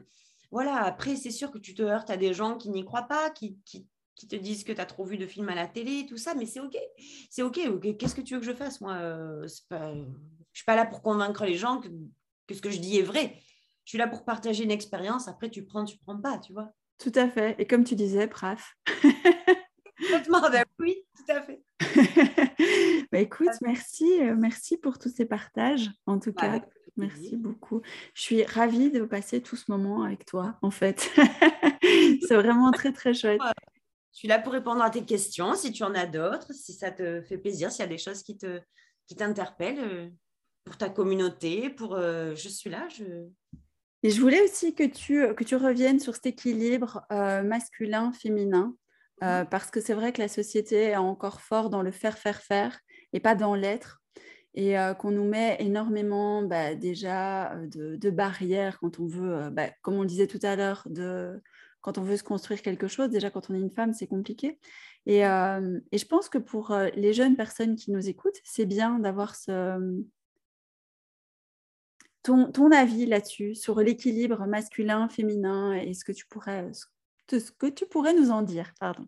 voilà, 0.51 0.83
après, 0.83 1.15
c'est 1.15 1.31
sûr 1.31 1.51
que 1.51 1.57
tu 1.57 1.73
te 1.73 1.81
heurtes 1.81 2.09
à 2.09 2.17
des 2.17 2.33
gens 2.33 2.57
qui 2.57 2.69
n'y 2.69 2.83
croient 2.83 3.03
pas, 3.03 3.29
qui, 3.29 3.57
qui, 3.65 3.87
te 4.29 4.35
disent 4.35 4.63
que 4.63 4.71
tu 4.71 4.79
as 4.79 4.85
trop 4.85 5.03
vu 5.03 5.17
de 5.17 5.25
films 5.25 5.49
à 5.49 5.55
la 5.55 5.65
télé, 5.65 6.05
tout 6.07 6.17
ça, 6.17 6.35
mais 6.35 6.45
c'est 6.45 6.59
OK. 6.59 6.77
C'est 7.31 7.41
OK. 7.41 7.59
Qu'est-ce 7.97 8.13
que 8.13 8.21
tu 8.21 8.35
veux 8.35 8.39
que 8.39 8.45
je 8.45 8.53
fasse, 8.53 8.79
moi 8.79 8.93
euh, 8.93 9.47
pas... 9.67 9.95
Je 9.95 9.99
ne 9.99 10.57
suis 10.57 10.65
pas 10.65 10.75
là 10.75 10.85
pour 10.85 11.01
convaincre 11.01 11.43
les 11.45 11.55
gens 11.55 11.79
que, 11.79 11.87
que 12.45 12.53
ce 12.53 12.61
que 12.61 12.69
je 12.69 12.79
dis 12.79 12.99
est 12.99 13.03
vrai. 13.03 13.35
Je 13.85 13.89
suis 13.89 13.97
là 13.97 14.07
pour 14.07 14.23
partager 14.23 14.63
une 14.63 14.69
expérience. 14.69 15.27
Après, 15.27 15.49
tu 15.49 15.65
prends, 15.65 15.85
tu 15.85 15.97
prends 15.97 16.19
pas, 16.19 16.37
tu 16.37 16.53
vois. 16.53 16.71
Tout 16.99 17.11
à 17.15 17.27
fait. 17.29 17.55
Et 17.57 17.65
comme 17.65 17.83
tu 17.83 17.95
disais, 17.95 18.27
bref. 18.27 18.75
Complètement, 20.11 20.49
ben 20.49 20.65
oui, 20.79 20.97
tout 21.15 21.31
à 21.31 21.41
fait. 21.41 21.61
bah, 23.11 23.19
écoute, 23.19 23.49
merci, 23.61 24.21
euh, 24.21 24.35
merci 24.37 24.77
pour 24.77 24.99
tous 24.99 25.09
ces 25.09 25.25
partages, 25.25 25.89
en 26.05 26.19
tout 26.19 26.33
cas. 26.33 26.59
Merci 26.97 27.37
beaucoup. 27.37 27.81
Je 28.13 28.21
suis 28.21 28.43
ravie 28.43 28.91
de 28.91 29.03
passer 29.03 29.41
tout 29.41 29.55
ce 29.55 29.71
moment 29.71 30.03
avec 30.03 30.25
toi, 30.25 30.57
en 30.61 30.71
fait. 30.71 31.09
c'est 32.27 32.35
vraiment 32.35 32.71
très, 32.71 32.91
très 32.91 33.13
chouette. 33.13 33.41
Je 34.13 34.19
suis 34.19 34.27
là 34.27 34.39
pour 34.39 34.51
répondre 34.51 34.81
à 34.81 34.89
tes 34.89 35.05
questions, 35.05 35.55
si 35.55 35.71
tu 35.71 35.83
en 35.83 35.95
as 35.95 36.05
d'autres, 36.05 36.53
si 36.53 36.73
ça 36.73 36.91
te 36.91 37.21
fait 37.21 37.37
plaisir, 37.37 37.71
s'il 37.71 37.81
y 37.81 37.87
a 37.87 37.87
des 37.87 37.97
choses 37.97 38.23
qui 38.23 38.37
te 38.37 38.59
qui 39.07 39.15
t'interpellent 39.15 39.79
euh, 39.79 40.09
pour 40.65 40.77
ta 40.77 40.89
communauté, 40.89 41.69
pour 41.69 41.95
euh, 41.95 42.35
je 42.35 42.49
suis 42.49 42.69
là, 42.69 42.87
je 42.89 43.27
et 44.03 44.09
je 44.09 44.19
voulais 44.19 44.41
aussi 44.41 44.73
que 44.73 44.83
tu, 44.83 45.33
que 45.35 45.43
tu 45.43 45.55
reviennes 45.55 45.99
sur 45.99 46.15
cet 46.15 46.25
équilibre 46.25 47.05
euh, 47.11 47.43
masculin-féminin, 47.43 48.75
mmh. 49.21 49.45
parce 49.49 49.71
que 49.71 49.81
c'est 49.81 49.93
vrai 49.93 50.11
que 50.13 50.21
la 50.21 50.27
société 50.27 50.75
est 50.89 50.95
encore 50.97 51.41
fort 51.41 51.69
dans 51.69 51.81
le 51.81 51.91
faire, 51.91 52.17
faire, 52.17 52.41
faire, 52.41 52.79
et 53.13 53.19
pas 53.19 53.35
dans 53.35 53.55
l'être, 53.55 54.01
et 54.53 54.75
qu'on 54.99 55.11
nous 55.11 55.23
met 55.23 55.55
énormément 55.59 56.43
bah, 56.43 56.75
déjà 56.75 57.55
de, 57.67 58.09
barrières 58.09 58.79
quand 58.79 58.99
on 58.99 59.07
veut, 59.07 59.49
bah, 59.49 59.69
comme 59.81 59.95
on 59.95 60.01
le 60.01 60.07
disait 60.07 60.27
tout 60.27 60.39
à 60.43 60.55
l'heure, 60.57 60.83
de, 60.89 61.41
quand 61.81 61.97
on 61.97 62.03
veut 62.03 62.17
se 62.17 62.23
construire 62.23 62.61
quelque 62.61 62.87
chose, 62.87 63.09
déjà 63.09 63.29
quand 63.29 63.49
on 63.49 63.55
est 63.55 63.59
une 63.59 63.71
femme, 63.71 63.93
c'est 63.93 64.07
compliqué. 64.07 64.59
Et, 65.07 65.25
euh, 65.25 65.79
et, 65.91 65.97
je 65.97 66.05
pense 66.05 66.29
que 66.29 66.37
pour 66.37 66.71
euh, 66.71 66.89
les 66.95 67.13
jeunes 67.13 67.35
personnes 67.35 67.75
qui 67.75 67.91
nous 67.91 68.07
écoutent, 68.07 68.39
c'est 68.43 68.67
bien 68.67 68.99
d'avoir 68.99 69.35
ce... 69.35 70.03
ton, 72.21 72.51
ton 72.51 72.71
avis 72.71 73.07
là-dessus, 73.07 73.55
sur 73.55 73.79
l'équilibre 73.79 74.45
masculin-féminin 74.45 75.73
et 75.73 75.93
ce 75.95 76.05
que, 76.05 76.11
tu 76.11 76.27
pourrais, 76.27 76.69
ce 77.39 77.51
que 77.51 77.67
tu 77.67 77.85
pourrais 77.85 78.13
nous 78.13 78.31
en 78.31 78.41
dire. 78.41 78.73
Pardon. 78.79 79.07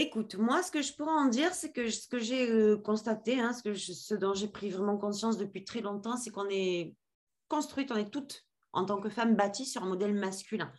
Écoute, 0.00 0.36
moi, 0.36 0.62
ce 0.62 0.70
que 0.70 0.80
je 0.80 0.92
pourrais 0.92 1.10
en 1.10 1.26
dire, 1.26 1.52
c'est 1.52 1.72
que 1.72 1.90
ce 1.90 2.06
que 2.06 2.20
j'ai 2.20 2.48
euh, 2.48 2.76
constaté, 2.76 3.40
hein, 3.40 3.52
ce, 3.52 3.64
que 3.64 3.74
ce 3.74 4.14
dont 4.14 4.32
j'ai 4.32 4.46
pris 4.46 4.70
vraiment 4.70 4.96
conscience 4.96 5.38
depuis 5.38 5.64
très 5.64 5.80
longtemps, 5.80 6.16
c'est 6.16 6.30
qu'on 6.30 6.48
est 6.48 6.94
construite, 7.48 7.90
on 7.90 7.96
est 7.96 8.08
toutes, 8.08 8.46
en 8.72 8.84
tant 8.84 9.00
que 9.00 9.08
femmes, 9.08 9.34
bâties 9.34 9.66
sur 9.66 9.82
un 9.82 9.88
modèle 9.88 10.14
masculin. 10.14 10.72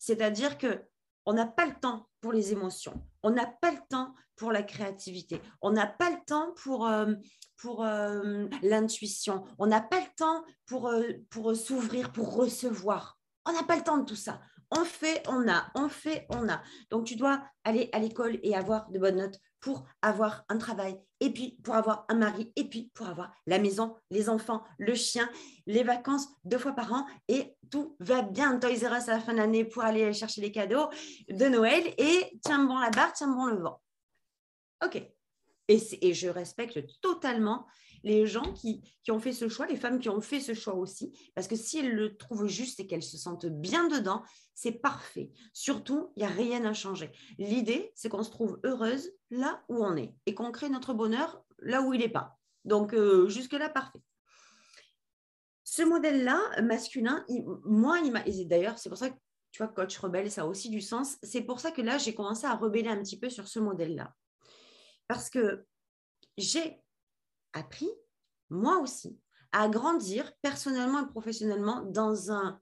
C'est-à-dire 0.00 0.58
que 0.58 0.82
on 1.26 1.32
n'a 1.32 1.46
pas 1.46 1.66
le 1.66 1.74
temps 1.80 2.08
pour 2.20 2.32
les 2.32 2.52
émotions, 2.52 3.06
on 3.22 3.30
n'a 3.30 3.46
pas 3.46 3.70
le 3.70 3.78
temps 3.88 4.14
pour 4.34 4.50
la 4.50 4.64
créativité, 4.64 5.40
on 5.62 5.70
n'a 5.70 5.86
pas 5.86 6.10
le 6.10 6.18
temps 6.26 6.52
pour, 6.56 6.88
euh, 6.88 7.14
pour 7.58 7.84
euh, 7.84 8.48
l'intuition, 8.62 9.44
on 9.58 9.68
n'a 9.68 9.80
pas 9.80 10.00
le 10.00 10.14
temps 10.16 10.44
pour, 10.66 10.92
pour 11.30 11.54
s'ouvrir, 11.54 12.12
pour 12.12 12.34
recevoir. 12.34 13.16
On 13.44 13.52
n'a 13.52 13.62
pas 13.62 13.76
le 13.76 13.84
temps 13.84 13.98
de 13.98 14.04
tout 14.04 14.16
ça. 14.16 14.40
On 14.70 14.84
fait, 14.84 15.22
on 15.28 15.48
a, 15.48 15.70
on 15.74 15.88
fait, 15.88 16.26
on 16.30 16.48
a. 16.48 16.62
Donc 16.90 17.04
tu 17.04 17.16
dois 17.16 17.42
aller 17.64 17.88
à 17.92 17.98
l'école 17.98 18.38
et 18.42 18.54
avoir 18.54 18.90
de 18.90 18.98
bonnes 18.98 19.16
notes 19.16 19.38
pour 19.60 19.84
avoir 20.02 20.44
un 20.48 20.58
travail, 20.58 21.00
et 21.18 21.32
puis 21.32 21.58
pour 21.64 21.74
avoir 21.74 22.04
un 22.08 22.14
mari, 22.14 22.52
et 22.54 22.68
puis 22.68 22.90
pour 22.94 23.06
avoir 23.06 23.32
la 23.46 23.58
maison, 23.58 23.96
les 24.10 24.28
enfants, 24.28 24.62
le 24.78 24.94
chien, 24.94 25.28
les 25.66 25.82
vacances 25.82 26.28
deux 26.44 26.58
fois 26.58 26.72
par 26.72 26.92
an, 26.92 27.06
et 27.26 27.56
tout 27.70 27.96
va 27.98 28.22
bien. 28.22 28.58
Toys 28.58 28.88
R 28.88 28.96
Us 28.96 29.08
à 29.08 29.14
la 29.14 29.20
fin 29.20 29.34
d'année 29.34 29.64
pour 29.64 29.82
aller 29.82 30.12
chercher 30.12 30.40
les 30.40 30.52
cadeaux 30.52 30.88
de 31.28 31.46
Noël, 31.46 31.82
et 31.98 32.38
tiens 32.44 32.64
bon 32.64 32.78
la 32.78 32.90
barre, 32.90 33.12
tiens 33.12 33.28
bon 33.28 33.46
le 33.46 33.60
vent. 33.60 33.82
Ok. 34.84 35.02
Et 35.68 36.14
je 36.14 36.28
respecte 36.28 36.78
totalement 37.00 37.66
les 38.02 38.26
gens 38.26 38.52
qui, 38.52 38.82
ont 39.08 39.20
fait 39.20 39.32
ce 39.32 39.48
choix, 39.48 39.66
les 39.66 39.76
femmes 39.76 39.98
qui 39.98 40.08
ont 40.08 40.20
fait 40.20 40.40
ce 40.40 40.54
choix 40.54 40.74
aussi, 40.74 41.12
parce 41.34 41.48
que 41.48 41.56
si 41.56 41.78
elles 41.78 41.94
le 41.94 42.16
trouvent 42.16 42.46
juste 42.46 42.80
et 42.80 42.86
qu'elles 42.86 43.02
se 43.02 43.16
sentent 43.16 43.46
bien 43.46 43.88
dedans, 43.88 44.22
c'est 44.54 44.72
parfait. 44.72 45.30
Surtout, 45.52 46.12
il 46.16 46.20
n'y 46.20 46.26
a 46.26 46.30
rien 46.30 46.64
à 46.64 46.72
changer. 46.72 47.10
L'idée, 47.38 47.92
c'est 47.94 48.08
qu'on 48.08 48.22
se 48.22 48.30
trouve 48.30 48.58
heureuse 48.64 49.10
là 49.30 49.62
où 49.68 49.84
on 49.84 49.96
est 49.96 50.14
et 50.26 50.34
qu'on 50.34 50.50
crée 50.50 50.68
notre 50.68 50.94
bonheur 50.94 51.42
là 51.58 51.82
où 51.82 51.92
il 51.92 52.00
n'est 52.00 52.08
pas. 52.08 52.38
Donc, 52.64 52.94
euh, 52.94 53.28
jusque-là, 53.28 53.68
parfait. 53.68 54.00
Ce 55.64 55.82
modèle-là, 55.82 56.62
masculin, 56.62 57.24
moi, 57.64 57.98
il 58.04 58.12
m'a. 58.12 58.22
D'ailleurs, 58.44 58.78
c'est 58.78 58.88
pour 58.88 58.98
ça 58.98 59.10
que 59.10 59.16
tu 59.56 59.62
vois, 59.62 59.72
coach 59.72 59.96
rebelle, 59.96 60.30
ça 60.30 60.42
a 60.42 60.44
aussi 60.44 60.68
du 60.68 60.82
sens. 60.82 61.16
C'est 61.22 61.40
pour 61.40 61.60
ça 61.60 61.70
que 61.70 61.80
là, 61.80 61.96
j'ai 61.96 62.14
commencé 62.14 62.46
à 62.46 62.54
rebeller 62.54 62.90
un 62.90 63.02
petit 63.02 63.18
peu 63.18 63.30
sur 63.30 63.48
ce 63.48 63.58
modèle-là. 63.58 64.12
Parce 65.08 65.30
que 65.30 65.64
j'ai 66.36 66.82
appris, 67.52 67.90
moi 68.50 68.78
aussi, 68.78 69.18
à 69.52 69.68
grandir 69.68 70.32
personnellement 70.42 71.06
et 71.06 71.08
professionnellement 71.08 71.82
dans 71.82 72.30
un, 72.30 72.60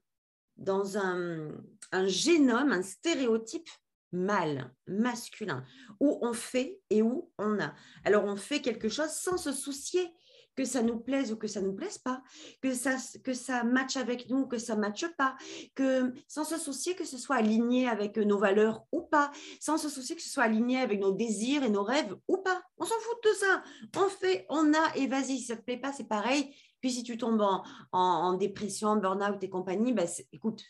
dans 0.57 0.97
un, 0.97 1.51
un 1.91 2.07
génome, 2.07 2.71
un 2.71 2.83
stéréotype 2.83 3.69
mâle, 4.11 4.73
masculin, 4.87 5.63
où 5.99 6.19
on 6.21 6.33
fait 6.33 6.79
et 6.89 7.01
où 7.01 7.31
on 7.37 7.59
a. 7.59 7.73
Alors 8.03 8.23
on 8.23 8.35
fait 8.35 8.61
quelque 8.61 8.89
chose 8.89 9.09
sans 9.09 9.37
se 9.37 9.51
soucier 9.51 10.09
que 10.55 10.65
ça 10.65 10.81
nous 10.81 10.99
plaise 10.99 11.31
ou 11.31 11.37
que 11.37 11.47
ça 11.47 11.61
ne 11.61 11.67
nous 11.67 11.73
plaise 11.73 11.97
pas, 11.97 12.21
que 12.61 12.73
ça, 12.73 13.63
matche 13.63 13.97
avec 13.97 14.29
nous 14.29 14.39
ou 14.39 14.47
que 14.47 14.57
ça 14.57 14.75
ne 14.75 14.81
matche 14.81 15.05
pas, 15.17 15.35
que 15.75 16.13
sans 16.27 16.43
se 16.43 16.57
soucier 16.57 16.95
que 16.95 17.05
ce 17.05 17.17
soit 17.17 17.37
aligné 17.37 17.87
avec 17.87 18.17
nos 18.17 18.37
valeurs 18.37 18.83
ou 18.91 19.01
pas, 19.01 19.31
sans 19.59 19.77
se 19.77 19.89
soucier 19.89 20.15
que 20.15 20.21
ce 20.21 20.29
soit 20.29 20.43
aligné 20.43 20.79
avec 20.79 20.99
nos 20.99 21.11
désirs 21.11 21.63
et 21.63 21.69
nos 21.69 21.83
rêves 21.83 22.15
ou 22.27 22.37
pas. 22.37 22.61
On 22.77 22.85
s'en 22.85 22.95
fout 22.99 23.23
de 23.23 23.29
ça. 23.29 23.63
On 23.97 24.09
fait, 24.09 24.45
on 24.49 24.73
a 24.73 24.95
et 24.95 25.07
vas-y, 25.07 25.37
si 25.37 25.43
ça 25.43 25.55
ne 25.55 25.59
te 25.59 25.65
plaît 25.65 25.77
pas, 25.77 25.93
c'est 25.93 26.07
pareil. 26.07 26.53
Puis 26.81 26.91
si 26.91 27.03
tu 27.03 27.17
tombes 27.17 27.41
en, 27.41 27.63
en, 27.91 28.33
dépression, 28.33 28.95
burn-out 28.97 29.43
et 29.43 29.49
compagnie, 29.49 29.93
ben, 29.93 30.07
écoute, 30.31 30.63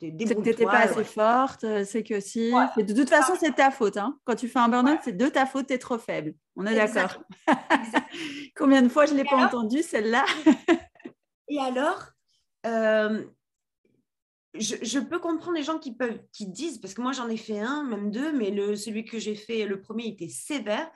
c'est 0.00 0.10
que 0.10 0.42
tu 0.42 0.48
n'étais 0.48 0.64
pas 0.64 0.80
assez 0.80 1.04
forte, 1.04 1.64
c'est 1.84 2.02
que 2.02 2.20
si. 2.20 2.50
De 2.76 2.94
toute 2.94 3.08
façon, 3.08 3.34
c'est 3.38 3.54
ta 3.54 3.70
faute. 3.70 3.96
Hein. 3.96 4.18
Quand 4.24 4.34
tu 4.34 4.48
fais 4.48 4.58
un 4.58 4.68
burn-out, 4.68 4.98
c'est 5.02 5.16
de 5.16 5.28
ta 5.28 5.46
faute, 5.46 5.68
tu 5.68 5.74
es 5.74 5.78
trop 5.78 5.98
faible. 5.98 6.34
On 6.56 6.66
est 6.66 6.74
d'accord. 6.74 7.22
Combien 8.56 8.82
de 8.82 8.88
fois 8.88 9.06
je 9.06 9.12
ne 9.12 9.18
l'ai 9.18 9.24
pas 9.24 9.36
entendu, 9.36 9.82
celle-là? 9.82 10.24
Et 11.48 11.58
alors, 11.58 12.08
euh, 12.66 13.24
je, 14.54 14.98
peux 14.98 15.18
comprendre 15.18 15.56
les 15.56 15.62
gens 15.62 15.78
qui, 15.78 15.94
peuvent, 15.94 16.20
qui 16.32 16.46
disent, 16.46 16.78
parce 16.78 16.94
que 16.94 17.02
moi 17.02 17.12
j'en 17.12 17.28
ai 17.28 17.36
fait 17.36 17.60
un, 17.60 17.84
même 17.84 18.10
deux, 18.10 18.32
mais 18.32 18.50
le, 18.50 18.76
celui 18.76 19.04
que 19.04 19.18
j'ai 19.18 19.34
fait, 19.34 19.66
le 19.66 19.80
premier, 19.80 20.08
était 20.08 20.28
sévère. 20.28 20.90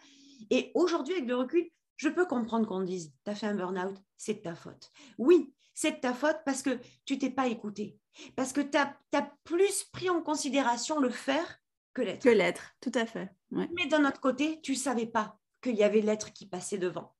Et 0.50 0.72
aujourd'hui, 0.74 1.14
avec 1.14 1.26
le 1.26 1.36
recul, 1.36 1.68
je 1.96 2.08
peux 2.08 2.26
comprendre 2.26 2.66
qu'on 2.66 2.82
dise, 2.82 3.12
tu 3.24 3.30
as 3.30 3.34
fait 3.34 3.46
un 3.46 3.54
burn-out, 3.54 3.96
c'est 4.16 4.34
de 4.34 4.40
ta 4.40 4.54
faute. 4.54 4.90
Oui, 5.18 5.52
c'est 5.74 5.92
de 5.92 6.00
ta 6.00 6.14
faute 6.14 6.38
parce 6.44 6.62
que 6.62 6.78
tu 7.04 7.18
t'es 7.18 7.30
pas 7.30 7.48
écouté. 7.48 7.98
Parce 8.34 8.52
que 8.52 8.60
tu 8.60 8.76
as, 8.76 8.96
plus 9.44 9.84
pris 9.84 10.10
en 10.10 10.22
considération 10.22 11.00
le 11.00 11.10
faire 11.10 11.60
que 11.94 12.02
l'être. 12.02 12.22
Que 12.22 12.28
l'être, 12.28 12.74
tout 12.80 12.92
à 12.94 13.06
fait. 13.06 13.30
Mais 13.50 13.86
d'un 13.86 14.04
autre 14.06 14.20
côté, 14.20 14.60
tu 14.60 14.72
ne 14.72 14.76
savais 14.76 15.06
pas 15.06 15.38
qu'il 15.62 15.76
y 15.76 15.84
avait 15.84 16.00
l'être 16.00 16.32
qui 16.32 16.46
passait 16.46 16.78
devant. 16.78 17.14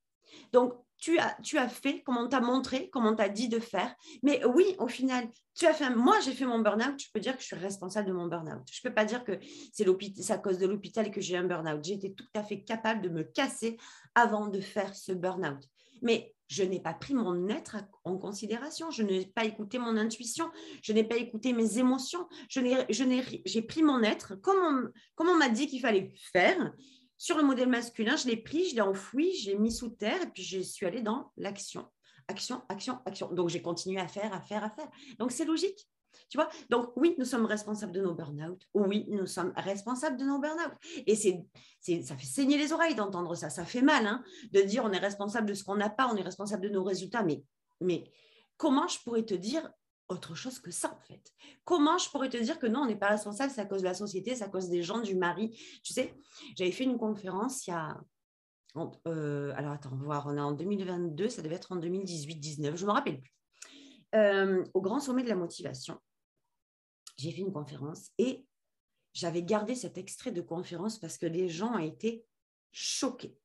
Donc, 0.53 0.75
tu 0.99 1.19
as, 1.19 1.69
fait 1.69 2.03
comme 2.03 2.17
on 2.17 2.29
t'a 2.29 2.41
montré, 2.41 2.89
comme 2.91 3.07
on 3.07 3.15
t'a 3.15 3.29
dit 3.29 3.49
de 3.49 3.59
faire. 3.59 3.95
Mais 4.23 4.45
oui, 4.45 4.75
au 4.79 4.89
final, 4.89 5.29
tu 5.55 5.67
as 5.67 5.75
fait. 5.75 5.91
Moi, 5.91 6.19
j'ai 6.21 6.33
fait 6.33 6.47
mon 6.47 6.59
burn-out. 6.59 6.99
Je 6.99 7.11
peux 7.13 7.21
dire 7.21 7.37
que 7.37 7.43
je 7.43 7.47
suis 7.47 7.57
responsable 7.57 8.09
de 8.09 8.13
mon 8.13 8.27
burn-out. 8.27 8.63
Je 8.71 8.81
ne 8.83 8.89
peux 8.89 8.95
pas 8.95 9.05
dire 9.05 9.25
que 9.25 9.39
c'est 9.73 10.31
à 10.31 10.39
cause 10.39 10.59
de 10.59 10.67
l'hôpital 10.67 11.11
que 11.11 11.21
j'ai 11.21 11.37
un 11.37 11.45
burn-out. 11.45 11.85
J'étais 11.85 12.11
tout 12.11 12.27
à 12.35 12.43
fait 12.43 12.63
capable 12.63 13.03
de 13.03 13.09
me 13.09 13.23
casser 13.23 13.77
avant 14.15 14.49
de 14.49 14.61
faire 14.61 14.95
ce 14.95 15.13
burn-out. 15.13 15.69
Mais 16.03 16.35
je 16.49 16.63
n'ai 16.63 16.81
pas 16.81 16.95
pris 16.95 17.15
mon 17.15 17.49
être 17.49 17.77
en 18.05 18.17
considération, 18.19 18.91
je 18.91 19.03
n'ai 19.03 19.27
pas 19.27 19.45
écouté 19.45 19.79
mon 19.79 19.97
intuition, 19.97 20.51
je 20.83 20.93
n'ai 20.93 21.05
pas 21.05 21.17
écouté 21.17 21.53
mes 21.53 21.79
émotions, 21.79 22.29
j'ai 22.49 23.63
pris 23.63 23.83
mon 23.83 24.03
être 24.03 24.37
comme 24.37 24.93
on, 25.19 25.35
m'a 25.37 25.49
dit 25.49 25.67
qu'il 25.67 25.81
fallait 25.81 26.13
faire. 26.33 26.73
Sur 27.19 27.37
le 27.37 27.43
modèle 27.43 27.69
masculin, 27.69 28.17
je 28.17 28.27
l'ai 28.27 28.37
pris, 28.37 28.69
je 28.69 28.75
l'ai 28.75 28.81
enfoui, 28.83 29.33
je 29.37 29.51
l'ai 29.51 29.59
mis 29.59 29.73
sous 29.73 29.91
terre 29.91 30.21
et 30.23 30.27
puis 30.27 30.43
je 30.43 30.61
suis 30.61 30.87
allée 30.87 31.03
dans 31.03 31.33
l'action. 31.37 31.87
Action, 32.29 32.63
action, 32.69 32.99
action. 33.07 33.33
Donc 33.33 33.49
j'ai 33.49 33.63
continué 33.63 34.01
à 34.01 34.09
faire, 34.09 34.33
à 34.35 34.41
faire, 34.41 34.65
à 34.65 34.71
faire. 34.71 34.89
Donc 35.19 35.33
c'est 35.33 35.45
logique. 35.45 35.89
Tu 36.29 36.39
vois 36.39 36.49
Donc 36.71 36.93
oui, 36.97 37.15
nous 37.19 37.25
sommes 37.25 37.47
responsables 37.47 37.93
de 37.93 38.01
nos 38.01 38.15
burn-out. 38.15 38.63
Oui, 38.75 39.07
nous 39.09 39.27
sommes 39.27 39.53
responsables 39.57 40.17
de 40.17 40.25
nos 40.25 40.39
burn-out. 40.39 40.73
Et 41.07 41.15
c'est, 41.15 41.47
ça 42.03 42.17
fait 42.17 42.27
saigner 42.27 42.59
les 42.59 42.73
oreilles 42.73 42.95
d'entendre 42.95 43.35
ça. 43.35 43.49
Ça 43.49 43.65
fait 43.65 43.83
mal 43.83 44.07
hein, 44.07 44.23
de 44.53 44.61
dire 44.61 44.85
on 44.85 44.93
est 44.93 44.99
responsable 44.99 45.49
de 45.49 45.55
ce 45.55 45.65
qu'on 45.65 45.77
n'a 45.77 45.91
pas, 45.91 46.09
on 46.13 46.17
est 46.17 46.23
responsable 46.23 46.63
de 46.63 46.71
nos 46.71 46.85
résultats. 46.85 47.23
Mais, 47.23 47.43
mais 47.81 48.11
comment 48.57 48.89
je 48.89 48.99
pourrais 49.05 49.25
te 49.25 49.35
dire 49.35 49.71
autre 50.09 50.35
chose 50.35 50.59
que 50.59 50.71
ça, 50.71 50.93
en 50.93 51.01
fait. 51.07 51.33
Comment 51.65 51.99
je 51.99 52.09
pourrais 52.11 52.29
te 52.29 52.37
dire 52.37 52.59
que 52.59 52.67
non, 52.67 52.81
on 52.81 52.87
n'est 52.87 52.97
pas 52.97 53.09
responsable, 53.09 53.53
c'est 53.53 53.61
à 53.61 53.67
cause 53.67 53.81
de 53.81 53.87
la 53.87 53.95
société, 53.95 54.35
c'est 54.35 54.45
à 54.45 54.49
cause 54.49 54.69
des 54.69 54.83
gens, 54.83 55.01
du 55.01 55.17
mari. 55.17 55.51
Tu 55.83 55.93
sais, 55.93 56.15
j'avais 56.57 56.73
fait 56.73 56.85
une 56.85 56.99
conférence 56.99 57.67
il 57.67 57.71
y 57.71 57.73
a... 57.73 58.01
Euh, 59.07 59.55
alors 59.57 59.73
attends, 59.73 59.97
voir, 59.97 60.27
on 60.27 60.37
est 60.37 60.41
en 60.41 60.53
2022, 60.53 61.31
ça 61.31 61.41
devait 61.41 61.55
être 61.55 61.73
en 61.73 61.79
2018-19, 61.79 62.77
je 62.77 62.83
ne 62.83 62.87
me 62.87 62.93
rappelle 62.93 63.21
plus. 63.23 63.33
Euh, 64.15 64.65
au 64.75 64.83
grand 64.83 65.01
sommet 65.01 65.23
de 65.23 65.29
la 65.29 65.35
motivation 65.35 65.99
j'ai 67.17 67.33
fait 67.33 67.41
une 67.41 67.53
conférence 67.53 68.11
et 68.19 68.47
j'avais 69.13 69.43
gardé 69.43 69.75
cet 69.75 69.99
extrait 69.99 70.33
de 70.33 70.43
conférence 70.43 70.99
parce 70.99 71.19
que 71.19 71.27
les 71.27 71.49
gens 71.49 71.79
été 71.79 72.25
choqués. 72.71 73.37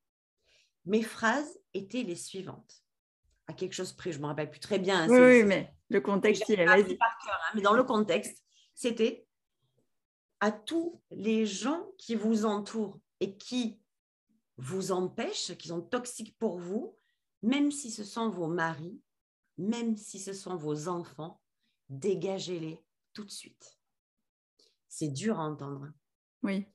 Mes 0.85 1.03
phrases 1.03 1.59
étaient 1.73 2.03
les 2.03 2.15
suivantes. 2.15 2.80
À 3.51 3.53
quelque 3.53 3.73
chose 3.73 3.91
près, 3.91 4.13
je 4.13 4.17
ne 4.17 4.23
me 4.23 4.27
rappelle 4.27 4.49
plus 4.49 4.61
très 4.61 4.79
bien. 4.79 5.03
Hein, 5.03 5.07
oui, 5.09 5.43
mais 5.43 5.75
le 5.89 5.99
contexte, 5.99 6.47
il 6.47 6.61
est. 6.61 6.65
Hein, 6.65 6.85
mais 7.53 7.61
dans 7.61 7.73
le 7.73 7.83
contexte, 7.83 8.41
c'était 8.73 9.27
à 10.39 10.53
tous 10.53 11.01
les 11.11 11.45
gens 11.45 11.85
qui 11.97 12.15
vous 12.15 12.45
entourent 12.45 12.97
et 13.19 13.35
qui 13.35 13.81
vous 14.55 14.93
empêchent, 14.93 15.57
qui 15.57 15.67
sont 15.67 15.81
toxiques 15.81 16.37
pour 16.37 16.57
vous, 16.57 16.97
même 17.41 17.71
si 17.71 17.91
ce 17.91 18.05
sont 18.05 18.29
vos 18.29 18.47
maris, 18.47 19.01
même 19.57 19.97
si 19.97 20.17
ce 20.17 20.31
sont 20.31 20.55
vos 20.55 20.87
enfants, 20.87 21.41
dégagez-les 21.89 22.79
tout 23.11 23.25
de 23.25 23.31
suite. 23.31 23.77
C'est 24.87 25.09
dur 25.09 25.41
à 25.41 25.43
entendre. 25.43 25.89
Oui. 26.41 26.65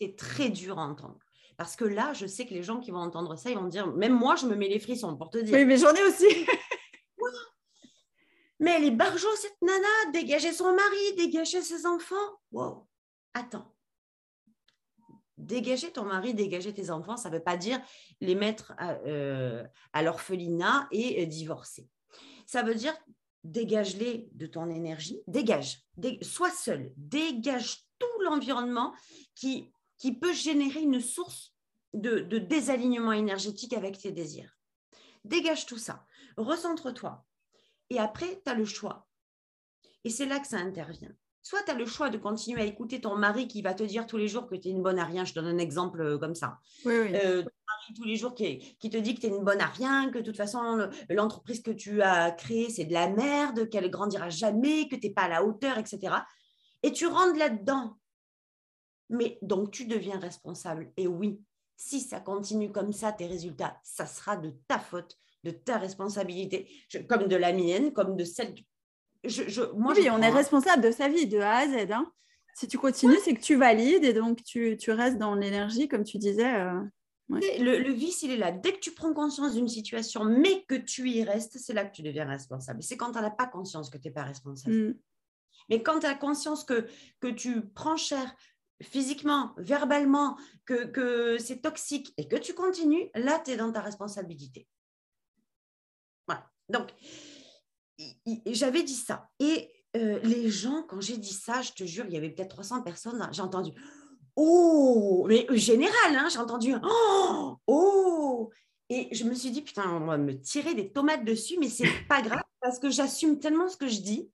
C'est 0.00 0.16
très 0.16 0.50
dur 0.50 0.80
à 0.80 0.82
entendre. 0.82 1.20
Parce 1.62 1.76
que 1.76 1.84
là, 1.84 2.12
je 2.12 2.26
sais 2.26 2.44
que 2.44 2.54
les 2.54 2.64
gens 2.64 2.80
qui 2.80 2.90
vont 2.90 2.98
entendre 2.98 3.36
ça, 3.36 3.48
ils 3.48 3.56
vont 3.56 3.68
dire, 3.68 3.86
même 3.86 4.18
moi, 4.18 4.34
je 4.34 4.46
me 4.46 4.56
mets 4.56 4.66
les 4.66 4.80
frissons 4.80 5.16
pour 5.16 5.30
te 5.30 5.38
dire. 5.38 5.54
Oui, 5.54 5.64
mais 5.64 5.76
j'en 5.76 5.94
ai 5.94 6.02
aussi. 6.02 6.26
mais 8.58 8.72
elle 8.72 8.84
est 8.86 8.90
barjo, 8.90 9.28
cette 9.36 9.62
nana, 9.62 10.10
dégager 10.12 10.52
son 10.52 10.74
mari, 10.74 11.14
dégager 11.16 11.62
ses 11.62 11.86
enfants. 11.86 12.16
Wow, 12.50 12.88
attends. 13.32 13.72
Dégager 15.38 15.92
ton 15.92 16.02
mari, 16.02 16.34
dégager 16.34 16.74
tes 16.74 16.90
enfants, 16.90 17.16
ça 17.16 17.30
ne 17.30 17.36
veut 17.36 17.44
pas 17.44 17.56
dire 17.56 17.80
les 18.20 18.34
mettre 18.34 18.74
à, 18.76 18.94
euh, 19.06 19.62
l'orphelinat 20.02 20.88
et 20.90 21.22
euh, 21.22 21.26
divorcer. 21.26 21.88
Ça 22.44 22.64
veut 22.64 22.74
dire 22.74 22.94
dégage-les 23.44 24.30
de 24.32 24.46
ton 24.46 24.68
énergie, 24.68 25.20
dégage, 25.28 25.84
sois 26.22 26.50
seul, 26.50 26.92
dégage 26.96 27.86
tout 28.00 28.22
l'environnement 28.24 28.92
qui, 29.36 29.70
qui 29.96 30.12
peut 30.12 30.32
générer 30.32 30.80
une 30.80 31.00
source 31.00 31.51
de, 31.94 32.20
de 32.20 32.38
désalignement 32.38 33.12
énergétique 33.12 33.72
avec 33.72 33.98
tes 33.98 34.12
désirs. 34.12 34.56
Dégage 35.24 35.66
tout 35.66 35.78
ça, 35.78 36.04
recentre-toi. 36.36 37.24
Et 37.90 37.98
après, 37.98 38.40
tu 38.44 38.50
as 38.50 38.54
le 38.54 38.64
choix. 38.64 39.06
Et 40.04 40.10
c'est 40.10 40.26
là 40.26 40.40
que 40.40 40.46
ça 40.46 40.58
intervient. 40.58 41.12
Soit 41.42 41.62
tu 41.64 41.72
as 41.72 41.74
le 41.74 41.86
choix 41.86 42.08
de 42.08 42.18
continuer 42.18 42.62
à 42.62 42.64
écouter 42.64 43.00
ton 43.00 43.16
mari 43.16 43.48
qui 43.48 43.62
va 43.62 43.74
te 43.74 43.82
dire 43.82 44.06
tous 44.06 44.16
les 44.16 44.28
jours 44.28 44.46
que 44.46 44.54
tu 44.54 44.68
es 44.68 44.70
une 44.70 44.82
bonne 44.82 44.98
à 44.98 45.04
rien. 45.04 45.24
Je 45.24 45.34
donne 45.34 45.46
un 45.46 45.58
exemple 45.58 46.00
euh, 46.00 46.18
comme 46.18 46.36
ça. 46.36 46.58
Oui, 46.84 46.94
oui. 47.00 47.14
Euh, 47.14 47.42
ton 47.42 47.50
mari 47.68 47.94
tous 47.96 48.04
les 48.04 48.16
jours 48.16 48.34
qui, 48.34 48.76
qui 48.78 48.90
te 48.90 48.96
dit 48.96 49.16
que 49.16 49.20
tu 49.20 49.26
es 49.26 49.30
une 49.30 49.42
bonne 49.42 49.60
à 49.60 49.66
rien, 49.66 50.10
que 50.10 50.18
de 50.18 50.24
toute 50.24 50.36
façon, 50.36 50.88
l'entreprise 51.10 51.60
que 51.60 51.72
tu 51.72 52.00
as 52.00 52.30
créée, 52.30 52.70
c'est 52.70 52.84
de 52.84 52.92
la 52.92 53.08
merde, 53.08 53.68
qu'elle 53.68 53.90
grandira 53.90 54.30
jamais, 54.30 54.88
que 54.88 54.94
tu 54.94 55.08
n'es 55.08 55.12
pas 55.12 55.22
à 55.22 55.28
la 55.28 55.44
hauteur, 55.44 55.78
etc. 55.78 56.14
Et 56.84 56.92
tu 56.92 57.06
rentres 57.06 57.38
là-dedans. 57.38 57.98
Mais 59.10 59.38
donc, 59.42 59.72
tu 59.72 59.86
deviens 59.86 60.18
responsable. 60.20 60.92
Et 60.96 61.08
oui, 61.08 61.40
si 61.84 62.00
ça 62.00 62.20
continue 62.20 62.70
comme 62.70 62.92
ça, 62.92 63.12
tes 63.12 63.26
résultats, 63.26 63.76
ça 63.82 64.06
sera 64.06 64.36
de 64.36 64.50
ta 64.68 64.78
faute, 64.78 65.18
de 65.42 65.50
ta 65.50 65.78
responsabilité, 65.78 66.68
comme 67.08 67.26
de 67.26 67.36
la 67.36 67.52
mienne, 67.52 67.92
comme 67.92 68.16
de 68.16 68.24
celle 68.24 68.54
oui, 69.24 70.10
on 70.10 70.20
est 70.20 70.30
responsable 70.30 70.82
de 70.82 70.90
sa 70.90 71.08
vie 71.08 71.28
de 71.28 71.38
A 71.38 71.58
à 71.58 71.68
Z. 71.68 71.92
Hein. 71.92 72.10
Si 72.54 72.66
tu 72.66 72.76
continues, 72.76 73.18
c'est 73.24 73.34
que 73.34 73.40
tu 73.40 73.54
valides 73.54 74.04
et 74.04 74.12
donc 74.12 74.42
tu, 74.42 74.76
restes 74.88 75.16
dans 75.16 75.36
l'énergie, 75.36 75.86
comme 75.86 76.02
tu 76.02 76.18
disais. 76.18 76.54
Euh, 76.56 76.80
le, 77.28 77.92
vice, 77.92 78.22
il 78.22 78.32
est 78.32 78.36
là. 78.36 78.50
Dès 78.50 78.72
que 78.72 78.80
tu 78.80 78.92
prends 78.92 79.14
conscience 79.14 79.54
d'une 79.54 79.68
situation, 79.68 80.24
mais 80.24 80.64
que 80.64 80.74
tu 80.74 81.08
y 81.08 81.22
restes, 81.22 81.56
c'est 81.58 81.72
là 81.72 81.84
que 81.84 81.94
tu 81.94 82.02
deviens 82.02 82.26
responsable. 82.26 82.82
C'est 82.82 82.96
quand 82.96 83.12
tu 83.12 83.20
n'as 83.20 83.30
pas 83.30 83.46
conscience 83.46 83.90
que 83.90 83.98
tu 83.98 84.08
n'es 84.08 84.12
pas 84.12 84.24
responsable. 84.24 84.74
Mm. 84.74 84.94
Mais 85.70 85.82
quand 85.84 86.00
tu 86.00 86.06
as 86.06 86.14
conscience 86.14 86.64
que, 86.64 86.86
que 87.20 87.28
tu 87.28 87.62
prends 87.62 87.96
cher 87.96 88.34
physiquement, 88.82 89.52
verbalement, 89.56 90.36
que, 90.64 90.84
que 90.84 91.38
c'est 91.38 91.60
toxique 91.60 92.12
et 92.16 92.28
que 92.28 92.36
tu 92.36 92.54
continues, 92.54 93.10
là, 93.14 93.40
tu 93.44 93.52
es 93.52 93.56
dans 93.56 93.72
ta 93.72 93.80
responsabilité. 93.80 94.68
Voilà. 96.26 96.50
Donc, 96.68 96.92
j'avais 98.46 98.82
dit 98.82 98.94
ça. 98.94 99.30
Et 99.38 99.70
euh, 99.96 100.20
les 100.22 100.48
gens, 100.50 100.82
quand 100.84 101.00
j'ai 101.00 101.16
dit 101.16 101.32
ça, 101.32 101.62
je 101.62 101.72
te 101.72 101.84
jure, 101.84 102.04
il 102.06 102.14
y 102.14 102.16
avait 102.16 102.30
peut-être 102.30 102.54
300 102.54 102.82
personnes, 102.82 103.28
j'ai 103.32 103.42
entendu 103.42 103.72
Oh, 104.34 105.26
mais 105.28 105.46
général, 105.50 106.16
hein, 106.16 106.28
j'ai 106.30 106.38
entendu 106.38 106.74
Oh, 106.82 107.56
oh. 107.66 108.50
Et 108.88 109.14
je 109.14 109.24
me 109.24 109.34
suis 109.34 109.50
dit, 109.50 109.62
putain, 109.62 109.90
on 109.90 110.06
va 110.06 110.18
me 110.18 110.38
tirer 110.40 110.74
des 110.74 110.90
tomates 110.90 111.24
dessus, 111.24 111.58
mais 111.58 111.68
c'est 111.68 111.88
pas 112.08 112.22
grave 112.22 112.42
parce 112.60 112.78
que 112.78 112.90
j'assume 112.90 113.38
tellement 113.38 113.68
ce 113.68 113.76
que 113.76 113.88
je 113.88 114.00
dis 114.00 114.30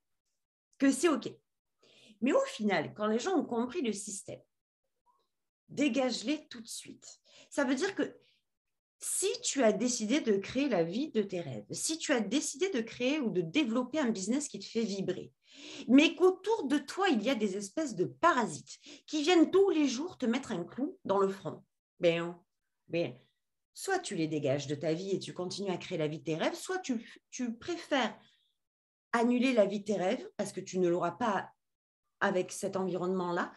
que 0.77 0.91
c'est 0.91 1.09
OK. 1.09 1.29
Mais 2.21 2.33
au 2.33 2.45
final, 2.45 2.93
quand 2.93 3.07
les 3.07 3.19
gens 3.19 3.37
ont 3.37 3.45
compris 3.45 3.81
le 3.81 3.93
système, 3.93 4.41
dégage-les 5.69 6.47
tout 6.47 6.61
de 6.61 6.67
suite. 6.67 7.19
Ça 7.49 7.63
veut 7.63 7.75
dire 7.75 7.95
que 7.95 8.17
si 8.99 9.29
tu 9.41 9.63
as 9.63 9.71
décidé 9.71 10.19
de 10.19 10.37
créer 10.37 10.67
la 10.67 10.83
vie 10.83 11.09
de 11.11 11.21
tes 11.21 11.39
rêves, 11.39 11.65
si 11.71 11.97
tu 11.97 12.11
as 12.11 12.19
décidé 12.19 12.69
de 12.69 12.81
créer 12.81 13.19
ou 13.19 13.29
de 13.29 13.41
développer 13.41 13.99
un 13.99 14.09
business 14.09 14.49
qui 14.49 14.59
te 14.59 14.65
fait 14.65 14.83
vibrer, 14.83 15.31
mais 15.87 16.15
qu'autour 16.15 16.65
de 16.65 16.77
toi, 16.77 17.07
il 17.09 17.23
y 17.23 17.29
a 17.29 17.35
des 17.35 17.55
espèces 17.55 17.95
de 17.95 18.05
parasites 18.05 18.77
qui 19.07 19.23
viennent 19.23 19.51
tous 19.51 19.69
les 19.69 19.87
jours 19.87 20.17
te 20.17 20.25
mettre 20.25 20.51
un 20.51 20.63
clou 20.63 20.97
dans 21.05 21.19
le 21.19 21.29
front, 21.29 21.63
ben, 21.99 22.37
ben, 22.87 23.17
soit 23.73 23.99
tu 23.99 24.15
les 24.15 24.27
dégages 24.27 24.67
de 24.67 24.75
ta 24.75 24.93
vie 24.93 25.11
et 25.11 25.19
tu 25.19 25.33
continues 25.33 25.71
à 25.71 25.77
créer 25.77 25.97
la 25.97 26.07
vie 26.07 26.19
de 26.19 26.23
tes 26.23 26.35
rêves, 26.35 26.55
soit 26.55 26.79
tu, 26.79 27.21
tu 27.31 27.53
préfères 27.53 28.17
annuler 29.13 29.53
la 29.53 29.65
vie 29.65 29.79
de 29.79 29.85
tes 29.85 29.95
rêves 29.95 30.29
parce 30.37 30.51
que 30.51 30.61
tu 30.61 30.79
ne 30.79 30.89
l'auras 30.89 31.11
pas 31.11 31.49
avec 32.19 32.51
cet 32.51 32.75
environnement-là 32.75 33.51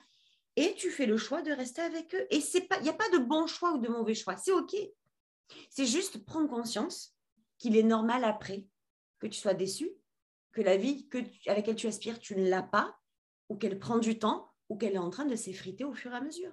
et 0.56 0.74
tu 0.74 0.90
fais 0.90 1.06
le 1.06 1.16
choix 1.16 1.42
de 1.42 1.52
rester 1.52 1.80
avec 1.80 2.14
eux. 2.14 2.26
Et 2.30 2.38
il 2.38 2.82
n'y 2.82 2.88
a 2.88 2.94
pas 2.94 3.08
de 3.10 3.18
bon 3.18 3.46
choix 3.46 3.72
ou 3.72 3.78
de 3.78 3.88
mauvais 3.88 4.14
choix, 4.14 4.36
c'est 4.36 4.52
OK. 4.52 4.74
C'est 5.70 5.86
juste 5.86 6.24
prendre 6.24 6.48
conscience 6.48 7.16
qu'il 7.58 7.76
est 7.76 7.82
normal 7.82 8.24
après 8.24 8.66
que 9.18 9.26
tu 9.26 9.38
sois 9.38 9.54
déçu, 9.54 9.90
que 10.52 10.60
la 10.60 10.76
vie 10.76 11.08
que 11.08 11.18
à 11.46 11.54
laquelle 11.54 11.76
tu 11.76 11.86
aspires, 11.86 12.18
tu 12.18 12.36
ne 12.36 12.48
l'as 12.48 12.62
pas, 12.62 12.98
ou 13.48 13.56
qu'elle 13.56 13.78
prend 13.78 13.98
du 13.98 14.18
temps, 14.18 14.52
ou 14.68 14.76
qu'elle 14.76 14.94
est 14.94 14.98
en 14.98 15.10
train 15.10 15.24
de 15.24 15.36
s'effriter 15.36 15.84
au 15.84 15.94
fur 15.94 16.12
et 16.12 16.16
à 16.16 16.20
mesure. 16.20 16.52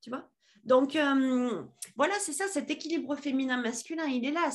Tu 0.00 0.10
vois? 0.10 0.30
Donc, 0.64 0.96
euh, 0.96 1.62
voilà, 1.94 2.14
c'est 2.20 2.32
ça, 2.32 2.48
cet 2.48 2.70
équilibre 2.70 3.16
féminin-masculin, 3.16 4.06
il 4.06 4.24
est 4.24 4.30
là. 4.30 4.48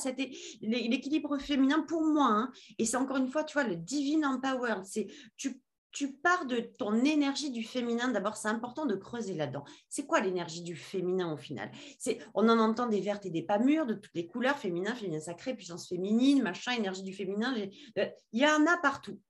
L'équilibre 0.60 1.38
féminin, 1.38 1.82
pour 1.82 2.02
moi, 2.02 2.26
hein, 2.26 2.52
et 2.78 2.84
c'est 2.84 2.96
encore 2.96 3.16
une 3.16 3.28
fois, 3.28 3.44
tu 3.44 3.52
vois, 3.54 3.64
le 3.64 3.76
divine 3.76 4.24
empowered, 4.26 4.84
c'est 4.84 5.06
tu 5.36 5.62
tu 5.92 6.12
pars 6.12 6.46
de 6.46 6.60
ton 6.60 7.04
énergie 7.04 7.50
du 7.50 7.64
féminin. 7.64 8.08
D'abord, 8.08 8.36
c'est 8.36 8.48
important 8.48 8.86
de 8.86 8.94
creuser 8.94 9.34
là-dedans. 9.34 9.64
C'est 9.88 10.06
quoi 10.06 10.20
l'énergie 10.20 10.62
du 10.62 10.76
féminin 10.76 11.32
au 11.32 11.36
final? 11.36 11.70
C'est, 11.98 12.18
On 12.34 12.48
en 12.48 12.58
entend 12.58 12.86
des 12.86 13.00
vertes 13.00 13.26
et 13.26 13.30
des 13.30 13.42
pas 13.42 13.58
mûres, 13.58 13.86
de 13.86 13.94
toutes 13.94 14.14
les 14.14 14.26
couleurs, 14.26 14.58
féminin, 14.58 14.94
féminin 14.94 15.20
sacré, 15.20 15.54
puissance 15.54 15.88
féminine, 15.88 16.42
machin, 16.42 16.72
énergie 16.72 17.02
du 17.02 17.12
féminin. 17.12 17.54
Euh, 17.98 18.06
il 18.32 18.40
y 18.40 18.46
en 18.46 18.66
a 18.66 18.76
partout. 18.78 19.20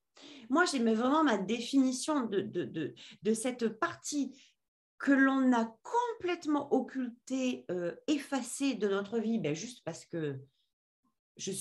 Moi, 0.50 0.64
j'aimais 0.66 0.94
vraiment 0.94 1.24
ma 1.24 1.38
définition 1.38 2.26
de, 2.26 2.94
cette 3.34 3.68
partie 3.68 4.36
que 4.98 5.12
l'on 5.12 5.52
a 5.54 5.74
complètement 5.82 6.72
occultée, 6.74 7.64
euh, 7.70 7.94
effacée 8.06 8.74
de 8.74 8.86
notre 8.86 9.18
vie, 9.18 9.38
ben, 9.38 9.54
juste 9.54 9.82
parce 9.82 10.04
que 10.04 10.38
je, 11.38 11.52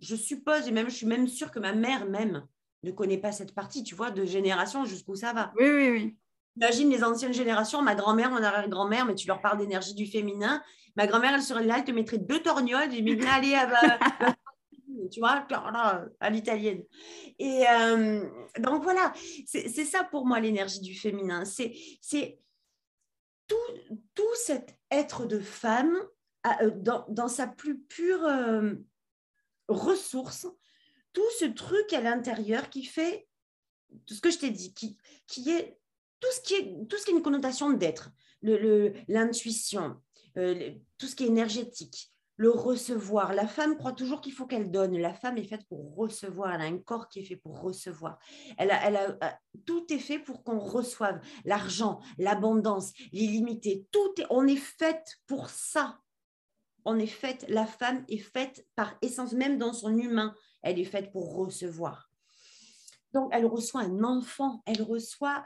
je 0.00 0.16
suppose, 0.16 0.68
et 0.68 0.72
même 0.72 0.90
je 0.90 0.96
suis 0.96 1.06
même 1.06 1.28
sûre 1.28 1.50
que 1.50 1.58
ma 1.58 1.72
mère 1.72 2.06
même 2.06 2.46
ne 2.82 2.90
connaît 2.90 3.18
pas 3.18 3.32
cette 3.32 3.54
partie, 3.54 3.82
tu 3.82 3.94
vois, 3.94 4.10
de 4.10 4.24
génération 4.24 4.84
jusqu'où 4.84 5.14
ça 5.14 5.32
va. 5.32 5.52
Oui, 5.58 5.68
oui, 5.70 5.90
oui. 5.90 6.16
Imagine 6.56 6.90
les 6.90 7.04
anciennes 7.04 7.32
générations, 7.32 7.82
ma 7.82 7.94
grand-mère, 7.94 8.30
mon 8.30 8.42
arrière-grand-mère, 8.42 9.06
mais 9.06 9.14
tu 9.14 9.26
leur 9.26 9.40
parles 9.40 9.58
d'énergie 9.58 9.94
du 9.94 10.06
féminin. 10.06 10.62
Ma 10.96 11.06
grand-mère, 11.06 11.34
elle 11.34 11.42
serait 11.42 11.64
là, 11.64 11.76
elle 11.78 11.84
te 11.84 11.92
mettrait 11.92 12.18
deux 12.18 12.40
torgnoles, 12.40 12.92
et 12.92 13.02
me 13.02 13.26
allez, 13.28 13.54
à, 13.54 13.98
tu 15.10 15.20
vois, 15.20 15.46
à 16.20 16.30
l'italienne. 16.30 16.82
Et 17.38 17.64
euh, 17.68 18.28
donc 18.58 18.82
voilà, 18.82 19.12
c'est 19.46 19.84
ça 19.84 20.04
pour 20.04 20.26
moi 20.26 20.40
l'énergie 20.40 20.80
du 20.80 20.94
féminin. 20.94 21.44
C'est 21.44 22.40
tout, 23.46 23.56
tout 24.14 24.34
cet 24.34 24.76
être 24.90 25.26
de 25.26 25.38
femme 25.38 25.96
euh, 26.62 26.70
dans, 26.74 27.04
dans 27.08 27.28
sa 27.28 27.46
plus 27.46 27.78
pure 27.80 28.24
euh, 28.24 28.74
ressource 29.68 30.46
tout 31.12 31.30
ce 31.38 31.44
truc 31.46 31.92
à 31.92 32.00
l'intérieur 32.00 32.70
qui 32.70 32.84
fait 32.84 33.26
tout 34.06 34.14
ce 34.14 34.20
que 34.20 34.30
je 34.30 34.38
t'ai 34.38 34.50
dit, 34.50 34.74
qui, 34.74 35.50
est 35.50 35.78
tout 36.20 36.28
ce 36.32 36.40
qui 36.40 36.54
est 36.54 37.14
une 37.14 37.22
connotation 37.22 37.70
d'être, 37.70 38.10
l'intuition, 38.42 40.00
euh, 40.36 40.72
tout 40.98 41.06
ce 41.06 41.16
qui 41.16 41.24
est 41.24 41.28
énergétique, 41.28 42.12
le 42.36 42.50
recevoir. 42.50 43.34
La 43.34 43.46
femme 43.46 43.76
croit 43.76 43.92
toujours 43.92 44.22
qu'il 44.22 44.32
faut 44.32 44.46
qu'elle 44.46 44.70
donne. 44.70 44.96
La 44.96 45.12
femme 45.12 45.36
est 45.36 45.44
faite 45.44 45.66
pour 45.68 45.94
recevoir. 45.94 46.54
Elle 46.54 46.62
a 46.62 46.64
un 46.64 46.78
corps 46.78 47.08
qui 47.08 47.20
est 47.20 47.24
fait 47.24 47.36
pour 47.36 47.60
recevoir. 47.60 48.18
Elle 48.56 48.70
a, 48.70 48.86
elle 48.86 48.96
euh, 48.96 49.28
tout 49.66 49.84
est 49.92 49.98
fait 49.98 50.18
pour 50.18 50.42
qu'on 50.42 50.58
reçoive 50.58 51.20
l'argent, 51.44 52.00
l'abondance, 52.16 52.92
l'illimité. 53.12 53.86
Tout 53.90 54.14
est, 54.16 54.26
on 54.30 54.46
est 54.46 54.56
faite 54.56 55.18
pour 55.26 55.50
ça. 55.50 55.98
On 56.86 56.98
est 56.98 57.12
la 57.48 57.66
femme 57.66 58.06
est 58.08 58.16
faite 58.16 58.66
par 58.74 58.96
essence, 59.02 59.34
même 59.34 59.58
dans 59.58 59.74
son 59.74 59.94
humain 59.98 60.34
elle 60.62 60.78
est 60.78 60.84
faite 60.84 61.12
pour 61.12 61.34
recevoir. 61.34 62.10
Donc, 63.12 63.30
elle 63.32 63.46
reçoit 63.46 63.82
un 63.82 64.04
enfant, 64.04 64.62
elle 64.66 64.82
reçoit, 64.82 65.44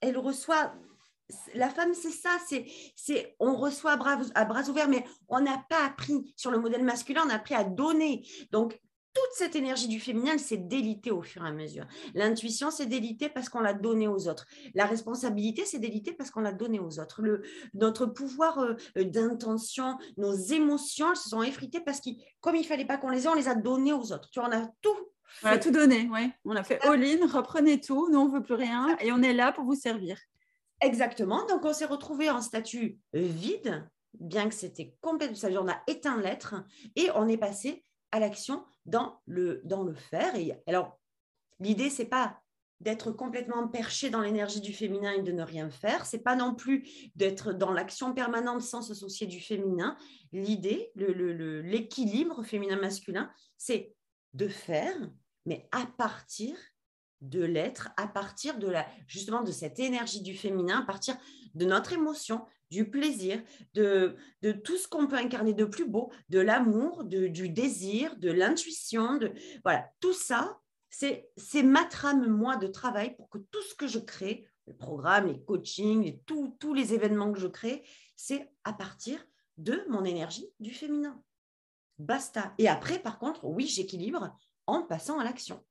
elle 0.00 0.18
reçoit. 0.18 0.74
La 1.54 1.68
femme, 1.68 1.92
c'est 1.92 2.12
ça, 2.12 2.36
c'est, 2.94 3.36
on 3.40 3.56
reçoit 3.56 3.92
à 3.92 3.96
bras, 3.96 4.18
à 4.34 4.44
bras 4.44 4.68
ouverts, 4.68 4.88
mais 4.88 5.04
on 5.28 5.40
n'a 5.40 5.58
pas 5.68 5.84
appris 5.84 6.32
sur 6.36 6.52
le 6.52 6.60
modèle 6.60 6.84
masculin, 6.84 7.24
on 7.26 7.30
a 7.30 7.34
appris 7.34 7.54
à 7.54 7.64
donner. 7.64 8.24
Donc, 8.52 8.80
toute 9.16 9.32
cette 9.32 9.56
énergie 9.56 9.88
du 9.88 9.98
féminin, 9.98 10.36
s'est 10.36 10.58
délitée 10.58 11.10
au 11.10 11.22
fur 11.22 11.42
et 11.42 11.48
à 11.48 11.52
mesure. 11.52 11.86
L'intuition, 12.14 12.70
c'est 12.70 12.84
délité 12.84 13.30
parce 13.30 13.48
qu'on 13.48 13.60
l'a 13.60 13.72
donnée 13.72 14.08
aux 14.08 14.28
autres. 14.28 14.46
La 14.74 14.84
responsabilité, 14.84 15.64
c'est 15.64 15.78
délité 15.78 16.12
parce 16.12 16.30
qu'on 16.30 16.40
l'a 16.40 16.52
donnée 16.52 16.80
aux 16.80 17.00
autres. 17.00 17.22
Le, 17.22 17.40
notre 17.72 18.04
pouvoir 18.04 18.58
euh, 18.58 18.74
d'intention, 19.04 19.96
nos 20.18 20.34
émotions, 20.34 21.10
elles 21.10 21.16
se 21.16 21.30
sont 21.30 21.42
effritées 21.42 21.80
parce 21.80 22.02
que, 22.02 22.10
comme 22.42 22.56
il 22.56 22.66
fallait 22.66 22.84
pas 22.84 22.98
qu'on 22.98 23.08
les 23.08 23.24
ait, 23.24 23.28
on 23.28 23.34
les 23.34 23.48
a 23.48 23.54
données 23.54 23.94
aux 23.94 24.12
autres. 24.12 24.28
Tu 24.30 24.38
vois, 24.38 24.50
on 24.50 24.52
a 24.52 24.66
tout 24.82 24.96
on 25.42 25.48
a 25.48 25.58
tout 25.58 25.72
donné, 25.72 26.08
ouais. 26.08 26.30
On 26.44 26.54
a 26.54 26.62
fait 26.62 26.80
all-in, 26.86 27.26
reprenez 27.26 27.80
tout, 27.80 28.08
nous 28.10 28.20
on 28.20 28.28
veut 28.28 28.42
plus 28.42 28.54
rien 28.54 28.96
et 29.00 29.10
on 29.10 29.22
est 29.22 29.32
là 29.32 29.50
pour 29.50 29.64
vous 29.64 29.74
servir. 29.74 30.18
Exactement. 30.80 31.44
Donc 31.46 31.64
on 31.64 31.72
s'est 31.72 31.84
retrouvé 31.84 32.30
en 32.30 32.40
statut 32.40 32.98
vide, 33.12 33.88
bien 34.14 34.48
que 34.48 34.54
c'était 34.54 34.94
complètement. 35.00 35.36
Ça 35.36 35.48
on 35.48 35.68
a 35.68 35.82
éteint 35.88 36.20
l'être 36.20 36.54
et 36.94 37.10
on 37.16 37.26
est 37.26 37.36
passé 37.36 37.84
l'action 38.18 38.64
dans 38.84 39.20
le, 39.26 39.62
faire. 39.94 40.34
Et 40.36 40.54
alors, 40.66 40.98
l'idée, 41.60 41.90
c'est 41.90 42.06
pas 42.06 42.40
d'être 42.80 43.10
complètement 43.10 43.68
perché 43.68 44.10
dans 44.10 44.20
l'énergie 44.20 44.60
du 44.60 44.74
féminin 44.74 45.12
et 45.12 45.22
de 45.22 45.32
ne 45.32 45.42
rien 45.42 45.70
faire. 45.70 46.04
C'est 46.04 46.22
pas 46.22 46.36
non 46.36 46.54
plus 46.54 47.10
d'être 47.14 47.52
dans 47.52 47.72
l'action 47.72 48.12
permanente 48.12 48.60
sans 48.60 48.82
se 48.82 48.94
du 49.26 49.40
féminin. 49.40 49.96
L'idée, 50.32 50.92
l'équilibre 50.94 52.38
le, 52.38 52.44
féminin-masculin, 52.44 53.30
c'est 53.56 53.94
de 54.34 54.48
faire, 54.48 55.10
mais 55.46 55.66
à 55.72 55.86
partir 55.86 56.54
de 57.20 57.42
l'être, 57.42 57.90
à 57.96 58.06
partir 58.06 58.58
de 58.58 58.68
la, 58.68 58.86
justement 59.06 59.42
de 59.42 59.52
cette 59.52 59.78
énergie 59.78 60.22
du 60.22 60.34
féminin, 60.34 60.80
à 60.80 60.86
partir 60.86 61.16
de 61.54 61.64
notre 61.64 61.92
émotion, 61.92 62.44
du 62.70 62.90
plaisir, 62.90 63.42
de, 63.74 64.16
de 64.42 64.52
tout 64.52 64.76
ce 64.76 64.88
qu'on 64.88 65.06
peut 65.06 65.16
incarner 65.16 65.54
de 65.54 65.64
plus 65.64 65.88
beau, 65.88 66.12
de 66.28 66.40
l'amour, 66.40 67.04
du 67.04 67.48
désir, 67.48 68.16
de 68.16 68.30
l'intuition, 68.30 69.16
de 69.16 69.32
voilà, 69.62 69.88
tout 70.00 70.12
ça, 70.12 70.58
c'est 70.90 71.62
ma 71.62 71.84
trame, 71.84 72.26
moi, 72.26 72.56
de 72.56 72.66
travail 72.66 73.14
pour 73.16 73.28
que 73.28 73.38
tout 73.38 73.62
ce 73.62 73.74
que 73.74 73.86
je 73.86 73.98
crée, 73.98 74.48
le 74.66 74.74
programme, 74.74 75.28
les 75.28 75.40
coachings, 75.44 76.18
tous 76.24 76.74
les 76.74 76.94
événements 76.94 77.32
que 77.32 77.38
je 77.38 77.46
crée, 77.46 77.84
c'est 78.16 78.50
à 78.64 78.72
partir 78.72 79.24
de 79.58 79.84
mon 79.88 80.04
énergie 80.04 80.48
du 80.58 80.72
féminin. 80.72 81.22
Basta. 81.98 82.54
Et 82.58 82.68
après, 82.68 82.98
par 82.98 83.18
contre, 83.18 83.44
oui, 83.44 83.66
j'équilibre 83.66 84.36
en 84.66 84.82
passant 84.82 85.18
à 85.18 85.24
l'action. 85.24 85.64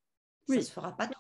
Ça 0.48 0.56
ne 0.56 0.62
se 0.62 0.72
fera 0.72 0.96
pas 0.96 1.08
tout 1.08 1.14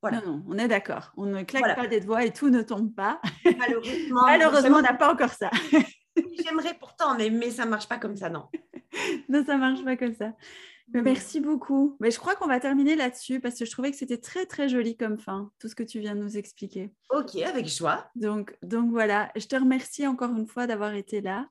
Voilà. 0.00 0.20
Non, 0.20 0.32
non, 0.32 0.44
on 0.48 0.58
est 0.58 0.68
d'accord. 0.68 1.12
On 1.16 1.26
ne 1.26 1.42
claque 1.42 1.76
pas 1.76 1.86
des 1.86 2.00
doigts 2.00 2.24
et 2.24 2.32
tout 2.32 2.50
ne 2.50 2.62
tombe 2.62 2.94
pas. 2.94 3.20
Malheureusement, 3.58 4.22
Malheureusement 4.26 4.78
on 4.78 4.82
n'a 4.82 4.94
pas 4.94 5.12
encore 5.12 5.32
ça. 5.32 5.50
J'aimerais 6.44 6.74
pourtant, 6.78 7.16
mais, 7.16 7.30
mais 7.30 7.50
ça 7.50 7.64
ne 7.64 7.70
marche 7.70 7.88
pas 7.88 7.98
comme 7.98 8.16
ça, 8.16 8.28
non. 8.28 8.48
non, 9.28 9.44
ça 9.44 9.54
ne 9.54 9.60
marche 9.60 9.84
pas 9.84 9.96
comme 9.96 10.14
ça. 10.14 10.32
Mais 10.94 11.02
merci 11.02 11.40
beaucoup. 11.40 11.96
Mais 12.00 12.10
je 12.10 12.18
crois 12.18 12.34
qu'on 12.34 12.46
va 12.46 12.60
terminer 12.60 12.96
là-dessus 12.96 13.40
parce 13.40 13.58
que 13.58 13.66
je 13.66 13.70
trouvais 13.70 13.90
que 13.90 13.96
c'était 13.96 14.18
très 14.18 14.46
très 14.46 14.68
joli 14.68 14.96
comme 14.96 15.18
fin, 15.18 15.50
tout 15.58 15.68
ce 15.68 15.74
que 15.74 15.82
tu 15.82 16.00
viens 16.00 16.14
de 16.14 16.20
nous 16.20 16.38
expliquer. 16.38 16.90
Ok, 17.10 17.36
avec 17.36 17.68
joie. 17.68 18.10
Donc, 18.14 18.56
donc 18.62 18.90
voilà, 18.90 19.30
je 19.36 19.46
te 19.46 19.56
remercie 19.56 20.06
encore 20.06 20.30
une 20.30 20.46
fois 20.46 20.66
d'avoir 20.66 20.94
été 20.94 21.20
là 21.20 21.46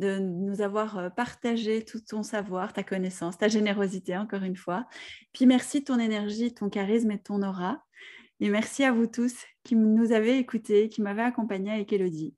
de 0.00 0.18
nous 0.18 0.62
avoir 0.62 0.98
euh, 0.98 1.10
partagé 1.10 1.84
tout 1.84 2.00
ton 2.00 2.22
savoir, 2.22 2.72
ta 2.72 2.82
connaissance, 2.82 3.38
ta 3.38 3.48
générosité, 3.48 4.16
encore 4.16 4.42
une 4.42 4.56
fois. 4.56 4.86
Puis 5.32 5.46
merci 5.46 5.80
de 5.80 5.84
ton 5.84 5.98
énergie, 5.98 6.52
ton 6.52 6.68
charisme 6.68 7.10
et 7.12 7.22
ton 7.22 7.42
aura. 7.42 7.84
Et 8.40 8.48
merci 8.48 8.82
à 8.84 8.92
vous 8.92 9.06
tous 9.06 9.44
qui 9.62 9.76
nous 9.76 10.12
avez 10.12 10.38
écoutés, 10.38 10.88
qui 10.88 11.02
m'avez 11.02 11.22
accompagné 11.22 11.70
avec 11.70 11.92
Elodie. 11.92 12.34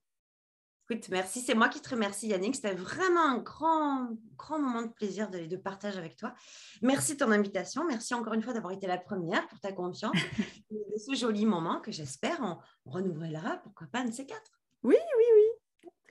Écoute, 0.91 1.09
merci. 1.11 1.41
C'est 1.41 1.55
moi 1.55 1.69
qui 1.69 1.81
te 1.81 1.89
remercie, 1.89 2.27
Yannick. 2.27 2.57
C'était 2.57 2.75
vraiment 2.75 3.25
un 3.25 3.39
grand, 3.39 4.09
grand 4.37 4.59
moment 4.59 4.83
de 4.83 4.89
plaisir 4.89 5.31
de, 5.31 5.47
de, 5.47 5.57
partage 5.57 5.97
avec 5.97 6.17
toi. 6.17 6.35
Merci 6.83 7.15
de 7.15 7.19
ton 7.19 7.31
invitation. 7.31 7.87
Merci 7.87 8.15
encore 8.15 8.35
une 8.35 8.43
fois 8.43 8.53
d'avoir 8.53 8.73
été 8.73 8.89
la 8.89 8.99
première 8.99 9.47
pour 9.47 9.61
ta 9.61 9.73
confiance 9.73 10.13
de 10.71 10.99
ce 10.99 11.15
joli 11.15 11.47
moment 11.47 11.81
que 11.81 11.93
j'espère 11.93 12.41
on 12.41 12.59
renouvellera, 12.91 13.59
pourquoi 13.59 13.87
pas, 13.87 14.01
un 14.01 14.07
de 14.07 14.13
ces 14.13 14.27
quatre? 14.27 14.61
Oui, 14.83 14.97
oui, 14.97 15.25
oui 15.37 15.62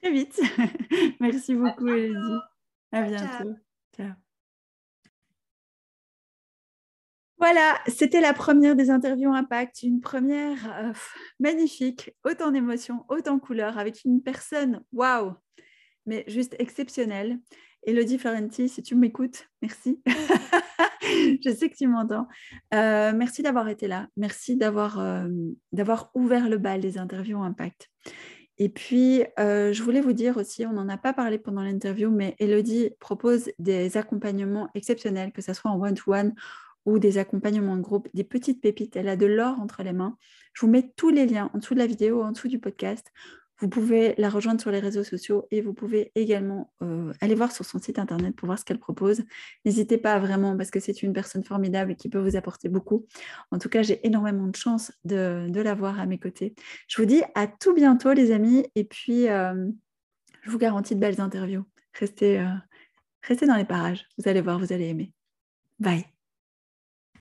très 0.01 0.11
vite. 0.11 0.39
Merci 1.19 1.55
beaucoup, 1.55 1.87
Elodie. 1.87 2.39
À 2.91 3.03
bientôt. 3.03 3.55
Ciao. 3.95 4.11
Voilà, 7.37 7.79
c'était 7.87 8.21
la 8.21 8.33
première 8.33 8.75
des 8.75 8.91
interviews 8.91 9.33
Impact, 9.33 9.81
une 9.81 9.99
première 9.99 10.71
euh, 10.77 10.93
magnifique, 11.39 12.11
autant 12.23 12.51
d'émotions, 12.51 13.03
autant 13.09 13.37
de 13.37 13.41
couleurs, 13.41 13.79
avec 13.79 14.03
une 14.05 14.21
personne, 14.21 14.83
waouh, 14.93 15.33
mais 16.05 16.23
juste 16.27 16.55
exceptionnelle. 16.59 17.39
Elodie 17.83 18.19
Florenti, 18.19 18.69
si 18.69 18.83
tu 18.83 18.95
m'écoutes, 18.95 19.49
merci. 19.63 20.03
Je 21.01 21.49
sais 21.49 21.67
que 21.69 21.75
tu 21.75 21.87
m'entends. 21.87 22.27
Euh, 22.75 23.11
merci 23.15 23.41
d'avoir 23.41 23.67
été 23.69 23.87
là. 23.87 24.07
Merci 24.17 24.55
d'avoir 24.55 24.99
euh, 24.99 25.27
d'avoir 25.71 26.11
ouvert 26.13 26.47
le 26.47 26.59
bal 26.59 26.79
des 26.79 26.99
interviews 26.99 27.41
Impact. 27.41 27.89
Et 28.57 28.69
puis, 28.69 29.23
euh, 29.39 29.73
je 29.73 29.81
voulais 29.81 30.01
vous 30.01 30.13
dire 30.13 30.37
aussi, 30.37 30.65
on 30.65 30.73
n'en 30.73 30.89
a 30.89 30.97
pas 30.97 31.13
parlé 31.13 31.39
pendant 31.39 31.63
l'interview, 31.63 32.11
mais 32.11 32.35
Elodie 32.39 32.91
propose 32.99 33.49
des 33.59 33.97
accompagnements 33.97 34.69
exceptionnels, 34.75 35.31
que 35.31 35.41
ce 35.41 35.53
soit 35.53 35.71
en 35.71 35.81
one-to-one 35.81 36.33
ou 36.85 36.99
des 36.99 37.17
accompagnements 37.17 37.77
de 37.77 37.81
groupe, 37.81 38.07
des 38.13 38.23
petites 38.23 38.61
pépites. 38.61 38.95
Elle 38.95 39.09
a 39.09 39.15
de 39.15 39.25
l'or 39.25 39.59
entre 39.59 39.83
les 39.83 39.93
mains. 39.93 40.17
Je 40.53 40.65
vous 40.65 40.71
mets 40.71 40.91
tous 40.95 41.09
les 41.09 41.25
liens 41.25 41.49
en 41.53 41.59
dessous 41.59 41.73
de 41.73 41.79
la 41.79 41.87
vidéo, 41.87 42.23
en 42.23 42.31
dessous 42.31 42.47
du 42.47 42.59
podcast. 42.59 43.11
Vous 43.61 43.69
pouvez 43.69 44.15
la 44.17 44.29
rejoindre 44.29 44.59
sur 44.59 44.71
les 44.71 44.79
réseaux 44.79 45.03
sociaux 45.03 45.47
et 45.51 45.61
vous 45.61 45.73
pouvez 45.73 46.11
également 46.15 46.73
euh, 46.81 47.13
aller 47.21 47.35
voir 47.35 47.51
sur 47.51 47.63
son 47.63 47.77
site 47.77 47.99
internet 47.99 48.35
pour 48.35 48.47
voir 48.47 48.57
ce 48.57 48.65
qu'elle 48.65 48.79
propose. 48.79 49.21
N'hésitez 49.65 49.99
pas 49.99 50.17
vraiment 50.17 50.57
parce 50.57 50.71
que 50.71 50.79
c'est 50.79 51.03
une 51.03 51.13
personne 51.13 51.43
formidable 51.43 51.91
et 51.91 51.95
qui 51.95 52.09
peut 52.09 52.17
vous 52.17 52.35
apporter 52.35 52.69
beaucoup. 52.69 53.05
En 53.51 53.59
tout 53.59 53.69
cas, 53.69 53.83
j'ai 53.83 54.05
énormément 54.05 54.47
de 54.47 54.55
chance 54.55 54.91
de, 55.05 55.47
de 55.47 55.61
l'avoir 55.61 55.99
à 55.99 56.07
mes 56.07 56.17
côtés. 56.17 56.55
Je 56.87 56.99
vous 56.99 57.05
dis 57.05 57.21
à 57.35 57.45
tout 57.45 57.75
bientôt 57.75 58.13
les 58.13 58.31
amis 58.31 58.65
et 58.73 58.83
puis 58.83 59.29
euh, 59.29 59.69
je 60.41 60.49
vous 60.49 60.57
garantis 60.57 60.95
de 60.95 60.99
belles 60.99 61.21
interviews. 61.21 61.63
Euh, 62.01 62.47
restez 63.21 63.45
dans 63.45 63.57
les 63.57 63.65
parages. 63.65 64.07
Vous 64.17 64.27
allez 64.27 64.41
voir, 64.41 64.57
vous 64.57 64.73
allez 64.73 64.87
aimer. 64.87 65.13
Bye. 65.79 66.10